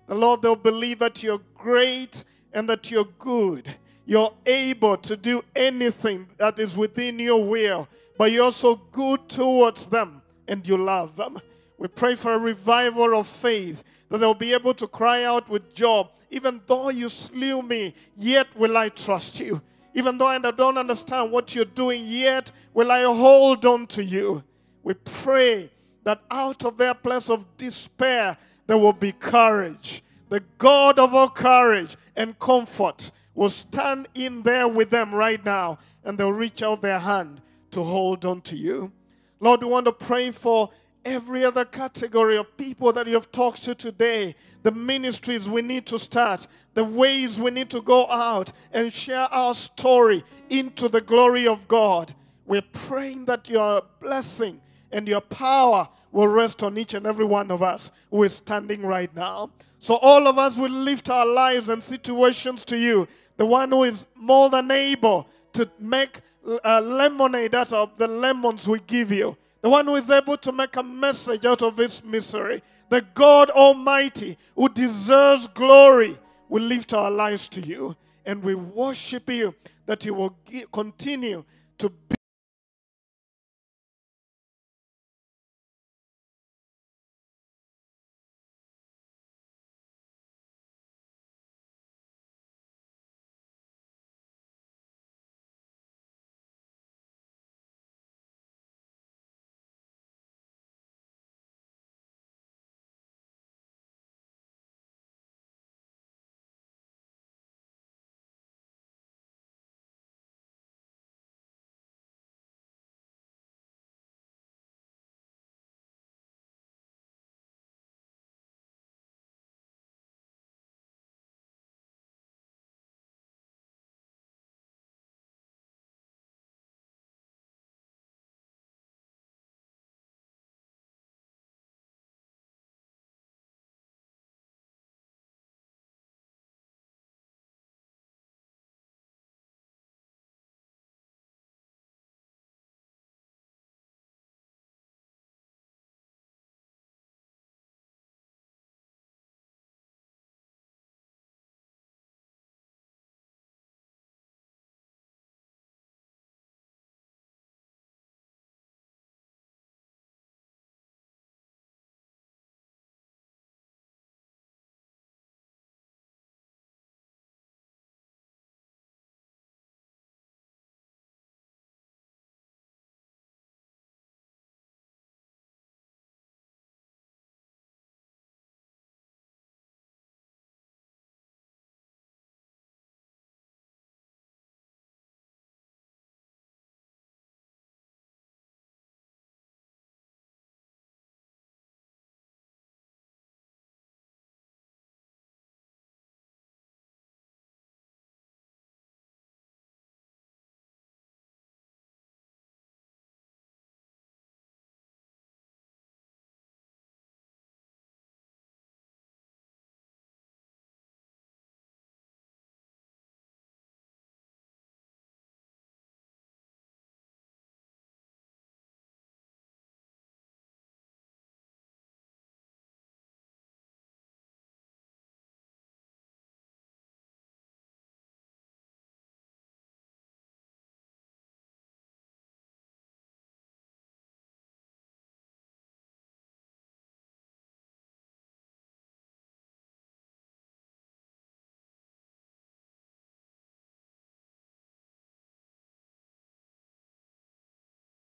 The 0.08 0.16
Lord, 0.16 0.42
they'll 0.42 0.56
believe 0.56 1.00
that 1.00 1.22
you're 1.22 1.42
great 1.56 2.24
and 2.54 2.70
that 2.70 2.90
you're 2.90 3.08
good. 3.20 3.70
You're 4.06 4.34
able 4.46 4.98
to 4.98 5.18
do 5.18 5.44
anything 5.56 6.28
that 6.38 6.60
is 6.60 6.78
within 6.78 7.20
your 7.20 7.44
will, 7.44 7.88
but 8.18 8.32
you're 8.32 8.46
also 8.46 8.76
good 8.92 9.28
towards 9.28 9.88
them 9.88 10.22
and 10.48 10.66
you 10.66 10.78
love 10.78 11.16
them. 11.16 11.40
We 11.78 11.88
pray 11.90 12.16
for 12.16 12.34
a 12.34 12.40
revival 12.40 13.20
of 13.20 13.28
faith 13.28 13.84
that 14.10 14.20
they'll 14.20 14.34
be 14.34 14.54
able 14.54 14.74
to 14.76 14.88
cry 14.88 15.26
out 15.26 15.50
with 15.50 15.74
Job, 15.74 16.12
even 16.32 16.62
though 16.66 16.90
you 16.90 17.10
slew 17.10 17.62
me, 17.62 17.94
yet 18.16 18.48
will 18.56 18.78
I 18.78 18.90
trust 18.90 19.40
you. 19.40 19.62
Even 19.94 20.18
though 20.18 20.28
I 20.28 20.38
don't 20.40 20.78
understand 20.78 21.32
what 21.32 21.54
you're 21.54 21.66
doing, 21.66 22.06
yet 22.06 22.52
will 22.74 22.92
I 22.92 23.04
hold 23.04 23.66
on 23.66 23.88
to 23.88 24.04
you. 24.04 24.44
We 24.88 24.94
pray 24.94 25.70
that 26.06 26.22
out 26.32 26.64
of 26.64 26.78
their 26.78 26.94
place 26.94 27.30
of 27.30 27.46
despair, 27.58 28.38
there 28.68 28.78
will 28.78 28.94
be 28.94 29.12
courage. 29.12 30.02
The 30.30 30.40
God 30.58 30.98
of 30.98 31.14
all 31.14 31.28
courage 31.28 31.98
and 32.16 32.40
comfort 32.40 33.12
will 33.36 33.50
stand 33.50 34.08
in 34.16 34.44
there 34.44 34.70
with 34.70 34.90
them 34.90 35.14
right 35.14 35.44
now 35.44 35.80
and 36.06 36.18
they'll 36.18 36.32
reach 36.32 36.64
out 36.64 36.82
their 36.82 37.00
hand 37.00 37.42
to 37.72 37.84
hold 37.84 38.24
on 38.24 38.40
to 38.44 38.56
you. 38.56 38.94
Lord, 39.42 39.62
we 39.62 39.68
want 39.68 39.88
to 39.88 39.92
pray 39.92 40.32
for 40.32 40.70
every 41.04 41.44
other 41.44 41.66
category 41.66 42.38
of 42.38 42.56
people 42.56 42.94
that 42.94 43.08
you 43.08 43.16
have 43.16 43.30
talked 43.30 43.66
to 43.66 43.76
today, 43.76 44.38
the 44.64 44.72
ministries 44.72 45.50
we 45.50 45.62
need 45.62 45.86
to 45.88 46.00
start, 46.00 46.48
the 46.76 46.86
ways 46.86 47.42
we 47.42 47.52
need 47.52 47.70
to 47.72 47.82
go 47.82 48.10
out 48.10 48.54
and 48.72 48.94
share 48.94 49.28
our 49.34 49.54
story 49.54 50.24
into 50.50 50.88
the 50.88 51.02
glory 51.02 51.46
of 51.46 51.68
God. 51.68 52.16
We're 52.46 52.62
praying 52.62 53.26
that 53.26 53.50
your 53.50 53.84
blessing 54.00 54.62
and 54.92 55.08
your 55.08 55.22
power 55.22 55.88
will 56.12 56.28
rest 56.28 56.64
on 56.64 56.78
each 56.78 56.94
and 56.94 57.06
every 57.06 57.26
one 57.26 57.52
of 57.52 57.62
us 57.62 57.92
who 58.10 58.24
is 58.24 58.34
standing 58.34 58.82
right 58.82 59.14
now. 59.16 59.52
So, 59.80 59.96
all 59.98 60.28
of 60.28 60.38
us 60.38 60.58
will 60.58 60.72
lift 60.72 61.10
our 61.10 61.26
lives 61.26 61.70
and 61.70 61.84
situations 61.84 62.66
to 62.66 62.78
you, 62.78 63.08
the 63.38 63.46
one 63.46 63.70
who 63.72 63.84
is 63.84 64.08
more 64.16 64.50
than 64.50 64.72
able 64.72 65.28
to 65.54 65.70
make 65.80 66.22
lemonade 66.44 67.54
out 67.54 67.74
of 67.74 67.98
the 67.98 68.08
lemons 68.08 68.68
we 68.68 68.80
give 68.88 69.12
you 69.12 69.38
the 69.62 69.70
one 69.70 69.86
who 69.86 69.96
is 69.96 70.10
able 70.10 70.38
to 70.38 70.52
make 70.52 70.76
a 70.76 70.84
message 70.84 71.46
out 71.46 71.62
of 71.62 71.76
this 71.76 72.04
misery, 72.04 72.62
the 72.90 73.02
God 73.14 73.50
Almighty 73.50 74.38
who 74.56 74.70
deserves 74.70 75.48
glory, 75.48 76.18
we 76.50 76.62
lift 76.62 76.94
our 76.94 77.12
lives 77.12 77.50
to 77.50 77.62
you 77.62 77.96
and 78.26 78.42
we 78.44 78.56
worship 78.56 79.30
you 79.30 79.54
that 79.86 80.06
you 80.06 80.14
will 80.14 80.38
continue 80.72 81.44
to 81.80 81.90
be. 81.90 82.17